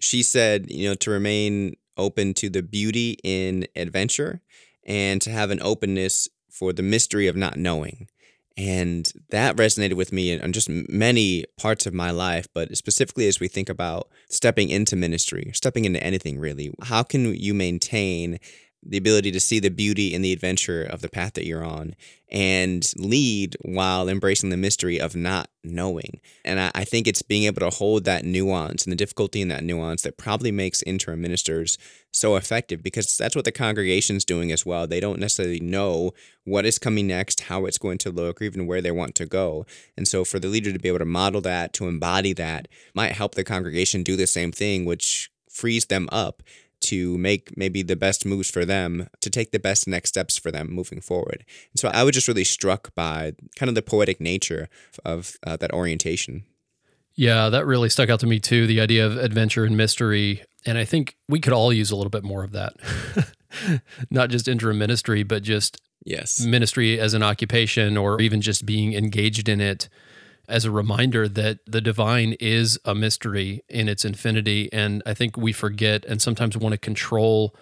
She 0.00 0.22
said, 0.22 0.70
you 0.70 0.88
know, 0.88 0.94
to 0.96 1.10
remain 1.10 1.76
open 1.96 2.32
to 2.34 2.48
the 2.48 2.62
beauty 2.62 3.18
in 3.22 3.66
adventure 3.76 4.40
and 4.86 5.20
to 5.20 5.30
have 5.30 5.50
an 5.50 5.60
openness 5.60 6.28
for 6.48 6.72
the 6.72 6.82
mystery 6.82 7.26
of 7.26 7.36
not 7.36 7.56
knowing. 7.56 8.08
And 8.56 9.08
that 9.30 9.54
resonated 9.54 9.94
with 9.94 10.12
me 10.12 10.40
on 10.40 10.52
just 10.52 10.68
many 10.68 11.44
parts 11.56 11.86
of 11.86 11.94
my 11.94 12.10
life, 12.10 12.48
but 12.52 12.76
specifically 12.76 13.28
as 13.28 13.38
we 13.38 13.46
think 13.46 13.68
about 13.68 14.08
stepping 14.28 14.68
into 14.68 14.96
ministry, 14.96 15.52
stepping 15.54 15.84
into 15.84 16.02
anything 16.02 16.40
really, 16.40 16.74
how 16.82 17.04
can 17.04 17.34
you 17.34 17.54
maintain 17.54 18.40
the 18.82 18.96
ability 18.96 19.32
to 19.32 19.40
see 19.40 19.58
the 19.58 19.70
beauty 19.70 20.14
and 20.14 20.24
the 20.24 20.32
adventure 20.32 20.82
of 20.82 21.02
the 21.02 21.08
path 21.08 21.34
that 21.34 21.46
you're 21.46 21.64
on 21.64 21.94
and 22.30 22.92
lead 22.96 23.56
while 23.62 24.08
embracing 24.08 24.50
the 24.50 24.56
mystery 24.56 25.00
of 25.00 25.16
not 25.16 25.48
knowing. 25.64 26.20
And 26.44 26.60
I, 26.60 26.70
I, 26.74 26.84
think 26.84 27.06
it's 27.06 27.22
being 27.22 27.44
able 27.44 27.60
to 27.60 27.76
hold 27.76 28.04
that 28.04 28.24
nuance 28.24 28.84
and 28.84 28.92
the 28.92 28.96
difficulty 28.96 29.40
in 29.40 29.48
that 29.48 29.64
nuance 29.64 30.02
that 30.02 30.16
probably 30.16 30.52
makes 30.52 30.82
interim 30.82 31.20
ministers 31.20 31.78
so 32.12 32.36
effective 32.36 32.82
because 32.82 33.16
that's 33.16 33.34
what 33.34 33.44
the 33.44 33.52
congregation's 33.52 34.24
doing 34.24 34.52
as 34.52 34.64
well. 34.64 34.86
They 34.86 35.00
don't 35.00 35.18
necessarily 35.18 35.60
know 35.60 36.12
what 36.44 36.66
is 36.66 36.78
coming 36.78 37.06
next, 37.06 37.40
how 37.40 37.66
it's 37.66 37.78
going 37.78 37.98
to 37.98 38.10
look, 38.10 38.40
or 38.40 38.44
even 38.44 38.66
where 38.66 38.82
they 38.82 38.90
want 38.90 39.14
to 39.16 39.26
go. 39.26 39.66
And 39.96 40.06
so 40.06 40.24
for 40.24 40.38
the 40.38 40.48
leader 40.48 40.72
to 40.72 40.78
be 40.78 40.88
able 40.88 40.98
to 40.98 41.04
model 41.04 41.40
that, 41.42 41.72
to 41.74 41.88
embody 41.88 42.32
that, 42.34 42.68
might 42.94 43.12
help 43.12 43.34
the 43.34 43.44
congregation 43.44 44.02
do 44.02 44.16
the 44.16 44.26
same 44.26 44.52
thing, 44.52 44.84
which 44.84 45.30
frees 45.50 45.86
them 45.86 46.08
up 46.12 46.42
to 46.80 47.18
make 47.18 47.56
maybe 47.56 47.82
the 47.82 47.96
best 47.96 48.24
moves 48.24 48.50
for 48.50 48.64
them, 48.64 49.08
to 49.20 49.30
take 49.30 49.50
the 49.50 49.58
best 49.58 49.88
next 49.88 50.10
steps 50.10 50.38
for 50.38 50.50
them 50.50 50.70
moving 50.70 51.00
forward. 51.00 51.44
And 51.72 51.80
so 51.80 51.88
I 51.88 52.02
was 52.02 52.14
just 52.14 52.28
really 52.28 52.44
struck 52.44 52.94
by 52.94 53.32
kind 53.56 53.68
of 53.68 53.74
the 53.74 53.82
poetic 53.82 54.20
nature 54.20 54.68
of 55.04 55.36
uh, 55.46 55.56
that 55.56 55.72
orientation. 55.72 56.44
Yeah, 57.14 57.48
that 57.48 57.66
really 57.66 57.88
stuck 57.88 58.10
out 58.10 58.20
to 58.20 58.26
me 58.26 58.38
too. 58.38 58.66
The 58.66 58.80
idea 58.80 59.04
of 59.04 59.16
adventure 59.16 59.64
and 59.64 59.76
mystery. 59.76 60.44
And 60.64 60.78
I 60.78 60.84
think 60.84 61.16
we 61.28 61.40
could 61.40 61.52
all 61.52 61.72
use 61.72 61.90
a 61.90 61.96
little 61.96 62.10
bit 62.10 62.22
more 62.22 62.44
of 62.44 62.52
that. 62.52 62.74
Not 64.10 64.30
just 64.30 64.46
interim 64.46 64.78
ministry, 64.78 65.24
but 65.24 65.42
just 65.42 65.80
yes, 66.04 66.40
ministry 66.40 67.00
as 67.00 67.14
an 67.14 67.24
occupation 67.24 67.96
or 67.96 68.20
even 68.20 68.40
just 68.40 68.64
being 68.64 68.94
engaged 68.94 69.48
in 69.48 69.60
it 69.60 69.88
as 70.48 70.64
a 70.64 70.70
reminder 70.70 71.28
that 71.28 71.58
the 71.66 71.80
divine 71.80 72.34
is 72.40 72.78
a 72.84 72.94
mystery 72.94 73.62
in 73.68 73.88
its 73.88 74.04
infinity. 74.04 74.68
And 74.72 75.02
I 75.04 75.14
think 75.14 75.36
we 75.36 75.52
forget 75.52 76.04
and 76.06 76.20
sometimes 76.22 76.56
want 76.56 76.72
to 76.72 76.78
control 76.78 77.54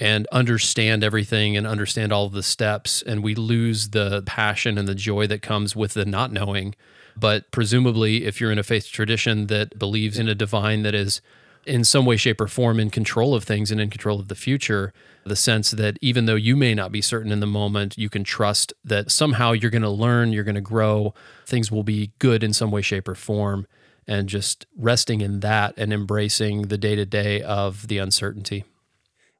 and 0.00 0.26
understand 0.32 1.04
everything 1.04 1.56
and 1.56 1.66
understand 1.66 2.12
all 2.12 2.28
the 2.28 2.42
steps. 2.42 3.02
And 3.02 3.22
we 3.22 3.34
lose 3.34 3.90
the 3.90 4.22
passion 4.26 4.76
and 4.76 4.88
the 4.88 4.94
joy 4.94 5.26
that 5.28 5.42
comes 5.42 5.76
with 5.76 5.94
the 5.94 6.04
not 6.04 6.32
knowing. 6.32 6.74
But 7.16 7.50
presumably, 7.52 8.24
if 8.24 8.40
you're 8.40 8.50
in 8.50 8.58
a 8.58 8.64
faith 8.64 8.88
tradition 8.90 9.46
that 9.46 9.78
believes 9.78 10.18
in 10.18 10.28
a 10.28 10.34
divine 10.34 10.82
that 10.82 10.94
is 10.94 11.20
in 11.66 11.84
some 11.84 12.06
way, 12.06 12.16
shape, 12.16 12.40
or 12.40 12.46
form 12.46 12.78
in 12.78 12.90
control 12.90 13.34
of 13.34 13.44
things 13.44 13.70
and 13.70 13.80
in 13.80 13.90
control 13.90 14.20
of 14.20 14.28
the 14.28 14.34
future, 14.34 14.92
the 15.24 15.36
sense 15.36 15.70
that 15.72 15.98
even 16.00 16.26
though 16.26 16.34
you 16.34 16.56
may 16.56 16.74
not 16.74 16.92
be 16.92 17.00
certain 17.00 17.32
in 17.32 17.40
the 17.40 17.46
moment, 17.46 17.96
you 17.96 18.08
can 18.08 18.24
trust 18.24 18.72
that 18.84 19.10
somehow 19.10 19.52
you're 19.52 19.70
going 19.70 19.82
to 19.82 19.90
learn, 19.90 20.32
you're 20.32 20.44
going 20.44 20.54
to 20.54 20.60
grow, 20.60 21.14
things 21.46 21.70
will 21.70 21.82
be 21.82 22.12
good 22.18 22.42
in 22.42 22.52
some 22.52 22.70
way, 22.70 22.82
shape, 22.82 23.08
or 23.08 23.14
form, 23.14 23.66
and 24.06 24.28
just 24.28 24.66
resting 24.76 25.20
in 25.20 25.40
that 25.40 25.74
and 25.76 25.92
embracing 25.92 26.62
the 26.62 26.78
day 26.78 26.94
to 26.94 27.06
day 27.06 27.42
of 27.42 27.88
the 27.88 27.98
uncertainty. 27.98 28.64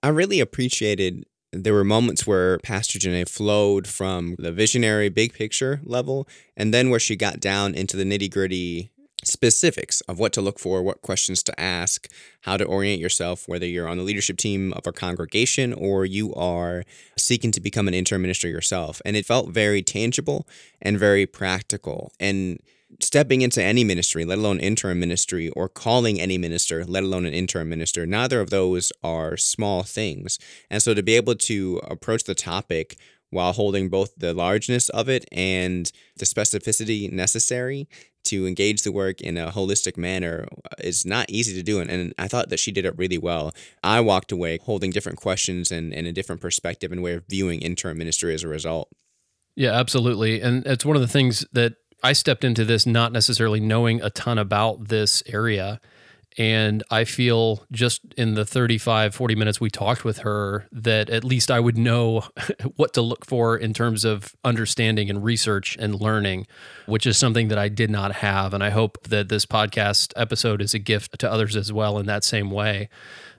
I 0.03 0.09
really 0.09 0.41
appreciated 0.41 1.25
there 1.53 1.75
were 1.75 1.85
moments 1.85 2.27
where 2.27 2.59
Pastor 2.59 2.99
Janae 2.99 3.29
flowed 3.29 3.87
from 3.87 4.35
the 4.39 4.53
visionary 4.53 5.09
big 5.09 5.33
picture 5.33 5.81
level 5.85 6.29
and 6.57 6.75
then 6.75 6.91
where 6.91 7.01
she 7.01 7.16
got 7.16 7.41
down 7.41 7.75
into 7.75 7.97
the 7.97 8.05
nitty 8.05 8.31
gritty 8.31 8.91
specifics 9.35 10.01
of 10.03 10.18
what 10.18 10.32
to 10.32 10.41
look 10.41 10.59
for, 10.59 10.82
what 10.82 11.03
questions 11.03 11.43
to 11.43 11.61
ask, 11.61 12.09
how 12.43 12.57
to 12.57 12.64
orient 12.64 13.01
yourself, 13.01 13.47
whether 13.49 13.66
you're 13.66 13.89
on 13.89 13.99
the 13.99 14.05
leadership 14.05 14.37
team 14.37 14.72
of 14.74 14.87
a 14.87 14.93
congregation 14.93 15.72
or 15.72 16.07
you 16.07 16.32
are 16.35 16.85
seeking 17.18 17.51
to 17.51 17.61
become 17.61 17.89
an 17.89 17.95
interim 17.95 18.22
minister 18.22 18.49
yourself. 18.49 19.03
And 19.05 19.16
it 19.16 19.26
felt 19.26 19.51
very 19.51 19.82
tangible 19.82 20.47
and 20.80 20.99
very 20.99 21.26
practical. 21.26 22.12
And 22.20 22.61
stepping 23.01 23.43
into 23.43 23.62
any 23.62 23.82
ministry, 23.82 24.24
let 24.24 24.39
alone 24.39 24.61
interim 24.61 25.01
ministry, 25.01 25.51
or 25.51 25.68
calling 25.68 26.20
any 26.20 26.39
minister, 26.39 26.85
let 26.85 27.03
alone 27.03 27.26
an 27.26 27.35
interim 27.35 27.68
minister, 27.68 28.07
neither 28.07 28.41
of 28.41 28.51
those 28.51 28.93
are 29.03 29.37
small 29.37 29.82
things. 29.82 30.39
And 30.70 30.80
so 30.80 30.95
to 30.95 31.03
be 31.03 31.16
able 31.16 31.35
to 31.35 31.80
approach 31.91 32.22
the 32.24 32.37
topic 32.37 32.97
while 33.30 33.53
holding 33.53 33.89
both 33.89 34.14
the 34.16 34.32
largeness 34.32 34.89
of 34.91 35.09
it 35.09 35.24
and 35.32 35.91
the 36.16 36.24
specificity 36.24 37.11
necessary 37.11 37.89
to 38.25 38.47
engage 38.47 38.83
the 38.83 38.93
work 38.93 39.20
in 39.20 39.37
a 39.37 39.51
holistic 39.51 39.97
manner 39.97 40.47
uh, 40.64 40.75
is 40.79 41.05
not 41.05 41.31
easy 41.31 41.55
to 41.55 41.62
do. 41.62 41.81
And, 41.81 42.14
I 42.18 42.29
thought 42.29 42.49
that 42.51 42.61
she 42.61 42.72
did 42.72 42.85
it 42.85 42.97
really 42.97 43.18
well. 43.18 43.55
I 43.83 44.01
walked 44.01 44.33
away 44.33 44.59
holding 44.62 44.91
different 44.91 45.18
questions 45.18 45.70
and, 45.72 45.93
and 45.93 46.07
a 46.07 46.12
different 46.12 46.41
perspective 46.41 46.93
and 46.93 47.03
way 47.03 47.14
of 47.14 47.25
viewing 47.29 47.61
interim 47.61 47.99
ministry 47.99 48.35
as 48.35 48.43
a 48.43 48.49
result. 48.49 48.89
Yeah, 49.57 49.72
absolutely. 49.72 50.41
And 50.41 50.66
it's 50.66 50.85
one 50.85 50.97
of 50.97 51.03
the 51.03 51.09
things 51.09 51.47
that 51.53 51.75
I 52.03 52.12
stepped 52.12 52.45
into 52.45 52.64
this 52.64 52.87
not 52.87 53.12
necessarily 53.12 53.61
knowing 53.61 54.03
a 54.03 54.11
ton 54.11 54.39
about 54.39 54.89
this 54.89 55.22
area. 55.27 55.81
And 56.37 56.82
I 56.91 57.05
feel 57.05 57.64
just 57.70 58.01
in 58.16 58.35
the 58.35 58.45
35, 58.45 59.14
40 59.14 59.35
minutes 59.37 59.61
we 59.61 59.70
talked 59.70 60.05
with 60.05 60.18
her 60.18 60.66
that 60.72 61.09
at 61.09 61.22
least 61.22 61.49
I 61.49 61.61
would 61.61 61.78
know 61.78 62.24
what 62.76 62.93
to 62.95 63.03
look 63.03 63.24
for 63.24 63.57
in 63.57 63.72
terms 63.72 64.05
of 64.05 64.35
understanding 64.45 65.09
and 65.09 65.22
research 65.22 65.76
and 65.78 66.01
learning, 66.01 66.47
which 66.87 67.07
is 67.07 67.16
something 67.16 67.49
that 67.49 67.59
I 67.59 67.68
did 67.68 67.89
not 67.89 68.16
have. 68.16 68.53
And 68.53 68.64
I 68.64 68.70
hope 68.70 68.99
that 69.05 69.28
this 69.28 69.47
podcast 69.47 70.12
episode 70.16 70.61
is 70.61 70.74
a 70.74 70.80
gift 70.80 71.18
to 71.20 71.30
others 71.30 71.55
as 71.55 71.72
well 71.72 71.99
in 71.99 72.07
that 72.07 72.24
same 72.24 72.51
way, 72.51 72.89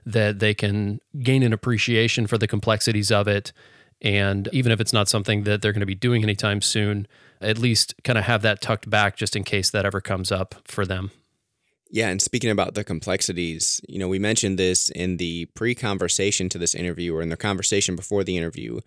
that 0.06 0.38
they 0.38 0.54
can 0.54 1.00
gain 1.22 1.42
an 1.42 1.52
appreciation 1.52 2.26
for 2.26 2.38
the 2.38 2.48
complexities 2.48 3.12
of 3.12 3.28
it. 3.28 3.52
And 4.00 4.48
even 4.52 4.72
if 4.72 4.80
it's 4.80 4.92
not 4.92 5.08
something 5.08 5.42
that 5.44 5.60
they're 5.60 5.72
going 5.72 5.80
to 5.80 5.86
be 5.86 5.94
doing 5.94 6.22
anytime 6.22 6.62
soon, 6.62 7.06
at 7.42 7.58
least 7.58 7.94
kind 8.04 8.18
of 8.18 8.24
have 8.24 8.40
that 8.40 8.62
tucked 8.62 8.88
back 8.88 9.16
just 9.16 9.36
in 9.36 9.44
case 9.44 9.68
that 9.70 9.84
ever 9.84 10.00
comes 10.00 10.32
up 10.32 10.54
for 10.64 10.86
them. 10.86 11.10
Yeah, 11.96 12.10
and 12.10 12.20
speaking 12.20 12.50
about 12.50 12.74
the 12.74 12.84
complexities, 12.84 13.80
you 13.88 13.98
know, 13.98 14.06
we 14.06 14.18
mentioned 14.18 14.58
this 14.58 14.90
in 14.90 15.16
the 15.16 15.46
pre 15.54 15.74
conversation 15.74 16.50
to 16.50 16.58
this 16.58 16.74
interview 16.74 17.16
or 17.16 17.22
in 17.22 17.30
the 17.30 17.38
conversation 17.38 17.96
before 17.96 18.22
the 18.22 18.36
interview, 18.36 18.80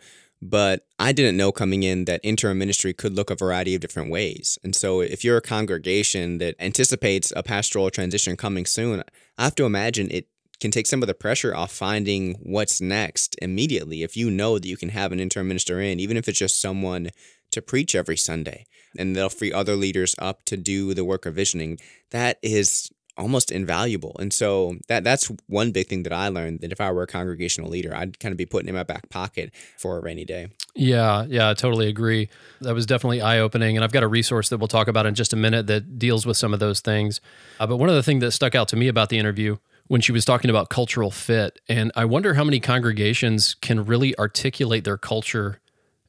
but 0.43 0.85
I 0.99 1.11
didn't 1.11 1.35
know 1.35 1.51
coming 1.51 1.81
in 1.81 2.05
that 2.05 2.21
interim 2.21 2.59
ministry 2.59 2.93
could 2.93 3.15
look 3.15 3.31
a 3.31 3.35
variety 3.35 3.73
of 3.73 3.81
different 3.81 4.11
ways. 4.11 4.59
And 4.63 4.75
so 4.75 5.01
if 5.01 5.23
you're 5.23 5.37
a 5.37 5.41
congregation 5.41 6.37
that 6.37 6.53
anticipates 6.59 7.33
a 7.35 7.41
pastoral 7.41 7.89
transition 7.89 8.37
coming 8.37 8.67
soon, 8.67 9.01
I 9.39 9.45
have 9.45 9.55
to 9.55 9.65
imagine 9.65 10.11
it 10.11 10.27
can 10.61 10.69
take 10.69 10.85
some 10.85 11.01
of 11.01 11.07
the 11.07 11.15
pressure 11.15 11.55
off 11.55 11.71
finding 11.71 12.35
what's 12.43 12.79
next 12.79 13.35
immediately 13.41 14.03
if 14.03 14.15
you 14.15 14.29
know 14.29 14.59
that 14.59 14.67
you 14.67 14.77
can 14.77 14.89
have 14.89 15.11
an 15.11 15.19
interim 15.19 15.47
minister 15.47 15.81
in, 15.81 15.99
even 15.99 16.15
if 16.15 16.29
it's 16.29 16.37
just 16.37 16.61
someone 16.61 17.09
to 17.49 17.59
preach 17.63 17.95
every 17.95 18.17
Sunday 18.17 18.67
and 18.99 19.15
they'll 19.15 19.29
free 19.29 19.51
other 19.51 19.75
leaders 19.75 20.13
up 20.19 20.43
to 20.43 20.55
do 20.55 20.93
the 20.93 21.03
work 21.03 21.25
of 21.25 21.33
visioning. 21.33 21.79
That 22.11 22.37
is 22.43 22.91
almost 23.19 23.51
invaluable. 23.51 24.15
And 24.19 24.33
so 24.33 24.77
that 24.87 25.03
that's 25.03 25.29
one 25.47 25.71
big 25.71 25.87
thing 25.87 26.03
that 26.03 26.13
I 26.13 26.29
learned 26.29 26.61
that 26.61 26.71
if 26.71 26.81
I 26.81 26.91
were 26.91 27.03
a 27.03 27.07
congregational 27.07 27.69
leader, 27.69 27.93
I'd 27.93 28.19
kind 28.19 28.31
of 28.31 28.37
be 28.37 28.45
putting 28.45 28.69
in 28.69 28.75
my 28.75 28.83
back 28.83 29.09
pocket 29.09 29.51
for 29.77 29.97
a 29.97 30.01
rainy 30.01 30.25
day. 30.25 30.47
Yeah, 30.73 31.25
yeah, 31.27 31.49
I 31.49 31.53
totally 31.53 31.87
agree. 31.87 32.29
That 32.61 32.73
was 32.73 32.85
definitely 32.85 33.21
eye 33.21 33.39
opening. 33.39 33.77
And 33.77 33.83
I've 33.83 33.91
got 33.91 34.03
a 34.03 34.07
resource 34.07 34.49
that 34.49 34.57
we'll 34.57 34.67
talk 34.67 34.87
about 34.87 35.05
in 35.05 35.13
just 35.13 35.33
a 35.33 35.35
minute 35.35 35.67
that 35.67 35.99
deals 35.99 36.25
with 36.25 36.37
some 36.37 36.53
of 36.53 36.59
those 36.59 36.79
things. 36.79 37.21
Uh, 37.59 37.67
but 37.67 37.77
one 37.77 37.89
of 37.89 37.95
the 37.95 38.03
things 38.03 38.21
that 38.21 38.31
stuck 38.31 38.55
out 38.55 38.67
to 38.69 38.75
me 38.75 38.87
about 38.87 39.09
the 39.09 39.19
interview 39.19 39.57
when 39.87 40.01
she 40.01 40.11
was 40.11 40.23
talking 40.23 40.49
about 40.49 40.69
cultural 40.69 41.11
fit, 41.11 41.59
and 41.67 41.91
I 41.95 42.05
wonder 42.05 42.35
how 42.35 42.43
many 42.43 42.59
congregations 42.59 43.55
can 43.55 43.85
really 43.85 44.17
articulate 44.17 44.83
their 44.83 44.97
culture 44.97 45.59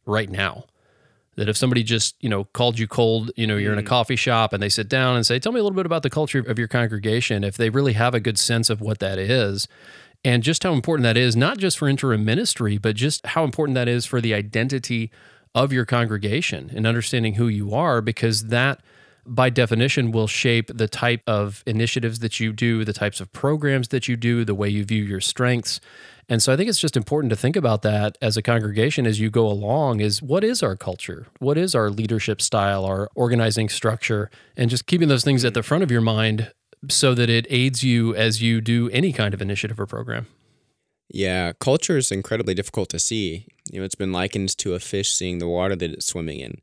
right 0.06 0.30
now 0.30 0.64
that 1.37 1.49
if 1.49 1.57
somebody 1.57 1.83
just 1.83 2.16
you 2.20 2.28
know 2.28 2.45
called 2.45 2.78
you 2.78 2.87
cold 2.87 3.31
you 3.37 3.47
know 3.47 3.57
you're 3.57 3.72
in 3.72 3.78
a 3.78 3.83
mm. 3.83 3.87
coffee 3.87 4.16
shop 4.16 4.53
and 4.53 4.62
they 4.62 4.68
sit 4.68 4.89
down 4.89 5.16
and 5.16 5.24
say 5.24 5.39
tell 5.39 5.53
me 5.53 5.61
a 5.61 5.62
little 5.62 5.76
bit 5.76 5.87
about 5.87 6.03
the 6.03 6.11
culture 6.11 6.41
of 6.41 6.59
your 6.59 6.68
congregation 6.68 7.45
if 7.45 7.57
they 7.57 7.70
really 7.70 7.93
have 7.95 8.14
a 8.14 8.20
good 8.20 8.39
sense 8.39 8.68
of 8.68 8.81
what 8.81 8.99
that 8.99 9.18
is 9.18 9.66
and 10.24 10.43
just 10.43 10.62
how 10.62 10.72
important 10.72 11.05
that 11.05 11.16
is, 11.16 11.35
not 11.35 11.59
just 11.59 11.78
for 11.78 11.89
interim 11.89 12.24
ministry, 12.24 12.78
but 12.78 12.97
just 12.97 13.24
how 13.26 13.45
important 13.45 13.74
that 13.74 13.89
is 13.89 14.05
for 14.05 14.20
the 14.20 14.35
identity 14.35 15.11
of 15.55 15.72
your 15.72 15.85
congregation 15.85 16.70
and 16.74 16.87
understanding 16.87 17.35
who 17.35 17.49
you 17.49 17.74
are, 17.74 18.01
because 18.01 18.49
that 18.49 18.81
by 19.27 19.51
definition 19.51 20.12
will 20.12 20.27
shape 20.27 20.71
the 20.75 20.89
type 20.89 21.23
of 21.27 21.62
initiatives 21.66 22.21
that 22.21 22.41
you 22.41 22.53
do, 22.53 22.85
the 22.85 22.93
types 22.93 23.21
of 23.21 23.33
programs 23.33 23.89
that 23.89 24.09
you 24.09 24.16
do, 24.16 24.45
the 24.45 24.55
way 24.55 24.68
you 24.68 24.85
view 24.85 25.03
your 25.03 25.21
strengths. 25.21 25.81
And 26.29 26.41
so 26.41 26.53
I 26.53 26.57
think 26.57 26.68
it's 26.68 26.79
just 26.79 26.97
important 26.97 27.31
to 27.31 27.37
think 27.37 27.57
about 27.57 27.83
that 27.83 28.16
as 28.23 28.37
a 28.37 28.43
congregation 28.43 29.07
as 29.07 29.18
you 29.18 29.31
go 29.31 29.49
along 29.49 30.01
is 30.01 30.23
what 30.23 30.45
is 30.45 30.62
our 30.62 30.77
culture? 30.77 31.27
What 31.41 31.59
is 31.59 31.75
our 31.75 31.91
leadership 31.91 32.41
style, 32.41 32.85
our 32.85 33.09
organizing 33.16 33.68
structure? 33.68 34.31
And 34.57 34.71
just 34.71 34.87
keeping 34.87 35.09
those 35.09 35.25
things 35.25 35.45
at 35.45 35.55
the 35.55 35.62
front 35.64 35.83
of 35.83 35.91
your 35.91 36.01
mind 36.01 36.53
so 36.89 37.14
that 37.14 37.29
it 37.29 37.47
aids 37.51 37.83
you 37.83 38.14
as 38.14 38.41
you 38.41 38.61
do 38.61 38.89
any 38.91 39.12
kind 39.12 39.35
of 39.35 39.43
initiative 39.43 39.81
or 39.81 39.87
program. 39.87 40.29
Yeah, 41.12 41.53
culture 41.59 41.97
is 41.97 42.12
incredibly 42.12 42.55
difficult 42.55 42.89
to 42.91 43.01
see. 43.01 43.47
You 43.71 43.81
know, 43.81 43.85
it's 43.85 43.97
been 43.97 44.12
likened 44.12 44.57
to 44.59 44.75
a 44.75 44.79
fish 44.79 45.12
seeing 45.12 45.39
the 45.39 45.49
water 45.49 45.75
that 45.75 45.91
it's 45.91 46.07
swimming 46.07 46.39
in. 46.39 46.61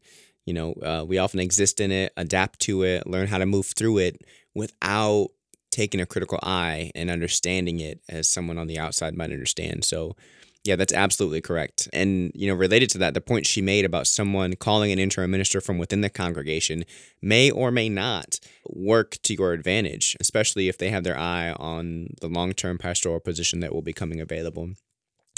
You 0.47 0.53
know, 0.53 0.73
uh, 0.81 1.05
we 1.05 1.17
often 1.17 1.41
exist 1.41 1.81
in 1.81 1.91
it, 1.91 2.13
adapt 2.15 2.61
to 2.61 2.83
it, 2.83 3.05
learn 3.05 3.27
how 3.27 3.37
to 3.37 3.45
move 3.45 3.67
through 3.67 3.97
it 3.99 4.21
without 4.55 5.27
taking 5.71 5.99
a 5.99 6.05
critical 6.05 6.39
eye 6.41 6.89
and 6.95 7.11
understanding 7.11 7.81
it 7.81 7.99
as 8.07 8.29
someone 8.29 8.57
on 8.57 8.67
the 8.67 8.79
outside 8.79 9.15
might 9.15 9.31
understand. 9.31 9.83
So, 9.83 10.15
yeah, 10.63 10.77
that's 10.77 10.93
absolutely 10.93 11.41
correct. 11.41 11.89
And, 11.91 12.31
you 12.33 12.47
know, 12.47 12.55
related 12.55 12.89
to 12.91 12.97
that, 12.99 13.13
the 13.13 13.21
point 13.21 13.45
she 13.45 13.61
made 13.61 13.83
about 13.83 14.07
someone 14.07 14.55
calling 14.55 14.91
an 14.91 14.99
interim 14.99 15.31
minister 15.31 15.59
from 15.59 15.77
within 15.77 16.01
the 16.01 16.09
congregation 16.09 16.85
may 17.21 17.51
or 17.51 17.69
may 17.69 17.89
not 17.89 18.39
work 18.69 19.17
to 19.23 19.33
your 19.33 19.51
advantage, 19.51 20.15
especially 20.19 20.69
if 20.69 20.77
they 20.77 20.89
have 20.89 21.03
their 21.03 21.17
eye 21.17 21.51
on 21.51 22.15
the 22.21 22.27
long 22.27 22.53
term 22.53 22.77
pastoral 22.77 23.19
position 23.19 23.59
that 23.59 23.73
will 23.73 23.81
be 23.81 23.93
coming 23.93 24.21
available. 24.21 24.71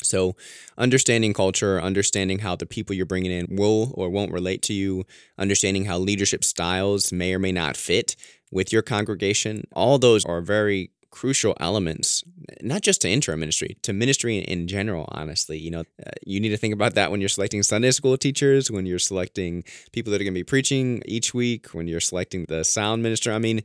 So, 0.03 0.35
understanding 0.77 1.33
culture, 1.33 1.81
understanding 1.81 2.39
how 2.39 2.55
the 2.55 2.65
people 2.65 2.95
you're 2.95 3.05
bringing 3.05 3.31
in 3.31 3.55
will 3.55 3.91
or 3.95 4.09
won't 4.09 4.31
relate 4.31 4.61
to 4.63 4.73
you, 4.73 5.05
understanding 5.37 5.85
how 5.85 5.97
leadership 5.97 6.43
styles 6.43 7.11
may 7.11 7.33
or 7.33 7.39
may 7.39 7.51
not 7.51 7.77
fit 7.77 8.15
with 8.51 8.73
your 8.73 8.81
congregation, 8.81 9.65
all 9.73 9.99
those 9.99 10.25
are 10.25 10.41
very 10.41 10.91
crucial 11.11 11.55
elements, 11.59 12.23
not 12.61 12.81
just 12.81 13.01
to 13.01 13.09
interim 13.09 13.39
ministry, 13.39 13.77
to 13.81 13.93
ministry 13.93 14.37
in 14.39 14.67
general, 14.67 15.05
honestly. 15.09 15.57
You 15.57 15.71
know, 15.71 15.79
uh, 16.05 16.11
you 16.25 16.39
need 16.39 16.49
to 16.49 16.57
think 16.57 16.73
about 16.73 16.95
that 16.95 17.11
when 17.11 17.19
you're 17.19 17.29
selecting 17.29 17.63
Sunday 17.63 17.91
school 17.91 18.17
teachers, 18.17 18.69
when 18.69 18.85
you're 18.85 18.99
selecting 18.99 19.63
people 19.91 20.11
that 20.11 20.21
are 20.21 20.23
going 20.23 20.33
to 20.33 20.39
be 20.39 20.43
preaching 20.43 21.01
each 21.05 21.33
week, 21.33 21.67
when 21.67 21.87
you're 21.87 21.99
selecting 21.99 22.45
the 22.47 22.63
sound 22.63 23.03
minister. 23.03 23.31
I 23.31 23.39
mean, 23.39 23.63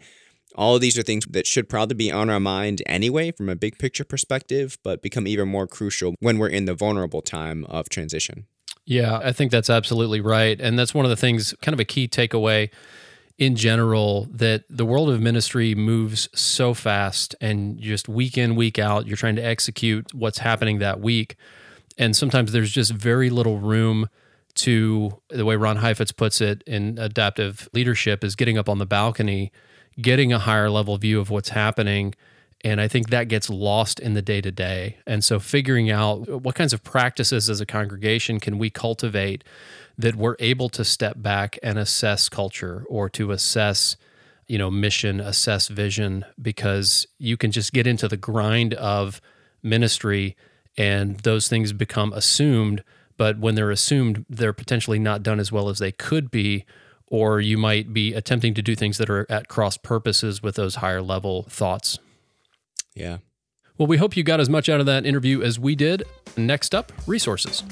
all 0.55 0.75
of 0.75 0.81
these 0.81 0.99
are 0.99 1.03
things 1.03 1.25
that 1.31 1.47
should 1.47 1.69
probably 1.69 1.95
be 1.95 2.13
on 2.13 2.31
our 2.31 2.41
mind 2.41 2.83
anyway 2.87 3.33
from 3.33 3.49
a 3.49 3.57
big 3.57 3.79
picture 3.79 4.05
perspective, 4.05 4.79
but 4.83 5.03
become 5.03 5.27
even 5.27 5.49
more 5.49 5.67
crucial 5.67 6.15
when 6.21 6.39
we're 6.39 6.49
in 6.49 6.65
the 6.65 6.75
vulnerable 6.75 7.23
time 7.23 7.65
of 7.65 7.89
transition. 7.89 8.47
Yeah, 8.87 9.19
I 9.23 9.33
think 9.33 9.51
that's 9.51 9.71
absolutely 9.71 10.21
right. 10.21 10.61
And 10.61 10.79
that's 10.79 10.95
one 10.95 11.05
of 11.05 11.11
the 11.11 11.17
things, 11.17 11.55
kind 11.63 11.73
of 11.73 11.81
a 11.81 11.85
key 11.85 12.07
takeaway 12.07 12.71
in 13.39 13.57
general, 13.57 14.29
that 14.31 14.65
the 14.69 14.85
world 14.85 15.11
of 15.11 15.21
ministry 15.21 15.75
moves 15.75 16.29
so 16.35 16.75
fast 16.75 17.35
and 17.41 17.81
just 17.81 18.09
week 18.09 18.39
in, 18.39 18.55
week 18.55 18.79
out, 18.79 19.07
you're 19.07 19.17
trying 19.17 19.37
to 19.37 19.45
execute 19.45 20.13
what's 20.15 20.39
happening 20.39 20.79
that 20.79 21.01
week. 21.01 21.37
And 21.99 22.15
sometimes 22.15 22.53
there's 22.53 22.71
just 22.71 22.93
very 22.93 23.31
little 23.31 23.59
room 23.59 24.09
to 24.55 25.21
the 25.31 25.45
way 25.45 25.57
Ron 25.57 25.77
Heifetz 25.77 26.13
puts 26.13 26.41
it 26.41 26.63
in 26.67 26.99
adaptive 26.99 27.69
leadership 27.73 28.23
is 28.23 28.37
getting 28.37 28.57
up 28.57 28.69
on 28.69 28.79
the 28.79 28.87
balcony 28.87 29.51
getting 30.01 30.33
a 30.33 30.39
higher 30.39 30.71
level 30.71 30.97
view 30.97 31.21
of 31.21 31.31
what's 31.31 31.51
happening. 31.51 32.15
And 32.63 32.81
I 32.81 32.89
think 32.89 33.11
that 33.11 33.29
gets 33.29 33.51
lost 33.51 34.01
in 34.01 34.15
the 34.15 34.23
day 34.23 34.41
to 34.41 34.51
day. 34.51 34.97
And 35.07 35.23
so, 35.23 35.39
figuring 35.39 35.91
out 35.91 36.43
what 36.43 36.55
kinds 36.55 36.73
of 36.73 36.83
practices 36.83 37.51
as 37.51 37.61
a 37.61 37.67
congregation 37.67 38.41
can 38.41 38.59
we 38.59 38.71
cultivate 38.71 39.45
that 39.99 40.17
we're 40.17 40.37
able 40.39 40.69
to 40.71 40.85
step 40.85 41.15
back 41.19 41.59
and 41.63 41.79
assess 41.79 42.29
culture 42.29 42.85
or 42.89 43.09
to 43.11 43.33
assess, 43.33 43.97
you 44.47 44.59
know, 44.59 44.71
mission, 44.71 45.21
assess 45.21 45.69
vision, 45.69 46.25
because 46.41 47.07
you 47.19 47.37
can 47.37 47.53
just 47.53 47.73
get 47.73 47.87
into 47.87 48.09
the 48.09 48.17
grind 48.17 48.75
of 48.75 49.21
ministry 49.63 50.37
and 50.77 51.21
those 51.21 51.49
things 51.49 51.73
become 51.73 52.13
assumed. 52.13 52.83
But 53.17 53.39
when 53.39 53.55
they're 53.55 53.71
assumed, 53.71 54.25
they're 54.29 54.53
potentially 54.53 54.99
not 54.99 55.23
done 55.23 55.39
as 55.39 55.53
well 55.53 55.69
as 55.69 55.79
they 55.79 55.93
could 55.93 56.31
be 56.31 56.65
or 57.09 57.41
you 57.41 57.59
might 57.59 57.93
be 57.93 58.15
attempting 58.15 58.55
to 58.55 58.63
do 58.63 58.75
things 58.75 58.99
that 58.99 59.11
are 59.11 59.27
at 59.31 59.49
cross 59.49 59.77
purposes 59.77 60.43
with 60.43 60.57
those 60.57 60.77
higher 60.77 61.03
level 61.03 61.45
thoughts. 61.45 61.99
Yeah. 62.95 63.19
Well, 63.77 63.87
we 63.87 63.97
hope 63.97 64.17
you 64.17 64.23
got 64.23 64.41
as 64.41 64.49
much 64.49 64.69
out 64.69 64.81
of 64.81 64.87
that 64.87 65.05
interview 65.05 65.43
as 65.43 65.59
we 65.59 65.75
did. 65.75 66.05
Next 66.37 66.75
up, 66.75 66.93
resources. 67.07 67.65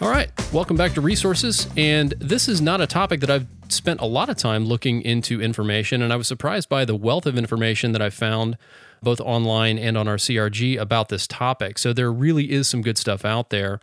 All 0.00 0.10
right, 0.10 0.28
welcome 0.52 0.76
back 0.76 0.92
to 0.94 1.00
Resources. 1.00 1.66
And 1.78 2.12
this 2.18 2.46
is 2.46 2.60
not 2.60 2.82
a 2.82 2.86
topic 2.86 3.20
that 3.20 3.30
I've 3.30 3.46
spent 3.74 4.00
a 4.00 4.06
lot 4.06 4.28
of 4.28 4.36
time 4.36 4.64
looking 4.64 5.02
into 5.02 5.40
information, 5.40 6.02
and 6.02 6.12
I 6.12 6.16
was 6.16 6.26
surprised 6.26 6.68
by 6.68 6.84
the 6.84 6.96
wealth 6.96 7.26
of 7.26 7.36
information 7.36 7.92
that 7.92 8.02
I 8.02 8.10
found 8.10 8.56
both 9.02 9.20
online 9.20 9.78
and 9.78 9.96
on 9.96 10.08
our 10.08 10.16
CRG 10.16 10.80
about 10.80 11.10
this 11.10 11.26
topic. 11.26 11.78
So 11.78 11.92
there 11.92 12.12
really 12.12 12.50
is 12.50 12.68
some 12.68 12.82
good 12.82 12.98
stuff 12.98 13.24
out 13.24 13.50
there. 13.50 13.80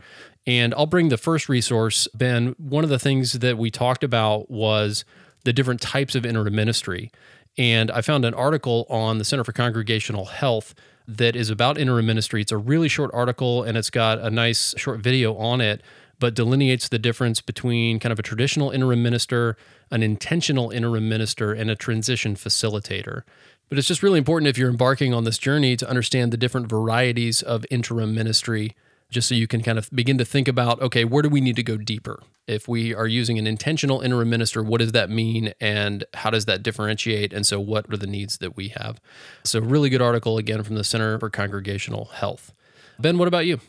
And 0.48 0.74
I'll 0.74 0.88
bring 0.88 1.10
the 1.10 1.18
first 1.18 1.48
resource, 1.48 2.08
Ben. 2.16 2.56
One 2.58 2.84
of 2.84 2.90
the 2.90 2.98
things 2.98 3.34
that 3.34 3.58
we 3.58 3.70
talked 3.70 4.04
about 4.04 4.50
was 4.50 5.06
the 5.44 5.54
different 5.54 5.82
types 5.82 6.16
of 6.16 6.26
interim 6.26 6.56
ministry. 6.56 7.12
And 7.58 7.92
I 7.92 8.02
found 8.02 8.26
an 8.26 8.34
article 8.34 8.88
on 8.90 9.18
the 9.18 9.26
Center 9.26 9.44
for 9.44 9.52
Congregational 9.52 10.26
Health 10.26 10.74
that 11.08 11.36
is 11.36 11.50
about 11.50 11.78
interim 11.78 12.06
ministry. 12.06 12.42
It's 12.42 12.52
a 12.52 12.58
really 12.58 12.88
short 12.88 13.12
article 13.14 13.64
and 13.64 13.78
it's 13.78 13.90
got 13.90 14.20
a 14.20 14.30
nice 14.30 14.74
short 14.78 15.00
video 15.00 15.36
on 15.36 15.62
it, 15.62 15.82
but 16.22 16.36
delineates 16.36 16.88
the 16.88 17.00
difference 17.00 17.42
between 17.42 18.00
kind 18.00 18.14
of 18.14 18.20
a 18.20 18.22
traditional 18.22 18.70
interim 18.70 19.02
minister, 19.02 19.58
an 19.90 20.04
intentional 20.04 20.70
interim 20.70 21.10
minister, 21.10 21.52
and 21.52 21.72
a 21.72 21.76
transition 21.76 22.36
facilitator. 22.36 23.24
But 23.68 23.80
it's 23.80 23.88
just 23.88 24.04
really 24.04 24.20
important 24.20 24.48
if 24.48 24.58
you're 24.58 24.70
embarking 24.70 25.16
on 25.16 25.24
this 25.24 25.40
journey 25.40 25.76
to 25.78 25.90
understand 25.90 26.32
the 26.32 26.38
different 26.38 26.70
varieties 26.70 27.42
of 27.42 27.66
interim 27.72 28.14
ministry, 28.14 28.76
just 29.10 29.28
so 29.28 29.34
you 29.34 29.48
can 29.48 29.64
kind 29.64 29.80
of 29.80 29.90
begin 29.92 30.20
to 30.20 30.24
think 30.24 30.48
about 30.48 30.80
okay, 30.80 31.04
where 31.04 31.24
do 31.24 31.30
we 31.30 31.42
need 31.42 31.56
to 31.56 31.64
go 31.64 31.76
deeper? 31.76 32.22
If 32.46 32.68
we 32.68 32.94
are 32.94 33.08
using 33.08 33.40
an 33.40 33.48
intentional 33.48 34.02
interim 34.02 34.30
minister, 34.30 34.62
what 34.62 34.80
does 34.80 34.92
that 34.92 35.10
mean 35.10 35.54
and 35.60 36.04
how 36.14 36.30
does 36.30 36.46
that 36.46 36.62
differentiate? 36.62 37.34
And 37.34 37.48
so, 37.48 37.60
what 37.60 37.92
are 37.92 37.98
the 37.98 38.06
needs 38.06 38.38
that 38.38 38.56
we 38.56 38.68
have? 38.70 39.02
So, 39.44 39.60
really 39.60 39.90
good 39.90 40.04
article 40.04 40.38
again 40.38 40.62
from 40.62 40.76
the 40.76 40.84
Center 40.84 41.18
for 41.18 41.32
Congregational 41.32 42.06
Health. 42.06 42.54
Ben, 43.00 43.18
what 43.18 43.28
about 43.28 43.48
you? 43.48 43.60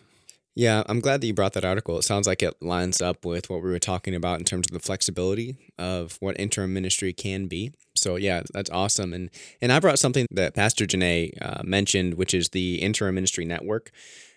Yeah, 0.54 0.82
I'm 0.86 1.00
glad 1.00 1.20
that 1.20 1.26
you 1.26 1.32
brought 1.32 1.54
that 1.54 1.64
article. 1.64 1.96
It 1.98 2.02
sounds 2.02 2.26
like 2.26 2.42
it 2.42 2.62
lines 2.62 3.00
up 3.00 3.24
with 3.24 3.48
what 3.48 3.62
we 3.62 3.70
were 3.70 3.78
talking 3.78 4.14
about 4.14 4.38
in 4.38 4.44
terms 4.44 4.66
of 4.68 4.72
the 4.72 4.80
flexibility 4.80 5.56
of 5.78 6.18
what 6.20 6.38
interim 6.38 6.74
ministry 6.74 7.14
can 7.14 7.46
be. 7.46 7.72
So 7.94 8.16
yeah, 8.16 8.42
that's 8.52 8.70
awesome. 8.70 9.14
And 9.14 9.30
and 9.62 9.72
I 9.72 9.80
brought 9.80 9.98
something 9.98 10.26
that 10.30 10.54
Pastor 10.54 10.84
Janae 10.84 11.30
uh, 11.40 11.62
mentioned, 11.64 12.14
which 12.14 12.34
is 12.34 12.50
the 12.50 12.82
Interim 12.82 13.14
Ministry 13.14 13.46
Network. 13.46 13.92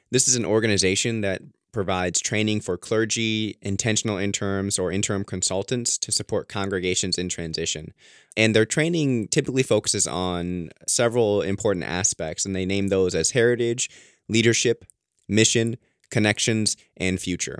This 0.09 0.27
is 0.27 0.37
an 0.37 0.45
organization 0.45 1.19
that 1.21 1.41
provides 1.73 2.21
training 2.21 2.61
for 2.61 2.77
clergy, 2.77 3.57
intentional 3.61 4.17
interims, 4.17 4.79
or 4.79 4.93
interim 4.93 5.25
consultants 5.25 5.97
to 5.97 6.09
support 6.09 6.47
congregations 6.47 7.17
in 7.17 7.27
transition. 7.27 7.91
And 8.37 8.55
their 8.55 8.65
training 8.65 9.27
typically 9.27 9.63
focuses 9.63 10.07
on 10.07 10.69
several 10.87 11.41
important 11.41 11.83
aspects, 11.83 12.45
and 12.45 12.55
they 12.55 12.65
name 12.65 12.87
those 12.87 13.13
as 13.13 13.31
heritage, 13.31 13.89
leadership, 14.29 14.85
mission, 15.27 15.75
connections, 16.09 16.77
and 16.97 17.19
future. 17.19 17.59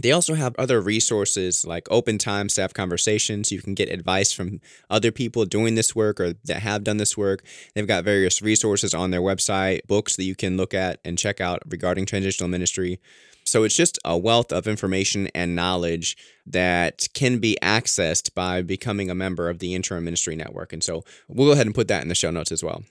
They 0.00 0.12
also 0.12 0.34
have 0.34 0.54
other 0.56 0.80
resources 0.80 1.66
like 1.66 1.88
open 1.90 2.18
time 2.18 2.48
staff 2.48 2.72
conversations. 2.72 3.50
You 3.50 3.60
can 3.60 3.74
get 3.74 3.90
advice 3.90 4.32
from 4.32 4.60
other 4.88 5.10
people 5.10 5.44
doing 5.44 5.74
this 5.74 5.94
work 5.94 6.20
or 6.20 6.34
that 6.44 6.62
have 6.62 6.84
done 6.84 6.98
this 6.98 7.16
work. 7.16 7.44
They've 7.74 7.86
got 7.86 8.04
various 8.04 8.40
resources 8.40 8.94
on 8.94 9.10
their 9.10 9.20
website, 9.20 9.80
books 9.88 10.14
that 10.16 10.24
you 10.24 10.36
can 10.36 10.56
look 10.56 10.72
at 10.72 11.00
and 11.04 11.18
check 11.18 11.40
out 11.40 11.62
regarding 11.68 12.06
transitional 12.06 12.48
ministry. 12.48 13.00
So 13.44 13.64
it's 13.64 13.74
just 13.74 13.98
a 14.04 14.16
wealth 14.16 14.52
of 14.52 14.68
information 14.68 15.28
and 15.34 15.56
knowledge 15.56 16.16
that 16.46 17.08
can 17.14 17.38
be 17.38 17.56
accessed 17.62 18.34
by 18.34 18.62
becoming 18.62 19.10
a 19.10 19.14
member 19.14 19.48
of 19.48 19.58
the 19.58 19.74
Interim 19.74 20.04
Ministry 20.04 20.36
Network. 20.36 20.72
And 20.72 20.84
so 20.84 21.02
we'll 21.28 21.48
go 21.48 21.52
ahead 21.52 21.66
and 21.66 21.74
put 21.74 21.88
that 21.88 22.02
in 22.02 22.08
the 22.08 22.14
show 22.14 22.30
notes 22.30 22.52
as 22.52 22.62
well. 22.62 22.84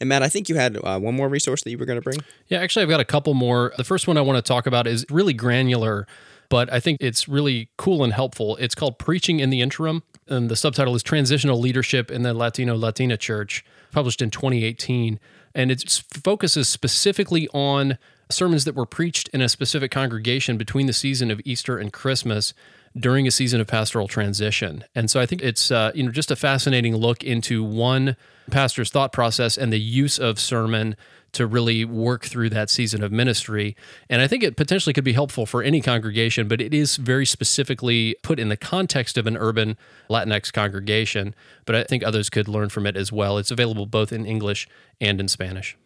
And 0.00 0.08
Matt, 0.08 0.22
I 0.22 0.28
think 0.28 0.48
you 0.48 0.56
had 0.56 0.76
uh, 0.82 0.98
one 0.98 1.14
more 1.14 1.28
resource 1.28 1.62
that 1.62 1.70
you 1.70 1.78
were 1.78 1.86
going 1.86 1.98
to 1.98 2.02
bring. 2.02 2.18
Yeah, 2.48 2.58
actually, 2.58 2.82
I've 2.82 2.88
got 2.88 3.00
a 3.00 3.04
couple 3.04 3.34
more. 3.34 3.72
The 3.76 3.84
first 3.84 4.06
one 4.06 4.16
I 4.16 4.20
want 4.20 4.36
to 4.36 4.42
talk 4.42 4.66
about 4.66 4.86
is 4.86 5.04
really 5.10 5.32
granular, 5.32 6.06
but 6.48 6.72
I 6.72 6.80
think 6.80 6.98
it's 7.00 7.28
really 7.28 7.68
cool 7.76 8.04
and 8.04 8.12
helpful. 8.12 8.56
It's 8.56 8.74
called 8.74 8.98
Preaching 8.98 9.40
in 9.40 9.50
the 9.50 9.60
Interim, 9.60 10.02
and 10.28 10.50
the 10.50 10.56
subtitle 10.56 10.94
is 10.94 11.02
Transitional 11.02 11.58
Leadership 11.58 12.10
in 12.10 12.22
the 12.22 12.34
Latino 12.34 12.76
Latina 12.76 13.16
Church, 13.16 13.64
published 13.92 14.22
in 14.22 14.30
2018. 14.30 15.18
And 15.54 15.70
it 15.70 15.82
focuses 16.22 16.68
specifically 16.68 17.48
on 17.52 17.98
sermons 18.30 18.64
that 18.64 18.74
were 18.74 18.86
preached 18.86 19.28
in 19.28 19.40
a 19.40 19.48
specific 19.48 19.90
congregation 19.90 20.56
between 20.56 20.86
the 20.86 20.92
season 20.92 21.30
of 21.30 21.40
Easter 21.44 21.78
and 21.78 21.92
Christmas 21.92 22.54
during 22.98 23.26
a 23.26 23.30
season 23.30 23.60
of 23.60 23.66
pastoral 23.66 24.08
transition. 24.08 24.84
And 24.94 25.10
so 25.10 25.20
I 25.20 25.26
think 25.26 25.42
it's 25.42 25.70
uh, 25.70 25.92
you 25.94 26.02
know 26.02 26.10
just 26.10 26.30
a 26.30 26.36
fascinating 26.36 26.96
look 26.96 27.22
into 27.22 27.62
one 27.62 28.16
pastor's 28.50 28.90
thought 28.90 29.12
process 29.12 29.56
and 29.56 29.72
the 29.72 29.80
use 29.80 30.18
of 30.18 30.40
sermon 30.40 30.96
to 31.32 31.46
really 31.46 31.84
work 31.84 32.24
through 32.24 32.50
that 32.50 32.68
season 32.68 33.02
of 33.02 33.12
ministry. 33.12 33.76
And 34.08 34.20
I 34.20 34.26
think 34.26 34.42
it 34.42 34.56
potentially 34.56 34.92
could 34.92 35.04
be 35.04 35.12
helpful 35.12 35.46
for 35.46 35.62
any 35.62 35.80
congregation, 35.80 36.48
but 36.48 36.60
it 36.60 36.74
is 36.74 36.96
very 36.96 37.24
specifically 37.24 38.16
put 38.22 38.40
in 38.40 38.48
the 38.48 38.56
context 38.56 39.16
of 39.16 39.28
an 39.28 39.36
urban 39.36 39.76
Latinx 40.08 40.52
congregation. 40.52 41.34
But 41.66 41.76
I 41.76 41.84
think 41.84 42.02
others 42.02 42.30
could 42.30 42.48
learn 42.48 42.68
from 42.68 42.86
it 42.86 42.96
as 42.96 43.12
well. 43.12 43.38
It's 43.38 43.52
available 43.52 43.86
both 43.86 44.12
in 44.12 44.26
English 44.26 44.66
and 45.00 45.20
in 45.20 45.28
Spanish. 45.28 45.76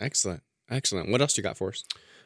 Excellent. 0.00 0.42
Excellent. 0.68 1.10
What 1.10 1.20
else 1.20 1.36
you 1.36 1.42
got 1.42 1.56
for 1.56 1.68
us? 1.68 1.84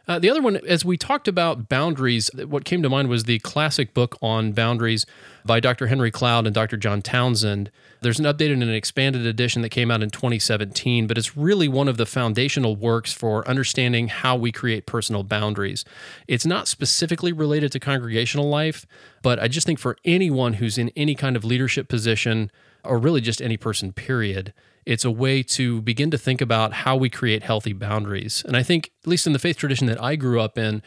Uh, 0.08 0.18
the 0.18 0.30
other 0.30 0.40
one, 0.40 0.56
as 0.66 0.86
we 0.86 0.96
talked 0.96 1.28
about 1.28 1.68
boundaries, 1.68 2.30
what 2.34 2.64
came 2.64 2.82
to 2.82 2.88
mind 2.88 3.08
was 3.08 3.24
the 3.24 3.38
classic 3.40 3.92
book 3.92 4.16
on 4.22 4.52
boundaries 4.52 5.04
by 5.44 5.60
Dr. 5.60 5.88
Henry 5.88 6.10
Cloud 6.10 6.46
and 6.46 6.54
Dr. 6.54 6.78
John 6.78 7.02
Townsend. 7.02 7.70
There's 8.00 8.18
an 8.18 8.24
updated 8.24 8.54
and 8.54 8.62
an 8.62 8.74
expanded 8.74 9.26
edition 9.26 9.60
that 9.62 9.68
came 9.68 9.90
out 9.90 10.02
in 10.02 10.08
2017, 10.08 11.06
but 11.06 11.18
it's 11.18 11.36
really 11.36 11.68
one 11.68 11.88
of 11.88 11.98
the 11.98 12.06
foundational 12.06 12.74
works 12.74 13.12
for 13.12 13.46
understanding 13.46 14.08
how 14.08 14.34
we 14.34 14.50
create 14.50 14.86
personal 14.86 15.24
boundaries. 15.24 15.84
It's 16.26 16.46
not 16.46 16.68
specifically 16.68 17.32
related 17.32 17.70
to 17.72 17.80
congregational 17.80 18.48
life, 18.48 18.86
but 19.28 19.38
I 19.38 19.46
just 19.46 19.66
think 19.66 19.78
for 19.78 19.98
anyone 20.06 20.54
who's 20.54 20.78
in 20.78 20.88
any 20.96 21.14
kind 21.14 21.36
of 21.36 21.44
leadership 21.44 21.86
position, 21.86 22.50
or 22.82 22.96
really 22.96 23.20
just 23.20 23.42
any 23.42 23.58
person, 23.58 23.92
period, 23.92 24.54
it's 24.86 25.04
a 25.04 25.10
way 25.10 25.42
to 25.42 25.82
begin 25.82 26.10
to 26.12 26.16
think 26.16 26.40
about 26.40 26.72
how 26.72 26.96
we 26.96 27.10
create 27.10 27.42
healthy 27.42 27.74
boundaries. 27.74 28.42
And 28.46 28.56
I 28.56 28.62
think, 28.62 28.90
at 29.02 29.06
least 29.06 29.26
in 29.26 29.34
the 29.34 29.38
faith 29.38 29.58
tradition 29.58 29.86
that 29.88 30.02
I 30.02 30.16
grew 30.16 30.40
up 30.40 30.56
in, 30.56 30.80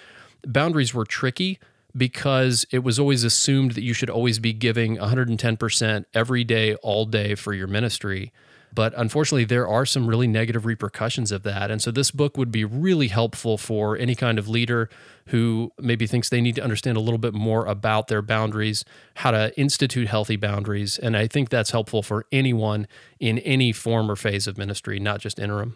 boundaries 0.43 0.91
were 0.91 1.05
tricky 1.05 1.59
because 1.95 2.65
it 2.71 2.79
was 2.79 2.97
always 2.97 3.23
assumed 3.23 3.73
that 3.73 3.83
you 3.83 3.93
should 3.93 4.09
always 4.09 4.39
be 4.39 4.53
giving 4.53 4.97
110% 4.97 6.05
every 6.15 6.43
day, 6.43 6.73
all 6.77 7.05
day 7.05 7.35
for 7.35 7.53
your 7.53 7.67
ministry. 7.67 8.33
But 8.73 8.93
unfortunately, 8.95 9.45
there 9.45 9.67
are 9.67 9.85
some 9.85 10.07
really 10.07 10.27
negative 10.27 10.65
repercussions 10.65 11.31
of 11.31 11.43
that. 11.43 11.71
And 11.71 11.81
so 11.81 11.91
this 11.91 12.11
book 12.11 12.37
would 12.37 12.51
be 12.51 12.63
really 12.63 13.09
helpful 13.09 13.57
for 13.57 13.97
any 13.97 14.15
kind 14.15 14.39
of 14.39 14.47
leader 14.47 14.89
who 15.27 15.71
maybe 15.79 16.07
thinks 16.07 16.29
they 16.29 16.41
need 16.41 16.55
to 16.55 16.63
understand 16.63 16.97
a 16.97 17.01
little 17.01 17.17
bit 17.17 17.33
more 17.33 17.65
about 17.65 18.07
their 18.07 18.21
boundaries, 18.21 18.83
how 19.15 19.31
to 19.31 19.57
institute 19.59 20.07
healthy 20.07 20.35
boundaries. 20.35 20.97
And 20.97 21.15
I 21.15 21.27
think 21.27 21.49
that's 21.49 21.71
helpful 21.71 22.01
for 22.01 22.25
anyone 22.31 22.87
in 23.19 23.39
any 23.39 23.71
form 23.71 24.09
or 24.09 24.15
phase 24.15 24.47
of 24.47 24.57
ministry, 24.57 24.99
not 24.99 25.19
just 25.19 25.39
interim. 25.39 25.75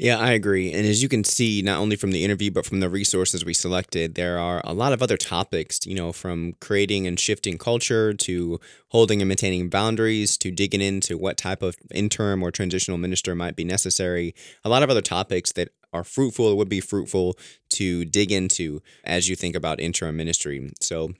Yeah, 0.00 0.18
I 0.18 0.30
agree. 0.30 0.72
And 0.72 0.86
as 0.86 1.02
you 1.02 1.08
can 1.08 1.24
see, 1.24 1.60
not 1.60 1.80
only 1.80 1.96
from 1.96 2.12
the 2.12 2.24
interview, 2.24 2.52
but 2.52 2.64
from 2.64 2.78
the 2.78 2.88
resources 2.88 3.44
we 3.44 3.52
selected, 3.52 4.14
there 4.14 4.38
are 4.38 4.60
a 4.62 4.72
lot 4.72 4.92
of 4.92 5.02
other 5.02 5.16
topics, 5.16 5.84
you 5.84 5.94
know, 5.96 6.12
from 6.12 6.52
creating 6.60 7.08
and 7.08 7.18
shifting 7.18 7.58
culture 7.58 8.14
to 8.14 8.60
holding 8.90 9.20
and 9.20 9.28
maintaining 9.28 9.68
boundaries 9.68 10.36
to 10.38 10.52
digging 10.52 10.80
into 10.80 11.18
what 11.18 11.36
type 11.36 11.62
of 11.62 11.76
interim 11.92 12.44
or 12.44 12.52
transitional 12.52 12.96
minister 12.96 13.34
might 13.34 13.56
be 13.56 13.64
necessary. 13.64 14.36
A 14.64 14.68
lot 14.68 14.84
of 14.84 14.90
other 14.90 15.02
topics 15.02 15.50
that 15.52 15.70
are 15.92 16.04
fruitful 16.04 16.56
would 16.56 16.68
be 16.68 16.80
fruitful 16.80 17.36
to 17.70 18.04
dig 18.04 18.30
into 18.30 18.80
as 19.02 19.28
you 19.28 19.34
think 19.34 19.56
about 19.56 19.80
interim 19.80 20.16
ministry. 20.16 20.70
So 20.80 21.10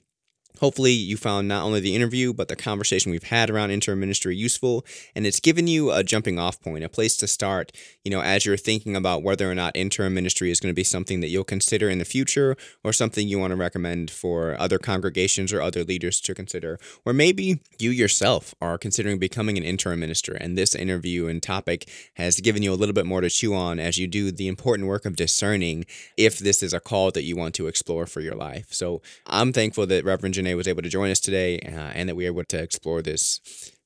Hopefully, 0.61 0.93
you 0.93 1.17
found 1.17 1.49
not 1.49 1.65
only 1.65 1.81
the 1.81 1.95
interview, 1.95 2.33
but 2.33 2.49
the 2.49 2.57
conversation 2.57 3.11
we've 3.11 3.23
had 3.25 3.51
around 3.51 3.71
interim 3.71 4.01
ministry 4.01 4.37
useful, 4.37 4.85
and 5.15 5.27
it's 5.27 5.41
given 5.41 5.67
you 5.67 5.91
a 5.91 6.03
jumping 6.03 6.39
off 6.39 6.61
point, 6.61 6.85
a 6.85 6.89
place 6.89 7.17
to 7.19 7.27
start, 7.27 7.73
you 8.05 8.11
know, 8.11 8.21
as 8.21 8.47
you're 8.47 8.57
thinking 8.57 8.97
about 8.97 9.23
whether 9.23 9.51
or 9.51 9.55
not 9.55 9.77
interim 9.77 10.15
ministry 10.15 10.51
is 10.51 10.61
going 10.61 10.73
to 10.73 10.77
be 10.77 10.85
something 10.85 11.21
that 11.21 11.29
you'll 11.29 11.45
consider 11.45 11.89
in 11.89 11.99
the 11.99 12.05
future 12.05 12.57
or 12.83 12.93
something 12.93 13.29
you 13.29 13.39
want 13.39 13.51
to 13.51 13.57
recommend 13.57 14.11
for 14.11 14.59
other 14.61 14.79
congregations 14.79 15.53
or 15.53 15.61
other 15.61 15.85
leaders 15.85 16.21
to 16.21 16.35
consider. 16.35 16.79
Or 17.05 17.13
maybe 17.13 17.61
you 17.79 17.91
yourself 17.91 18.55
are 18.61 18.79
considering 18.79 19.19
becoming 19.19 19.59
an 19.59 19.65
interim 19.65 20.01
minister, 20.01 20.35
and 20.35 20.57
this 20.57 20.75
interview 20.75 21.27
and 21.27 21.43
topic 21.43 21.89
has 22.15 22.41
given 22.41 22.63
you 22.63 22.73
a 22.73 22.77
little 22.77 22.95
bit 22.95 23.07
more 23.07 23.21
to 23.21 23.31
chew 23.31 23.55
on 23.55 23.79
as 23.79 23.99
you 23.99 24.07
do 24.07 24.31
the 24.31 24.49
important 24.49 24.89
work 24.89 25.05
of 25.05 25.17
discerning 25.17 25.85
if 26.17 26.39
this 26.39 26.63
is 26.63 26.73
a 26.73 26.81
call 26.81 27.11
that 27.11 27.25
you 27.25 27.37
want 27.37 27.55
to 27.55 27.67
explore 27.67 28.07
for 28.07 28.21
your 28.21 28.35
life. 28.35 28.73
So 28.73 29.03
I'm 29.27 29.53
thankful 29.53 29.87
that 29.87 30.05
Reverend 30.05 30.35
Janae 30.49 30.57
was 30.57 30.69
able 30.69 30.83
to 30.83 30.89
join 30.89 31.11
us 31.11 31.21
today 31.21 31.59
uh, 31.61 31.93
and 31.95 32.09
that 32.09 32.17
we 32.17 32.25
were 32.25 32.41
able 32.41 32.45
to 32.45 32.63
explore 32.63 33.03
this 33.03 33.41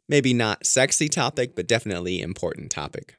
maybe 0.08 0.34
not 0.34 0.66
sexy 0.66 1.08
topic, 1.08 1.54
but 1.54 1.66
definitely 1.66 2.20
important 2.20 2.70
topic. 2.70 3.16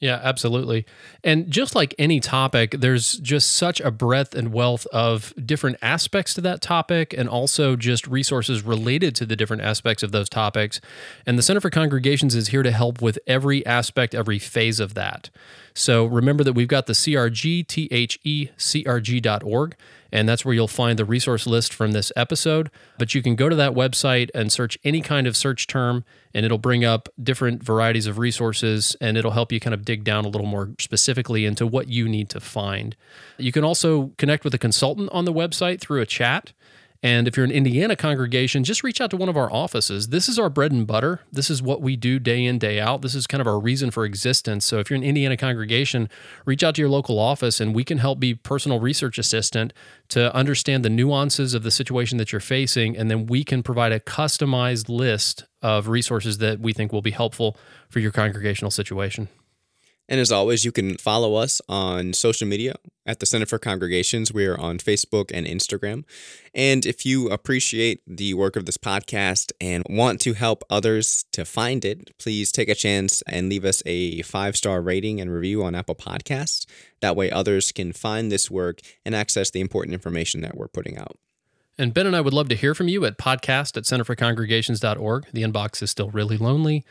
Yeah, 0.00 0.20
absolutely. 0.22 0.84
And 1.22 1.50
just 1.50 1.74
like 1.74 1.94
any 1.98 2.20
topic, 2.20 2.72
there's 2.78 3.14
just 3.18 3.52
such 3.52 3.80
a 3.80 3.90
breadth 3.90 4.34
and 4.34 4.52
wealth 4.52 4.86
of 4.92 5.32
different 5.46 5.78
aspects 5.80 6.34
to 6.34 6.40
that 6.42 6.60
topic 6.60 7.14
and 7.16 7.28
also 7.28 7.74
just 7.76 8.06
resources 8.06 8.62
related 8.62 9.14
to 9.16 9.26
the 9.26 9.36
different 9.36 9.62
aspects 9.62 10.02
of 10.02 10.12
those 10.12 10.28
topics. 10.28 10.80
And 11.24 11.38
the 11.38 11.42
Center 11.42 11.60
for 11.60 11.70
Congregations 11.70 12.34
is 12.34 12.48
here 12.48 12.62
to 12.62 12.70
help 12.70 13.00
with 13.00 13.18
every 13.26 13.64
aspect, 13.64 14.14
every 14.14 14.38
phase 14.38 14.80
of 14.80 14.94
that. 14.94 15.30
So 15.74 16.04
remember 16.04 16.44
that 16.44 16.52
we've 16.52 16.68
got 16.68 16.86
the 16.86 16.92
CRG, 16.92 17.66
T 17.66 17.88
H 17.90 18.18
E 18.24 18.48
and 20.14 20.28
that's 20.28 20.44
where 20.44 20.54
you'll 20.54 20.68
find 20.68 20.96
the 20.96 21.04
resource 21.04 21.44
list 21.44 21.74
from 21.74 21.90
this 21.90 22.12
episode. 22.14 22.70
But 22.98 23.14
you 23.16 23.20
can 23.20 23.34
go 23.34 23.48
to 23.48 23.56
that 23.56 23.72
website 23.72 24.30
and 24.32 24.50
search 24.50 24.78
any 24.84 25.00
kind 25.00 25.26
of 25.26 25.36
search 25.36 25.66
term, 25.66 26.04
and 26.32 26.46
it'll 26.46 26.56
bring 26.56 26.84
up 26.84 27.08
different 27.20 27.64
varieties 27.64 28.06
of 28.06 28.16
resources, 28.16 28.96
and 29.00 29.18
it'll 29.18 29.32
help 29.32 29.50
you 29.50 29.58
kind 29.58 29.74
of 29.74 29.84
dig 29.84 30.04
down 30.04 30.24
a 30.24 30.28
little 30.28 30.46
more 30.46 30.70
specifically 30.78 31.44
into 31.44 31.66
what 31.66 31.88
you 31.88 32.08
need 32.08 32.30
to 32.30 32.38
find. 32.38 32.94
You 33.38 33.50
can 33.50 33.64
also 33.64 34.12
connect 34.16 34.44
with 34.44 34.54
a 34.54 34.58
consultant 34.58 35.10
on 35.10 35.24
the 35.24 35.32
website 35.32 35.80
through 35.80 36.00
a 36.00 36.06
chat. 36.06 36.52
And 37.04 37.28
if 37.28 37.36
you're 37.36 37.44
an 37.44 37.50
Indiana 37.50 37.96
congregation, 37.96 38.64
just 38.64 38.82
reach 38.82 38.98
out 38.98 39.10
to 39.10 39.18
one 39.18 39.28
of 39.28 39.36
our 39.36 39.52
offices. 39.52 40.08
This 40.08 40.26
is 40.26 40.38
our 40.38 40.48
bread 40.48 40.72
and 40.72 40.86
butter. 40.86 41.20
This 41.30 41.50
is 41.50 41.62
what 41.62 41.82
we 41.82 41.96
do 41.96 42.18
day 42.18 42.42
in, 42.46 42.58
day 42.58 42.80
out. 42.80 43.02
This 43.02 43.14
is 43.14 43.26
kind 43.26 43.42
of 43.42 43.46
our 43.46 43.60
reason 43.60 43.90
for 43.90 44.06
existence. 44.06 44.64
So 44.64 44.78
if 44.78 44.88
you're 44.88 44.96
an 44.96 45.04
Indiana 45.04 45.36
congregation, 45.36 46.08
reach 46.46 46.64
out 46.64 46.76
to 46.76 46.80
your 46.80 46.88
local 46.88 47.18
office 47.18 47.60
and 47.60 47.74
we 47.74 47.84
can 47.84 47.98
help 47.98 48.20
be 48.20 48.34
personal 48.34 48.80
research 48.80 49.18
assistant 49.18 49.74
to 50.08 50.34
understand 50.34 50.82
the 50.82 50.88
nuances 50.88 51.52
of 51.52 51.62
the 51.62 51.70
situation 51.70 52.16
that 52.16 52.32
you're 52.32 52.40
facing. 52.40 52.96
And 52.96 53.10
then 53.10 53.26
we 53.26 53.44
can 53.44 53.62
provide 53.62 53.92
a 53.92 54.00
customized 54.00 54.88
list 54.88 55.44
of 55.60 55.88
resources 55.88 56.38
that 56.38 56.58
we 56.60 56.72
think 56.72 56.90
will 56.90 57.02
be 57.02 57.10
helpful 57.10 57.58
for 57.90 58.00
your 58.00 58.12
congregational 58.12 58.70
situation. 58.70 59.28
And 60.08 60.20
as 60.20 60.30
always, 60.30 60.64
you 60.64 60.72
can 60.72 60.98
follow 60.98 61.34
us 61.34 61.62
on 61.68 62.12
social 62.12 62.46
media 62.46 62.74
at 63.06 63.20
the 63.20 63.26
Center 63.26 63.46
for 63.46 63.58
Congregations. 63.58 64.32
We 64.32 64.46
are 64.46 64.58
on 64.58 64.78
Facebook 64.78 65.30
and 65.32 65.46
Instagram. 65.46 66.04
And 66.54 66.84
if 66.84 67.06
you 67.06 67.28
appreciate 67.30 68.02
the 68.06 68.34
work 68.34 68.56
of 68.56 68.66
this 68.66 68.76
podcast 68.76 69.52
and 69.60 69.82
want 69.88 70.20
to 70.22 70.34
help 70.34 70.62
others 70.68 71.24
to 71.32 71.44
find 71.44 71.84
it, 71.84 72.10
please 72.18 72.52
take 72.52 72.68
a 72.68 72.74
chance 72.74 73.22
and 73.22 73.48
leave 73.48 73.64
us 73.64 73.82
a 73.86 74.20
five 74.22 74.56
star 74.56 74.82
rating 74.82 75.20
and 75.20 75.32
review 75.32 75.64
on 75.64 75.74
Apple 75.74 75.94
Podcasts. 75.94 76.66
That 77.00 77.16
way, 77.16 77.30
others 77.30 77.72
can 77.72 77.92
find 77.92 78.30
this 78.30 78.50
work 78.50 78.80
and 79.06 79.14
access 79.14 79.50
the 79.50 79.60
important 79.60 79.94
information 79.94 80.42
that 80.42 80.56
we're 80.56 80.68
putting 80.68 80.98
out. 80.98 81.16
And 81.76 81.92
Ben 81.92 82.06
and 82.06 82.14
I 82.14 82.20
would 82.20 82.34
love 82.34 82.48
to 82.50 82.54
hear 82.54 82.74
from 82.74 82.88
you 82.88 83.04
at 83.04 83.18
podcast 83.18 83.76
at 83.76 83.82
centerforcongregations.org. 83.84 85.26
The 85.32 85.42
inbox 85.42 85.82
is 85.82 85.90
still 85.90 86.10
really 86.10 86.36
lonely. 86.36 86.84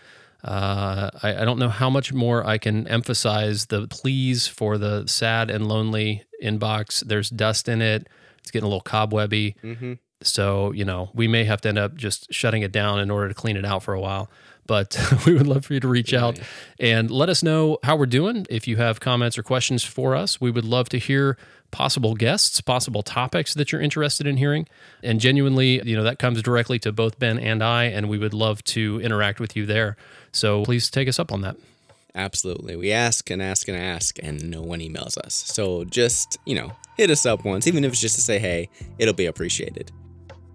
Uh, 0.44 1.10
I, 1.22 1.42
I, 1.42 1.46
don't 1.46 1.58
know 1.58 1.70
how 1.70 1.90
much 1.90 2.12
more 2.12 2.46
I 2.46 2.58
can 2.58 2.86
emphasize 2.90 3.68
the 3.68 3.88
pleas 3.88 4.46
for 4.46 4.78
the 4.78 5.08
sad 5.08 5.50
and 5.50 5.68
lonely 5.68 6.24
inbox. 6.44 7.02
There's 7.06 7.30
dust 7.30 7.70
in 7.70 7.82
it. 7.82 8.10
It's 8.40 8.52
getting 8.52 8.66
a 8.66 8.68
little 8.68 8.82
cobwebby. 8.82 9.56
Mm-hmm. 9.64 9.94
So, 10.22 10.74
you 10.74 10.84
know, 10.84 11.12
we 11.14 11.30
may 11.30 11.46
have 11.46 11.62
to 11.62 11.70
end 11.70 11.78
up 11.78 11.96
just 11.96 12.34
shutting 12.34 12.62
it 12.62 12.74
down 12.74 13.00
in 13.00 13.10
order 13.10 13.30
to 13.30 13.34
clean 13.34 13.56
it 13.56 13.66
out 13.66 13.84
for 13.84 13.94
a 13.94 14.02
while. 14.02 14.30
But 14.66 14.98
we 15.26 15.34
would 15.34 15.48
love 15.48 15.66
for 15.66 15.74
you 15.74 15.80
to 15.80 15.88
reach 15.88 16.14
out 16.14 16.40
and 16.80 17.12
let 17.12 17.30
us 17.30 17.44
know 17.44 17.80
how 17.84 17.96
we're 17.96 18.06
doing. 18.06 18.46
If 18.50 18.68
you 18.68 18.78
have 18.78 19.00
comments 19.00 19.38
or 19.38 19.44
questions 19.44 19.84
for 19.84 20.16
us, 20.16 20.40
we 20.40 20.52
would 20.52 20.66
love 20.66 20.90
to 20.90 20.98
hear 20.98 21.38
possible 21.72 22.14
guests, 22.14 22.62
possible 22.62 23.02
topics 23.02 23.54
that 23.56 23.72
you're 23.72 23.82
interested 23.82 24.28
in 24.28 24.38
hearing. 24.38 24.68
And 25.02 25.20
genuinely, 25.20 25.82
you 25.84 25.98
know, 25.98 26.04
that 26.04 26.20
comes 26.20 26.42
directly 26.42 26.80
to 26.80 26.92
both 26.92 27.20
Ben 27.20 27.40
and 27.40 27.64
I, 27.64 27.86
and 27.86 28.08
we 28.08 28.18
would 28.18 28.34
love 28.34 28.64
to 28.66 29.02
interact 29.02 29.40
with 29.40 29.56
you 29.56 29.66
there. 29.66 29.98
So 30.32 30.64
please 30.64 30.90
take 30.90 31.10
us 31.10 31.20
up 31.20 31.32
on 31.32 31.42
that. 31.42 31.58
Absolutely. 32.16 32.76
We 32.76 32.92
ask 32.92 33.30
and 33.32 33.42
ask 33.42 33.68
and 33.68 33.76
ask, 33.76 34.20
and 34.22 34.50
no 34.50 34.62
one 34.62 34.80
emails 34.80 35.18
us. 35.18 35.34
So 35.34 35.84
just, 35.84 36.38
you 36.46 36.54
know, 36.54 36.74
hit 36.96 37.10
us 37.10 37.26
up 37.26 37.44
once, 37.44 37.66
even 37.66 37.84
if 37.84 37.94
it's 37.94 38.02
just 38.02 38.16
to 38.16 38.22
say, 38.22 38.38
hey, 38.38 38.70
it'll 39.00 39.16
be 39.16 39.26
appreciated. 39.26 39.92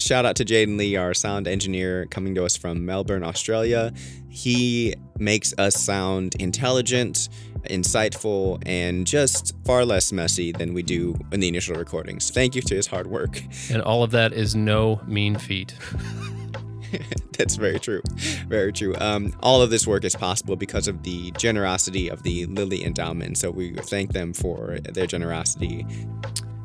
Shout 0.01 0.25
out 0.25 0.37
to 0.37 0.45
Jaden 0.45 0.79
Lee, 0.79 0.97
our 0.97 1.13
sound 1.13 1.49
engineer, 1.49 2.07
coming 2.07 2.35
to 2.37 2.45
us 2.45 2.57
from 2.57 2.87
Melbourne, 2.87 3.25
Australia. 3.25 3.93
He 4.29 4.95
makes 5.19 5.53
us 5.59 5.75
sound 5.75 6.37
intelligent, 6.37 7.29
insightful, 7.65 8.63
and 8.65 9.07
just 9.07 9.55
far 9.65 9.85
less 9.85 10.13
messy 10.13 10.53
than 10.53 10.73
we 10.73 10.85
do 10.85 11.17
in 11.33 11.41
the 11.41 11.49
initial 11.49 11.75
recordings. 11.75 12.31
Thank 12.31 12.55
you 12.55 12.63
to 12.63 12.75
his 12.77 12.87
hard 12.87 13.09
work. 13.09 13.43
And 13.71 13.83
all 13.83 14.05
of 14.05 14.13
that 14.13 14.33
is 14.33 14.55
no 14.55 15.01
mean 15.07 15.37
feat. 15.37 15.75
That's 17.39 17.57
very 17.57 17.79
true. 17.79 18.03
Very 18.49 18.73
true. 18.73 18.95
Um, 18.99 19.35
all 19.41 19.63
of 19.63 19.71
this 19.71 19.87
work 19.87 20.05
is 20.05 20.15
possible 20.15 20.57
because 20.57 20.89
of 20.89 21.03
the 21.03 21.33
generosity 21.33 22.09
of 22.09 22.23
the 22.23 22.47
Lilly 22.47 22.85
Endowment. 22.85 23.39
So 23.39 23.51
we 23.51 23.75
thank 23.75 24.13
them 24.13 24.33
for 24.33 24.79
their 24.81 25.07
generosity. 25.07 25.87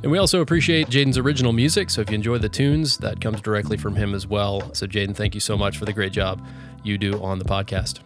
And 0.04 0.12
we 0.12 0.18
also 0.18 0.42
appreciate 0.42 0.88
Jaden's 0.88 1.18
original 1.18 1.54
music. 1.54 1.90
So 1.90 2.02
if 2.02 2.10
you 2.10 2.16
enjoy 2.16 2.38
the 2.38 2.50
tunes, 2.50 2.98
that 2.98 3.22
comes 3.22 3.40
directly 3.40 3.78
from 3.78 3.96
him 3.96 4.14
as 4.14 4.28
well. 4.28 4.74
So, 4.74 4.86
Jaden, 4.86 5.16
thank 5.16 5.34
you 5.34 5.40
so 5.40 5.58
much 5.58 5.78
for 5.78 5.86
the 5.86 5.94
great 5.94 6.12
job 6.12 6.46
you 6.84 6.98
do 6.98 7.24
on 7.24 7.40
the 7.40 7.46
podcast. 7.46 8.00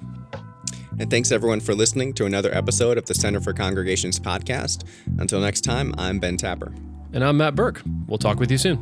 And 0.99 1.09
thanks 1.09 1.31
everyone 1.31 1.59
for 1.59 1.73
listening 1.73 2.13
to 2.13 2.25
another 2.25 2.53
episode 2.53 2.97
of 2.97 3.05
the 3.05 3.15
Center 3.15 3.41
for 3.41 3.51
Congregations 3.51 4.19
podcast. 4.19 4.83
Until 5.19 5.39
next 5.39 5.61
time, 5.61 5.93
I'm 5.97 6.19
Ben 6.19 6.37
Tapper. 6.37 6.71
And 7.13 7.23
I'm 7.23 7.37
Matt 7.37 7.55
Burke. 7.55 7.81
We'll 8.07 8.17
talk 8.19 8.39
with 8.39 8.51
you 8.51 8.57
soon. 8.57 8.77